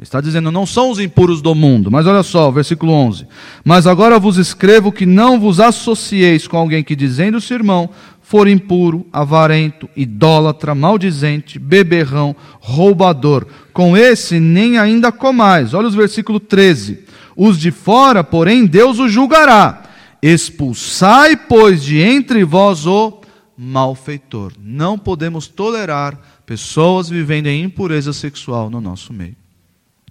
Está 0.00 0.20
dizendo, 0.20 0.52
não 0.52 0.64
são 0.64 0.90
os 0.90 1.00
impuros 1.00 1.42
do 1.42 1.54
mundo. 1.54 1.90
Mas 1.90 2.06
olha 2.06 2.22
só, 2.22 2.50
versículo 2.50 2.92
11. 2.92 3.26
Mas 3.64 3.86
agora 3.86 4.18
vos 4.18 4.36
escrevo 4.36 4.92
que 4.92 5.04
não 5.04 5.40
vos 5.40 5.58
associeis 5.58 6.46
com 6.46 6.56
alguém 6.56 6.84
que, 6.84 6.94
dizendo-se 6.94 7.52
irmão, 7.52 7.90
for 8.22 8.46
impuro, 8.46 9.06
avarento, 9.12 9.88
idólatra, 9.96 10.74
maldizente, 10.74 11.58
beberrão, 11.58 12.36
roubador. 12.60 13.46
Com 13.72 13.96
esse 13.96 14.38
nem 14.38 14.78
ainda 14.78 15.10
comais. 15.10 15.74
Olha 15.74 15.88
os 15.88 15.94
versículo 15.96 16.38
13. 16.38 17.04
Os 17.34 17.58
de 17.58 17.72
fora, 17.72 18.22
porém, 18.22 18.66
Deus 18.66 18.98
os 19.00 19.10
julgará 19.10 19.87
Expulsai, 20.20 21.36
pois, 21.36 21.82
de 21.82 21.98
entre 21.98 22.44
vós 22.44 22.86
o 22.86 23.20
malfeitor. 23.56 24.52
Não 24.58 24.98
podemos 24.98 25.46
tolerar 25.48 26.16
pessoas 26.46 27.08
vivendo 27.08 27.46
em 27.46 27.64
impureza 27.64 28.12
sexual 28.12 28.70
no 28.70 28.80
nosso 28.80 29.12
meio. 29.12 29.36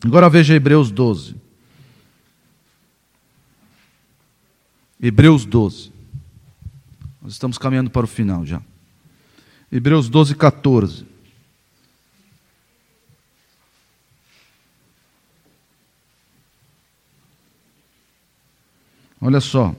Agora 0.04 0.30
veja 0.30 0.54
Hebreus 0.54 0.92
12. 0.92 1.36
Hebreus 5.02 5.46
12. 5.46 5.92
Nós 7.22 7.34
estamos 7.34 7.58
caminhando 7.58 7.90
para 7.90 8.06
o 8.06 8.08
final 8.08 8.46
já. 8.46 8.62
Hebreus 9.72 10.08
12, 10.10 10.36
14. 10.36 11.06
Olha 19.20 19.42
só. 19.42 19.76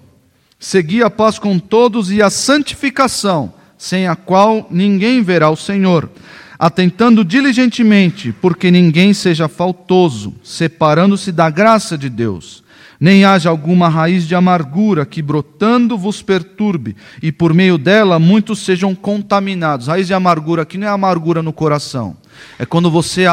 Segui 0.59 1.05
a 1.05 1.09
paz 1.09 1.39
com 1.39 1.57
todos 1.57 2.11
e 2.11 2.21
a 2.21 2.29
santificação, 2.31 3.53
sem 3.77 4.09
a 4.09 4.17
qual 4.17 4.67
ninguém 4.71 5.23
verá 5.23 5.49
o 5.49 5.57
Senhor, 5.57 6.11
atentando 6.59 7.25
diligentemente, 7.25 8.33
porque 8.33 8.69
ninguém 8.69 9.15
seja 9.15 9.47
faltoso, 9.47 10.35
separando-se 10.43 11.31
da 11.31 11.49
graça 11.49 11.97
de 11.97 12.09
Deus, 12.09 12.65
nem 12.99 13.25
haja 13.25 13.49
alguma 13.49 13.89
raiz 13.89 14.27
de 14.27 14.35
amargura 14.35 15.07
que 15.07 15.23
brotando 15.23 15.97
vos 15.97 16.23
perturbe, 16.23 16.97
e 17.23 17.31
por 17.31 17.55
meio 17.55 17.79
dela 17.79 18.19
muitos 18.19 18.59
sejam 18.59 18.97
contaminados. 18.97 19.87
Raiz 19.87 20.09
de 20.09 20.15
amargura 20.15 20.63
aqui 20.63 20.77
não 20.77 20.89
é 20.89 20.91
amargura 20.91 21.41
no 21.41 21.53
coração, 21.53 22.17
é 22.59 22.67
quando 22.67 22.91
você 22.91 23.27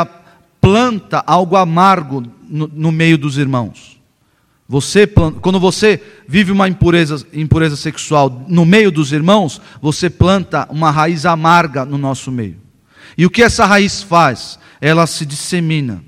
planta 0.62 1.24
algo 1.26 1.56
amargo 1.56 2.24
no, 2.48 2.70
no 2.72 2.92
meio 2.92 3.18
dos 3.18 3.40
irmãos. 3.40 3.95
Você, 4.68 5.06
quando 5.42 5.60
você 5.60 6.02
vive 6.28 6.52
uma 6.52 6.68
impureza, 6.68 7.26
impureza 7.32 7.76
sexual 7.76 8.46
no 8.48 8.66
meio 8.66 8.92
dos 8.92 9.12
irmãos, 9.12 9.62
você 9.80 10.10
planta 10.10 10.68
uma 10.72 10.90
raiz 10.90 11.26
amarga 11.26 11.86
no 11.86 11.98
nosso 11.98 12.32
meio. 12.32 12.58
E 13.16 13.26
o 13.26 13.30
que 13.30 13.44
essa 13.44 13.66
raiz 13.66 14.02
faz? 14.02 14.58
Ela 14.82 15.06
se 15.06 15.26
dissemina, 15.26 16.04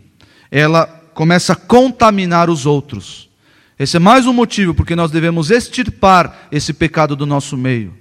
ela 0.50 0.88
começa 1.14 1.54
a 1.54 1.56
contaminar 1.56 2.50
os 2.50 2.66
outros. 2.66 3.30
Esse 3.78 3.98
é 3.98 4.00
mais 4.00 4.26
um 4.26 4.34
motivo 4.34 4.74
porque 4.74 4.96
nós 4.96 5.12
devemos 5.12 5.52
extirpar 5.52 6.48
esse 6.52 6.74
pecado 6.74 7.16
do 7.16 7.28
nosso 7.28 7.56
meio. 7.56 7.96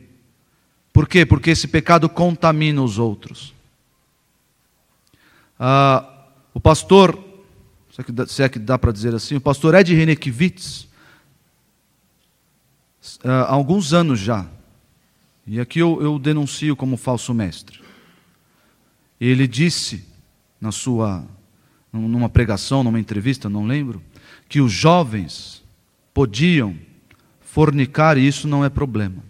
Por 0.91 1.07
quê? 1.07 1.27
Porque 1.27 1.51
esse 1.51 1.69
pecado 1.69 2.09
contamina 2.09 2.83
os 2.83 2.99
outros. 2.99 3.53
Ah, 5.61 6.03
o 6.55 6.61
pastor 6.61 7.26
se 8.27 8.43
é 8.43 8.49
que 8.49 8.59
dá 8.59 8.79
para 8.79 8.93
dizer 8.93 9.15
assim, 9.15 9.37
o 9.37 9.41
pastor 9.41 9.75
Ed 9.75 9.95
Renekiewicz, 9.95 10.89
há 13.25 13.53
alguns 13.53 13.93
anos 13.95 14.21
já, 14.21 14.47
e 15.47 15.59
aqui 15.61 15.79
eu, 15.79 16.03
eu 16.03 16.19
denuncio 16.19 16.77
como 16.77 16.97
falso 16.97 17.33
mestre, 17.33 17.81
ele 19.19 19.47
disse 19.47 20.05
na 20.61 20.71
sua, 20.71 21.25
numa 21.93 22.29
pregação, 22.29 22.83
numa 22.83 23.01
entrevista, 23.01 23.49
não 23.49 23.65
lembro, 23.65 24.03
que 24.49 24.61
os 24.61 24.73
jovens 24.73 25.63
podiam 26.13 26.77
fornicar 27.41 28.19
e 28.19 28.27
isso 28.27 28.47
não 28.47 28.65
é 28.65 28.69
problema, 28.69 29.23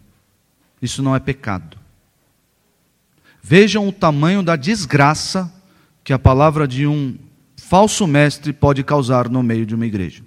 isso 0.83 1.03
não 1.03 1.15
é 1.15 1.21
pecado. 1.21 1.79
Vejam 3.41 3.87
o 3.87 3.93
tamanho 3.93 4.43
da 4.43 4.57
desgraça 4.57 5.53
que 6.03 6.13
a 6.13 6.19
palavra 6.19 6.67
de 6.67 6.85
um 6.87 7.17
falso 7.69 8.07
mestre 8.07 8.53
pode 8.53 8.85
causar 8.85 9.29
no 9.29 9.43
meio 9.43 9.67
de 9.67 9.75
uma 9.75 9.87
igreja. 9.87 10.23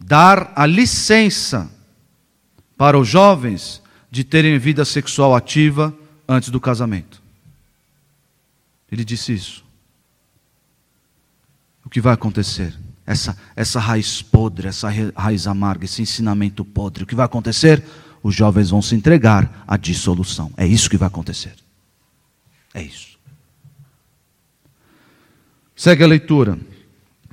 Dar 0.00 0.52
a 0.56 0.66
licença 0.66 1.70
para 2.76 2.98
os 2.98 3.06
jovens 3.06 3.80
de 4.10 4.24
terem 4.24 4.58
vida 4.58 4.84
sexual 4.84 5.36
ativa 5.36 5.94
antes 6.26 6.50
do 6.50 6.60
casamento. 6.60 7.22
Ele 8.90 9.04
disse 9.04 9.32
isso. 9.32 9.64
O 11.84 11.90
que 11.90 12.00
vai 12.00 12.14
acontecer? 12.14 12.74
Essa, 13.06 13.36
essa 13.54 13.78
raiz 13.78 14.20
podre, 14.20 14.68
essa 14.68 14.88
raiz 15.16 15.46
amarga, 15.46 15.84
esse 15.84 16.02
ensinamento 16.02 16.64
podre, 16.64 17.04
o 17.04 17.06
que 17.06 17.14
vai 17.14 17.24
acontecer? 17.24 17.84
Os 18.22 18.34
jovens 18.34 18.70
vão 18.70 18.82
se 18.82 18.94
entregar 18.94 19.64
à 19.66 19.76
dissolução. 19.76 20.52
É 20.56 20.66
isso 20.66 20.90
que 20.90 20.96
vai 20.96 21.06
acontecer. 21.06 21.54
É 22.74 22.82
isso. 22.82 23.17
Segue 25.78 26.02
a 26.02 26.08
leitura, 26.08 26.58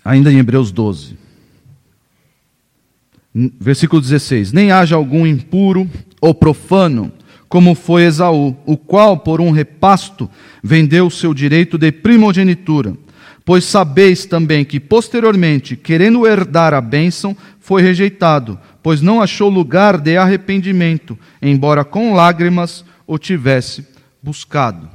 ainda 0.04 0.32
em 0.32 0.38
Hebreus 0.38 0.72
12. 0.72 1.18
Versículo 3.60 4.00
16: 4.00 4.52
Nem 4.52 4.72
haja 4.72 4.96
algum 4.96 5.26
impuro 5.26 5.90
ou 6.22 6.32
profano, 6.32 7.12
como 7.50 7.74
foi 7.74 8.04
Esaú, 8.04 8.56
o 8.64 8.78
qual, 8.78 9.18
por 9.18 9.42
um 9.42 9.50
repasto, 9.50 10.30
vendeu 10.64 11.08
o 11.08 11.12
seu 11.12 11.34
direito 11.34 11.76
de 11.76 11.92
primogenitura. 11.92 12.96
Pois 13.44 13.66
sabeis 13.66 14.28
também 14.28 14.64
que, 14.64 14.80
posteriormente, 14.80 15.76
querendo 15.76 16.28
herdar 16.28 16.72
a 16.72 16.82
bênção, 16.82 17.36
foi 17.60 17.82
rejeitado, 17.82 18.60
pois 18.84 19.02
não 19.02 19.24
achou 19.24 19.50
lugar 19.50 19.98
de 19.98 20.18
arrependimento, 20.18 21.18
embora 21.42 21.84
com 21.84 22.14
lágrimas 22.14 22.86
o 23.08 23.18
tivesse 23.18 23.84
buscado. 24.22 24.95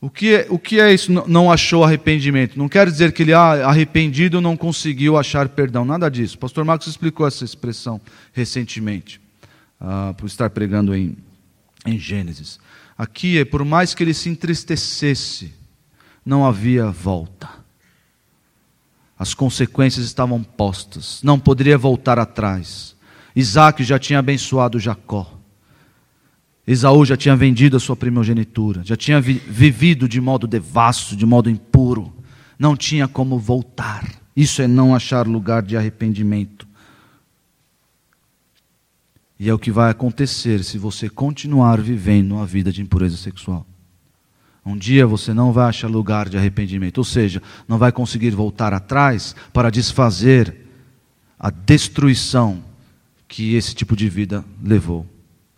O 0.00 0.08
que, 0.08 0.34
é, 0.34 0.46
o 0.48 0.58
que 0.58 0.80
é 0.80 0.92
isso? 0.94 1.12
Não 1.12 1.52
achou 1.52 1.84
arrependimento. 1.84 2.58
Não 2.58 2.68
quer 2.68 2.90
dizer 2.90 3.12
que 3.12 3.22
ele, 3.22 3.34
ah, 3.34 3.68
arrependido, 3.68 4.40
não 4.40 4.56
conseguiu 4.56 5.18
achar 5.18 5.48
perdão. 5.50 5.84
Nada 5.84 6.10
disso. 6.10 6.36
O 6.36 6.38
pastor 6.38 6.64
Marcos 6.64 6.86
explicou 6.86 7.26
essa 7.26 7.44
expressão 7.44 8.00
recentemente, 8.32 9.20
ah, 9.78 10.14
por 10.16 10.26
estar 10.26 10.48
pregando 10.48 10.94
em, 10.94 11.16
em 11.84 11.98
Gênesis. 11.98 12.58
Aqui 12.96 13.38
é, 13.38 13.44
por 13.44 13.62
mais 13.62 13.94
que 13.94 14.02
ele 14.02 14.14
se 14.14 14.30
entristecesse, 14.30 15.52
não 16.24 16.46
havia 16.46 16.86
volta. 16.86 17.48
As 19.18 19.34
consequências 19.34 20.06
estavam 20.06 20.42
postas. 20.42 21.20
Não 21.22 21.38
poderia 21.38 21.76
voltar 21.76 22.18
atrás. 22.18 22.96
Isaac 23.36 23.84
já 23.84 23.98
tinha 23.98 24.18
abençoado 24.18 24.78
Jacó. 24.78 25.39
Esaú 26.72 27.04
já 27.04 27.16
tinha 27.16 27.34
vendido 27.34 27.76
a 27.76 27.80
sua 27.80 27.96
primogenitura, 27.96 28.82
já 28.84 28.96
tinha 28.96 29.20
vi 29.20 29.32
vivido 29.32 30.08
de 30.08 30.20
modo 30.20 30.46
devasso, 30.46 31.16
de 31.16 31.26
modo 31.26 31.50
impuro, 31.50 32.12
não 32.56 32.76
tinha 32.76 33.08
como 33.08 33.40
voltar. 33.40 34.08
Isso 34.36 34.62
é 34.62 34.68
não 34.68 34.94
achar 34.94 35.26
lugar 35.26 35.62
de 35.62 35.76
arrependimento. 35.76 36.68
E 39.36 39.48
é 39.48 39.52
o 39.52 39.58
que 39.58 39.72
vai 39.72 39.90
acontecer 39.90 40.62
se 40.62 40.78
você 40.78 41.10
continuar 41.10 41.80
vivendo 41.80 42.36
uma 42.36 42.46
vida 42.46 42.70
de 42.70 42.80
impureza 42.80 43.16
sexual. 43.16 43.66
Um 44.64 44.76
dia 44.76 45.08
você 45.08 45.34
não 45.34 45.52
vai 45.52 45.68
achar 45.68 45.88
lugar 45.88 46.28
de 46.28 46.38
arrependimento, 46.38 46.98
ou 46.98 47.04
seja, 47.04 47.42
não 47.66 47.78
vai 47.78 47.90
conseguir 47.90 48.30
voltar 48.30 48.72
atrás 48.72 49.34
para 49.52 49.70
desfazer 49.70 50.56
a 51.36 51.50
destruição 51.50 52.62
que 53.26 53.56
esse 53.56 53.74
tipo 53.74 53.96
de 53.96 54.08
vida 54.08 54.44
levou 54.62 55.04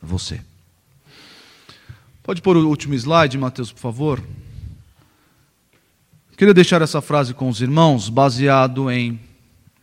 a 0.02 0.06
você. 0.06 0.40
Pode 2.22 2.40
pôr 2.40 2.56
o 2.56 2.68
último 2.68 2.94
slide, 2.94 3.36
Mateus, 3.36 3.72
por 3.72 3.80
favor. 3.80 4.22
Queria 6.36 6.54
deixar 6.54 6.80
essa 6.80 7.00
frase 7.00 7.34
com 7.34 7.48
os 7.48 7.60
irmãos, 7.60 8.08
baseado 8.08 8.88
em 8.88 9.18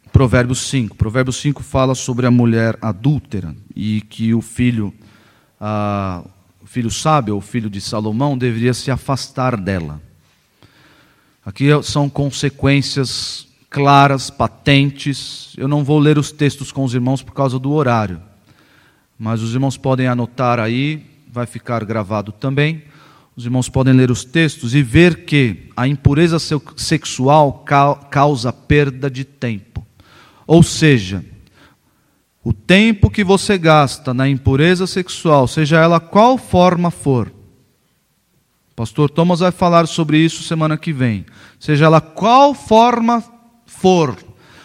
Provérbios 0.10 0.60
5. 0.70 0.96
Provérbios 0.96 1.36
5 1.36 1.62
fala 1.62 1.94
sobre 1.94 2.26
a 2.26 2.32
mulher 2.32 2.78
adúltera 2.82 3.54
e 3.76 4.00
que 4.00 4.34
o 4.34 4.42
filho, 4.42 4.94
ah, 5.60 6.24
o 6.62 6.66
filho 6.66 6.90
sábio, 6.90 7.36
o 7.36 7.42
filho 7.42 7.70
de 7.70 7.82
Salomão, 7.82 8.38
deveria 8.38 8.74
se 8.74 8.90
afastar 8.90 9.58
dela. 9.58 10.02
Aqui 11.46 11.68
são 11.84 12.10
consequências 12.10 13.50
claras, 13.70 14.30
patentes. 14.30 15.54
Eu 15.58 15.68
não 15.68 15.84
vou 15.84 16.00
ler 16.00 16.18
os 16.18 16.32
textos 16.32 16.72
com 16.72 16.86
os 16.86 16.94
irmãos 16.94 17.22
por 17.22 17.34
causa 17.34 17.60
do 17.60 17.74
horário, 17.74 18.22
mas 19.18 19.42
os 19.42 19.54
irmãos 19.54 19.76
podem 19.76 20.08
anotar 20.08 20.58
aí 20.58 21.09
vai 21.40 21.46
ficar 21.46 21.86
gravado 21.86 22.32
também. 22.34 22.84
Os 23.36 23.46
irmãos 23.46 23.70
podem 23.70 23.94
ler 23.94 24.12
os 24.12 24.26
textos 24.26 24.76
e 24.76 24.84
ver 24.84 25.24
que 25.24 25.70
a 25.76 25.88
impureza 25.88 26.38
sexual 26.76 27.64
causa 28.10 28.52
perda 28.52 29.10
de 29.10 29.24
tempo. 29.24 29.86
Ou 30.46 30.62
seja, 30.62 31.24
o 32.44 32.52
tempo 32.52 33.10
que 33.10 33.24
você 33.24 33.58
gasta 33.58 34.14
na 34.14 34.28
impureza 34.28 34.86
sexual, 34.86 35.48
seja 35.48 35.78
ela 35.78 36.00
qual 36.00 36.38
forma 36.38 36.92
for, 36.92 37.32
Pastor 38.76 39.10
Thomas 39.10 39.40
vai 39.40 39.52
falar 39.52 39.88
sobre 39.88 40.18
isso 40.18 40.42
semana 40.44 40.78
que 40.78 40.94
vem. 40.94 41.26
Seja 41.60 41.86
ela 41.86 42.00
qual 42.00 42.54
forma 42.54 43.22
for, 43.66 44.18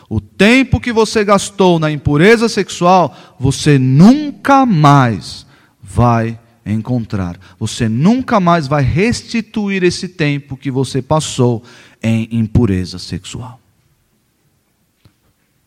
o 0.08 0.20
tempo 0.20 0.80
que 0.80 0.92
você 0.92 1.24
gastou 1.24 1.78
na 1.78 1.90
impureza 1.90 2.48
sexual, 2.48 3.16
você 3.38 3.78
nunca 3.78 4.64
mais 4.64 5.44
vai 5.82 6.38
encontrar. 6.72 7.38
Você 7.58 7.88
nunca 7.88 8.40
mais 8.40 8.66
vai 8.66 8.82
restituir 8.82 9.82
esse 9.82 10.08
tempo 10.08 10.56
que 10.56 10.70
você 10.70 11.02
passou 11.02 11.62
em 12.02 12.28
impureza 12.32 12.98
sexual. 12.98 13.60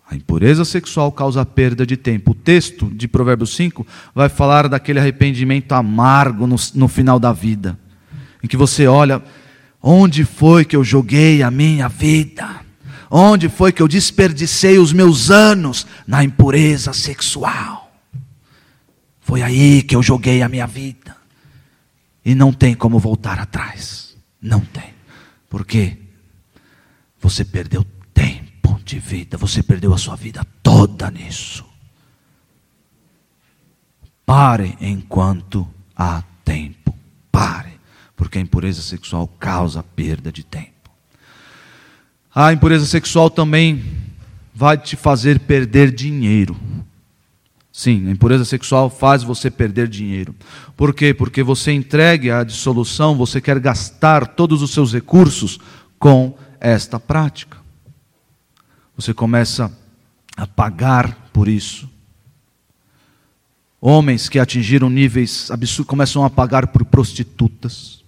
A 0.09 0.15
impureza 0.15 0.63
sexual 0.63 1.11
causa 1.11 1.45
perda 1.45 1.85
de 1.85 1.97
tempo. 1.97 2.31
O 2.31 2.35
texto 2.35 2.89
de 2.89 3.07
Provérbios 3.07 3.53
5 3.55 3.85
vai 4.15 4.29
falar 4.29 4.69
daquele 4.69 4.99
arrependimento 4.99 5.73
amargo 5.73 6.47
no, 6.47 6.55
no 6.75 6.87
final 6.87 7.19
da 7.19 7.33
vida, 7.33 7.77
em 8.41 8.47
que 8.47 8.55
você 8.55 8.87
olha, 8.87 9.21
onde 9.83 10.23
foi 10.23 10.63
que 10.63 10.77
eu 10.77 10.83
joguei 10.83 11.43
a 11.43 11.51
minha 11.51 11.89
vida? 11.89 12.61
Onde 13.11 13.49
foi 13.49 13.71
que 13.71 13.81
eu 13.81 13.87
desperdicei 13.87 14.79
os 14.79 14.93
meus 14.93 15.29
anos 15.29 15.85
na 16.05 16.23
impureza 16.23 16.93
sexual? 16.93 17.86
Foi 19.27 19.41
aí 19.41 19.83
que 19.83 19.93
eu 19.93 20.01
joguei 20.01 20.41
a 20.41 20.47
minha 20.47 20.65
vida. 20.65 21.13
E 22.23 22.33
não 22.33 22.53
tem 22.53 22.73
como 22.73 22.97
voltar 22.97 23.37
atrás. 23.41 24.15
Não 24.41 24.61
tem. 24.61 24.93
Por 25.49 25.65
quê? 25.65 25.97
Você 27.19 27.43
perdeu 27.43 27.85
tempo 28.13 28.79
de 28.85 28.99
vida, 28.99 29.37
você 29.37 29.61
perdeu 29.61 29.93
a 29.93 29.97
sua 29.97 30.15
vida 30.15 30.45
toda 30.63 31.11
nisso. 31.11 31.65
Pare 34.25 34.77
enquanto 34.79 35.67
há 35.93 36.23
tempo. 36.45 36.97
Pare, 37.29 37.77
porque 38.15 38.37
a 38.37 38.41
impureza 38.41 38.81
sexual 38.81 39.27
causa 39.27 39.83
perda 39.83 40.31
de 40.31 40.45
tempo. 40.45 40.89
A 42.33 42.53
impureza 42.53 42.85
sexual 42.85 43.29
também 43.29 43.83
vai 44.55 44.77
te 44.77 44.95
fazer 44.95 45.41
perder 45.41 45.93
dinheiro. 45.93 46.55
Sim, 47.77 48.07
a 48.07 48.11
impureza 48.11 48.43
sexual 48.43 48.89
faz 48.89 49.21
você 49.21 49.51
perder 49.51 49.87
dinheiro. 49.87 50.35
Por 50.75 50.95
quê? 50.95 51.13
Porque 51.13 51.43
você 51.43 51.71
entregue 51.71 52.31
a 52.31 52.43
dissolução, 52.43 53.15
você 53.15 53.39
quer 53.39 53.59
gastar 53.59 54.29
todos 54.29 54.63
os 54.63 54.71
seus 54.71 54.91
recursos 54.91 55.59
com 55.99 56.35
esta 56.59 56.99
prática. 56.99 57.59
Você 58.95 59.13
começa 59.13 59.71
a 60.35 60.47
pagar 60.47 61.29
por 61.31 61.47
isso. 61.47 61.87
Homens 63.79 64.27
que 64.27 64.39
atingiram 64.39 64.89
níveis 64.89 65.51
absurdos 65.51 65.87
começam 65.87 66.25
a 66.25 66.31
pagar 66.31 66.65
por 66.69 66.83
prostitutas 66.83 68.03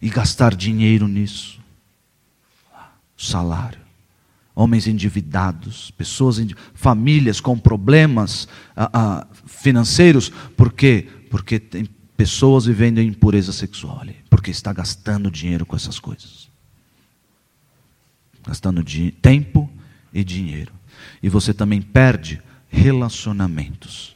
e 0.00 0.08
gastar 0.08 0.54
dinheiro 0.54 1.08
nisso. 1.08 1.58
Salário. 3.16 3.83
Homens 4.54 4.86
endividados, 4.86 5.90
pessoas, 5.92 6.38
famílias 6.74 7.40
com 7.40 7.58
problemas 7.58 8.46
ah, 8.76 8.90
ah, 8.92 9.26
financeiros, 9.46 10.30
por 10.56 10.72
quê? 10.72 11.08
Porque 11.28 11.58
tem 11.58 11.88
pessoas 12.16 12.66
vivendo 12.66 12.98
em 12.98 13.08
impureza 13.08 13.52
sexual 13.52 13.98
ali, 14.00 14.16
porque 14.30 14.50
está 14.50 14.72
gastando 14.72 15.30
dinheiro 15.30 15.66
com 15.66 15.74
essas 15.74 15.98
coisas. 15.98 16.48
Gastando 18.46 18.84
tempo 19.20 19.68
e 20.12 20.22
dinheiro. 20.22 20.72
E 21.22 21.28
você 21.28 21.52
também 21.52 21.82
perde 21.82 22.40
relacionamentos 22.68 24.14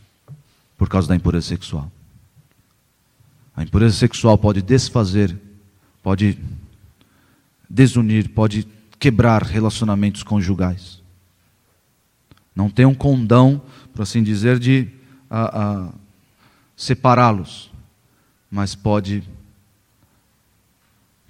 por 0.76 0.88
causa 0.88 1.08
da 1.08 1.16
impureza 1.16 1.48
sexual. 1.48 1.90
A 3.56 3.64
impureza 3.64 3.96
sexual 3.96 4.38
pode 4.38 4.62
desfazer, 4.62 5.36
pode 6.00 6.38
desunir, 7.68 8.28
pode 8.28 8.68
quebrar 8.98 9.42
relacionamentos 9.42 10.22
conjugais. 10.22 11.02
Não 12.54 12.68
tem 12.68 12.84
um 12.84 12.94
condão, 12.94 13.62
por 13.92 14.02
assim 14.02 14.22
dizer, 14.22 14.58
de 14.58 14.88
separá-los, 16.76 17.70
mas 18.50 18.74
pode 18.74 19.22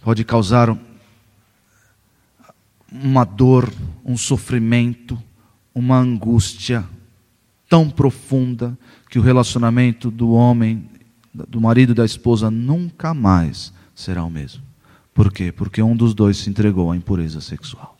pode 0.01 0.25
causar 0.25 0.75
uma 2.91 3.25
dor, 3.25 3.71
um 4.05 4.17
sofrimento, 4.17 5.23
uma 5.75 5.99
angústia 5.99 6.85
tão 7.69 7.91
profunda 7.91 8.79
que 9.11 9.19
o 9.19 9.23
relacionamento 9.23 10.11
do 10.11 10.31
homem, 10.31 10.89
do 11.35 11.61
marido 11.61 11.93
e 11.93 11.95
da 11.95 12.07
esposa 12.07 12.51
nunca 12.51 13.13
mais 13.13 13.73
será 13.95 14.25
o 14.25 14.31
mesmo. 14.31 14.68
Por 15.19 15.33
quê? 15.33 15.51
Porque 15.51 15.83
um 15.83 15.97
dos 15.97 16.15
dois 16.15 16.37
se 16.37 16.49
entregou 16.49 16.93
à 16.93 16.97
impureza 16.97 17.41
sexual. 17.41 17.99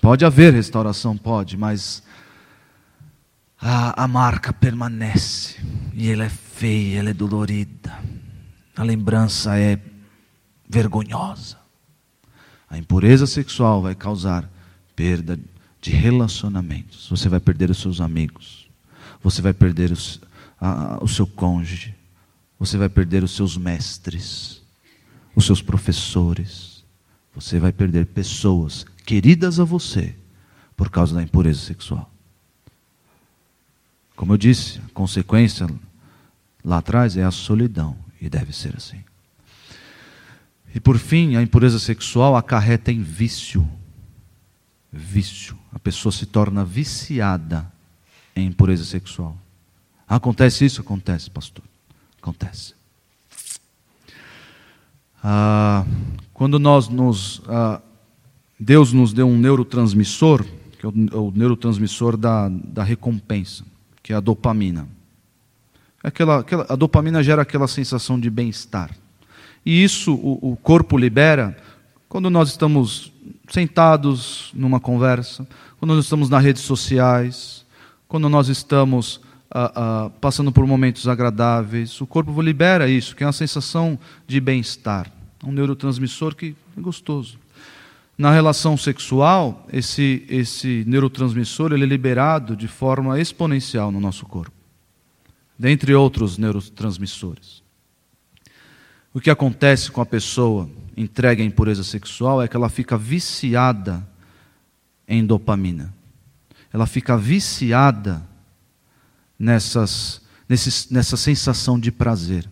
Pode 0.00 0.24
haver 0.24 0.52
restauração, 0.52 1.16
pode, 1.16 1.56
mas 1.56 2.02
a, 3.60 4.02
a 4.02 4.08
marca 4.08 4.52
permanece 4.52 5.64
e 5.92 6.10
ela 6.10 6.24
é 6.24 6.28
feia, 6.28 6.98
ela 6.98 7.10
é 7.10 7.14
dolorida. 7.14 7.96
A 8.74 8.82
lembrança 8.82 9.56
é 9.56 9.78
vergonhosa. 10.68 11.56
A 12.68 12.76
impureza 12.76 13.24
sexual 13.24 13.80
vai 13.80 13.94
causar 13.94 14.50
perda 14.96 15.38
de 15.80 15.92
relacionamentos. 15.92 17.08
Você 17.08 17.28
vai 17.28 17.38
perder 17.38 17.70
os 17.70 17.78
seus 17.78 18.00
amigos. 18.00 18.68
Você 19.22 19.40
vai 19.40 19.52
perder 19.52 19.92
os, 19.92 20.20
a, 20.60 20.98
o 21.00 21.06
seu 21.06 21.28
cônjuge. 21.28 21.94
Você 22.58 22.76
vai 22.76 22.88
perder 22.88 23.22
os 23.22 23.36
seus 23.36 23.56
mestres, 23.56 24.63
os 25.34 25.46
seus 25.46 25.60
professores. 25.60 26.84
Você 27.34 27.58
vai 27.58 27.72
perder 27.72 28.06
pessoas 28.06 28.86
queridas 29.04 29.58
a 29.58 29.64
você 29.64 30.14
por 30.76 30.90
causa 30.90 31.14
da 31.14 31.22
impureza 31.22 31.60
sexual. 31.60 32.10
Como 34.16 34.32
eu 34.32 34.36
disse, 34.36 34.78
a 34.78 34.94
consequência 34.94 35.68
lá 36.64 36.78
atrás 36.78 37.16
é 37.16 37.24
a 37.24 37.30
solidão, 37.30 37.96
e 38.20 38.28
deve 38.28 38.52
ser 38.52 38.74
assim. 38.76 39.02
E 40.74 40.80
por 40.80 40.98
fim, 40.98 41.36
a 41.36 41.42
impureza 41.42 41.78
sexual 41.78 42.36
acarreta 42.36 42.90
em 42.90 43.02
vício 43.02 43.68
vício. 44.94 45.58
A 45.72 45.78
pessoa 45.78 46.12
se 46.12 46.24
torna 46.24 46.64
viciada 46.64 47.70
em 48.34 48.46
impureza 48.46 48.84
sexual. 48.84 49.36
Acontece 50.06 50.64
isso? 50.64 50.80
Acontece, 50.80 51.30
pastor. 51.30 51.64
Acontece. 52.22 52.74
Ah, 55.26 55.86
quando 56.34 56.58
nós 56.58 56.90
nos. 56.90 57.40
Ah, 57.48 57.80
Deus 58.60 58.92
nos 58.92 59.14
deu 59.14 59.26
um 59.26 59.38
neurotransmissor, 59.38 60.44
que 60.78 60.84
é 60.84 60.88
o, 60.88 61.28
o 61.28 61.32
neurotransmissor 61.34 62.16
da, 62.16 62.50
da 62.50 62.84
recompensa, 62.84 63.64
que 64.02 64.12
é 64.12 64.16
a 64.16 64.20
dopamina. 64.20 64.86
Aquela, 66.02 66.40
aquela, 66.40 66.66
a 66.68 66.76
dopamina 66.76 67.22
gera 67.22 67.40
aquela 67.40 67.66
sensação 67.66 68.20
de 68.20 68.28
bem-estar. 68.28 68.94
E 69.64 69.82
isso 69.82 70.14
o, 70.14 70.52
o 70.52 70.56
corpo 70.56 70.98
libera 70.98 71.56
quando 72.06 72.28
nós 72.28 72.50
estamos 72.50 73.10
sentados 73.48 74.50
numa 74.52 74.78
conversa, 74.78 75.48
quando 75.78 75.94
nós 75.94 76.04
estamos 76.04 76.28
nas 76.28 76.44
redes 76.44 76.62
sociais, 76.62 77.64
quando 78.06 78.28
nós 78.28 78.48
estamos 78.48 79.22
ah, 79.56 79.72
ah, 79.76 80.10
passando 80.20 80.50
por 80.50 80.66
momentos 80.66 81.06
agradáveis, 81.06 82.00
o 82.00 82.06
corpo 82.08 82.42
libera 82.42 82.88
isso, 82.88 83.14
que 83.14 83.22
é 83.22 83.26
uma 83.26 83.32
sensação 83.32 83.96
de 84.26 84.40
bem-estar, 84.40 85.08
um 85.44 85.52
neurotransmissor 85.52 86.34
que 86.34 86.56
é 86.76 86.80
gostoso. 86.80 87.38
Na 88.18 88.32
relação 88.32 88.76
sexual, 88.76 89.64
esse, 89.72 90.26
esse 90.28 90.82
neurotransmissor 90.88 91.72
ele 91.72 91.84
é 91.84 91.86
liberado 91.86 92.56
de 92.56 92.66
forma 92.66 93.20
exponencial 93.20 93.92
no 93.92 94.00
nosso 94.00 94.26
corpo, 94.26 94.56
dentre 95.56 95.94
outros 95.94 96.36
neurotransmissores. 96.36 97.62
O 99.12 99.20
que 99.20 99.30
acontece 99.30 99.92
com 99.92 100.00
a 100.00 100.06
pessoa 100.06 100.68
entregue 100.96 101.42
à 101.42 101.44
impureza 101.44 101.84
sexual 101.84 102.42
é 102.42 102.48
que 102.48 102.56
ela 102.56 102.68
fica 102.68 102.98
viciada 102.98 104.04
em 105.06 105.24
dopamina. 105.24 105.94
Ela 106.72 106.86
fica 106.86 107.16
viciada 107.16 108.33
nessas, 109.38 110.20
nesses, 110.48 110.90
nessa 110.90 111.16
sensação 111.16 111.78
de 111.78 111.90
prazer. 111.90 112.48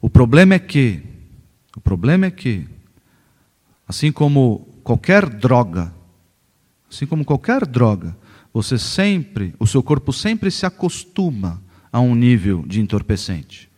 O 0.00 0.10
problema 0.10 0.54
é 0.54 0.58
que, 0.58 1.02
o 1.76 1.80
problema 1.80 2.26
é 2.26 2.30
que, 2.30 2.66
assim 3.86 4.12
como 4.12 4.68
qualquer 4.82 5.28
droga, 5.28 5.92
assim 6.90 7.06
como 7.06 7.24
qualquer 7.24 7.66
droga, 7.66 8.16
você 8.52 8.78
sempre, 8.78 9.54
o 9.58 9.66
seu 9.66 9.82
corpo 9.82 10.12
sempre 10.12 10.50
se 10.50 10.64
acostuma 10.64 11.62
a 11.92 12.00
um 12.00 12.14
nível 12.14 12.64
de 12.66 12.80
entorpecente. 12.80 13.70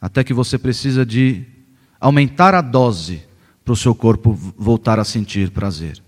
Até 0.00 0.22
que 0.22 0.34
você 0.34 0.58
precisa 0.58 1.04
de 1.04 1.44
aumentar 2.00 2.54
a 2.54 2.60
dose 2.60 3.22
para 3.64 3.72
o 3.72 3.76
seu 3.76 3.94
corpo 3.94 4.32
voltar 4.32 4.98
a 4.98 5.04
sentir 5.04 5.50
prazer. 5.50 6.02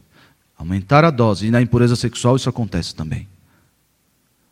Aumentar 0.57 1.05
a 1.05 1.11
dose. 1.11 1.47
E 1.47 1.51
na 1.51 1.63
impureza 1.63 1.97
sexual 1.97 2.37
isso 2.37 2.49
acontece 2.49 2.95
também. 2.95 3.29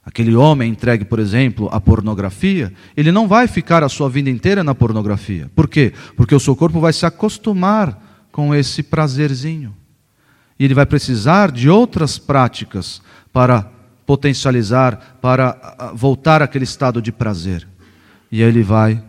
Aquele 0.07 0.37
homem 0.37 0.71
entregue, 0.71 1.05
por 1.05 1.19
exemplo, 1.19 1.69
à 1.73 1.81
pornografia, 1.81 2.73
ele 2.97 3.11
não 3.11 3.27
vai 3.27 3.49
ficar 3.49 3.83
a 3.83 3.89
sua 3.89 4.09
vida 4.09 4.31
inteira 4.31 4.63
na 4.63 4.73
pornografia. 4.73 5.51
Por 5.53 5.67
quê? 5.67 5.93
Porque 6.17 6.33
o 6.33 6.39
seu 6.39 6.55
corpo 6.55 6.79
vai 6.79 6.93
se 6.93 7.05
acostumar 7.05 8.29
com 8.31 8.55
esse 8.55 8.85
prazerzinho. 8.85 9.75
E 10.57 10.65
ele 10.65 10.75
vai 10.75 10.87
precisar 10.87 11.51
de 11.51 11.69
outras 11.69 12.19
práticas 12.19 13.03
para 13.33 13.69
potencializar, 14.07 15.19
para 15.21 15.93
voltar 15.93 16.41
àquele 16.41 16.65
estado 16.65 17.03
de 17.03 17.11
prazer. 17.11 17.67
E 18.31 18.45
aí 18.45 18.49
ele 18.49 18.63
vai 18.63 19.03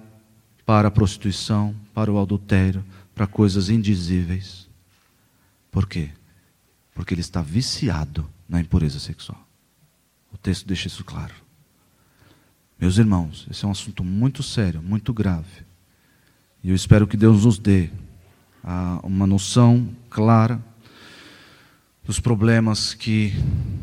para 0.66 0.88
a 0.88 0.92
prostituição, 0.92 1.76
para 1.94 2.12
o 2.12 2.20
adultério, 2.20 2.84
para 3.14 3.28
coisas 3.28 3.70
indizíveis. 3.70 4.68
Por 5.72 5.88
quê? 5.88 6.10
Porque 6.96 7.14
ele 7.14 7.22
está 7.22 7.42
viciado 7.42 8.28
na 8.50 8.60
impureza 8.60 9.00
sexual. 9.00 9.47
O 10.34 10.38
texto 10.38 10.68
deixa 10.68 10.88
isso 10.88 11.04
claro. 11.04 11.34
Meus 12.80 12.98
irmãos, 12.98 13.48
esse 13.50 13.66
é 13.66 13.68
um 13.68 13.72
assunto 13.72 14.04
muito 14.04 14.44
sério, 14.44 14.82
muito 14.82 15.14
grave. 15.14 15.66
E 16.64 16.70
eu 16.70 16.76
espero 16.76 17.08
que 17.08 17.18
Deus 17.18 17.46
nos 17.46 17.58
dê 17.58 17.90
ah, 18.64 19.00
uma 19.04 19.26
noção 19.26 19.90
clara 20.10 20.62
dos 22.04 22.20
problemas 22.20 22.94
que 22.94 23.34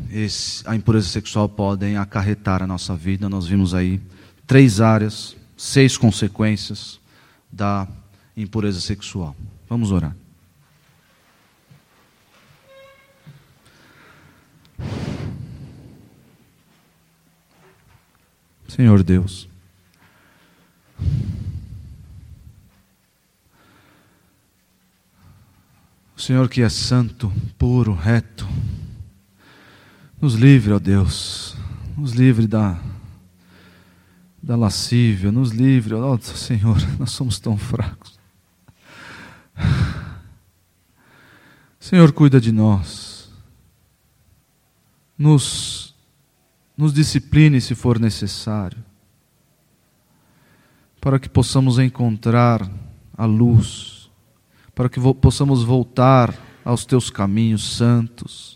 esse, 0.09 0.67
a 0.67 0.75
impureza 0.75 1.07
sexual 1.07 1.49
podem 1.49 1.97
acarretar 1.97 2.63
a 2.63 2.67
nossa 2.67 2.95
vida. 2.95 3.27
Nós 3.29 3.47
vimos 3.47 3.73
aí 3.73 4.01
três 4.47 4.79
áreas, 4.79 5.35
seis 5.57 5.97
consequências 5.97 6.99
da 7.51 7.87
impureza 8.35 8.79
sexual. 8.79 9.35
Vamos 9.69 9.91
orar. 9.91 10.15
Senhor 18.67 19.03
Deus, 19.03 19.47
o 26.15 26.21
Senhor 26.21 26.49
que 26.49 26.61
é 26.61 26.69
santo, 26.69 27.31
puro, 27.57 27.93
reto, 27.93 28.47
nos 30.19 30.35
livre, 30.35 30.73
ó 30.73 30.79
Deus, 30.79 31.55
nos 31.97 32.13
livre 32.13 32.47
da, 32.47 32.79
da 34.41 34.55
lascívia, 34.55 35.31
nos 35.31 35.51
livre, 35.51 35.93
ó 35.93 36.17
Senhor, 36.17 36.77
nós 36.97 37.11
somos 37.11 37.39
tão 37.39 37.57
fracos. 37.57 38.17
Senhor, 41.79 42.11
cuida 42.13 42.41
de 42.41 42.51
nós, 42.51 43.31
nos, 45.15 45.84
nos 46.77 46.93
discipline 46.93 47.59
se 47.61 47.75
for 47.75 47.99
necessário, 47.99 48.83
para 50.99 51.19
que 51.19 51.29
possamos 51.29 51.79
encontrar 51.79 52.69
a 53.17 53.25
luz, 53.25 54.09
para 54.73 54.89
que 54.89 54.99
possamos 55.13 55.63
voltar 55.63 56.33
aos 56.63 56.85
teus 56.85 57.09
caminhos 57.09 57.77
santos 57.77 58.55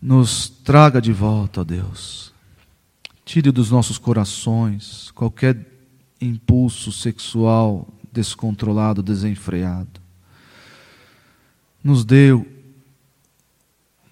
nos 0.00 0.48
traga 0.48 1.00
de 1.00 1.12
volta, 1.12 1.60
ó 1.60 1.64
Deus. 1.64 2.32
Tire 3.24 3.50
dos 3.50 3.70
nossos 3.70 3.98
corações 3.98 5.10
qualquer 5.10 5.66
impulso 6.20 6.90
sexual 6.90 7.86
descontrolado, 8.10 9.02
desenfreado. 9.02 10.00
Nos 11.84 12.04
dê, 12.04 12.30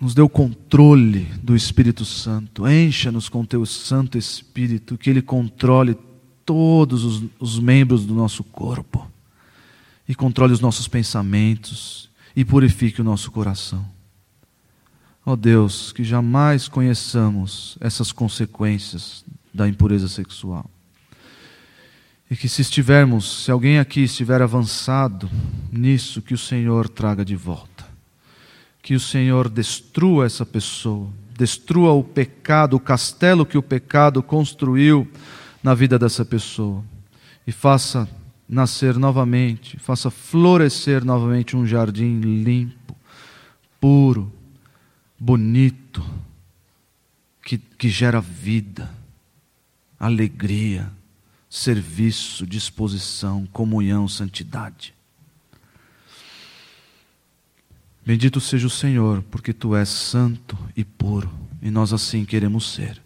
nos 0.01 0.15
dê 0.15 0.23
o 0.23 0.29
controle 0.29 1.27
do 1.43 1.57
Espírito 1.57 2.05
Santo. 2.05 2.69
Encha-nos 2.69 3.29
com 3.29 3.45
teu 3.45 3.67
Santo 3.67 4.17
Espírito, 4.17 4.97
que 4.97 5.11
ele 5.11 5.23
controle 5.23 5.97
todos 6.47 7.05
os, 7.05 7.25
os 7.39 7.59
membros 7.59 8.07
do 8.07 8.15
nosso 8.15 8.43
corpo 8.45 9.11
e 10.09 10.15
controle 10.15 10.53
os 10.53 10.61
nossos 10.61 10.89
pensamentos 10.89 12.09
e 12.35 12.45
purifique 12.45 13.01
o 13.01 13.05
nosso 13.05 13.31
coração. 13.31 13.85
Ó 15.27 15.33
oh 15.33 15.37
Deus, 15.37 15.93
que 15.93 16.03
jamais 16.03 16.69
conheçamos 16.69 17.77
essas 17.81 18.13
consequências 18.13 19.25
da 19.53 19.69
impureza 19.69 20.09
sexual. 20.09 20.71
E 22.31 22.37
que 22.37 22.49
se 22.49 22.63
estivermos, 22.63 23.45
se 23.45 23.51
alguém 23.51 23.79
aqui 23.79 24.01
estiver 24.01 24.41
avançado 24.41 25.29
nisso, 25.71 26.23
que 26.23 26.33
o 26.33 26.39
Senhor 26.39 26.89
traga 26.89 27.25
de 27.25 27.37
volta. 27.37 27.78
Que 28.83 28.95
o 28.95 29.01
Senhor 29.01 29.49
destrua 29.49 30.26
essa 30.26 30.47
pessoa, 30.47 31.09
destrua 31.37 31.93
o 31.93 32.03
pecado, 32.03 32.76
o 32.76 32.81
castelo 32.81 33.47
que 33.47 33.59
o 33.59 33.62
pecado 33.62 34.22
construiu 34.22 35.07
na 35.62 35.74
vida 35.74 35.99
dessa 35.99 36.24
pessoa. 36.24 36.85
E 37.47 37.53
faça 37.53 38.09
nascer 38.49 38.97
novamente, 38.97 39.79
faça 39.79 40.11
florescer 40.11 41.05
novamente 41.05 41.57
um 41.57 41.66
jardim 41.66 42.20
limpo, 42.20 42.97
puro, 43.81 44.33
bonito, 45.18 46.05
que, 47.45 47.59
que 47.59 47.89
gera 47.89 48.20
vida, 48.20 48.91
alegria, 49.99 50.91
serviço, 51.49 52.47
disposição, 52.47 53.47
comunhão, 53.53 54.07
santidade. 54.07 54.95
Bendito 58.09 58.41
seja 58.41 58.67
o 58.67 58.71
Senhor, 58.71 59.23
porque 59.31 59.53
tu 59.53 59.77
és 59.77 59.87
santo 59.87 60.57
e 60.75 60.83
puro, 60.83 61.31
e 61.61 61.71
nós 61.71 61.93
assim 61.93 62.25
queremos 62.25 62.73
ser. 62.73 63.03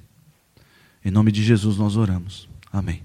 Em 1.05 1.11
nome 1.11 1.33
de 1.33 1.43
Jesus 1.43 1.77
nós 1.77 1.97
oramos. 1.97 2.49
Amém. 2.73 3.03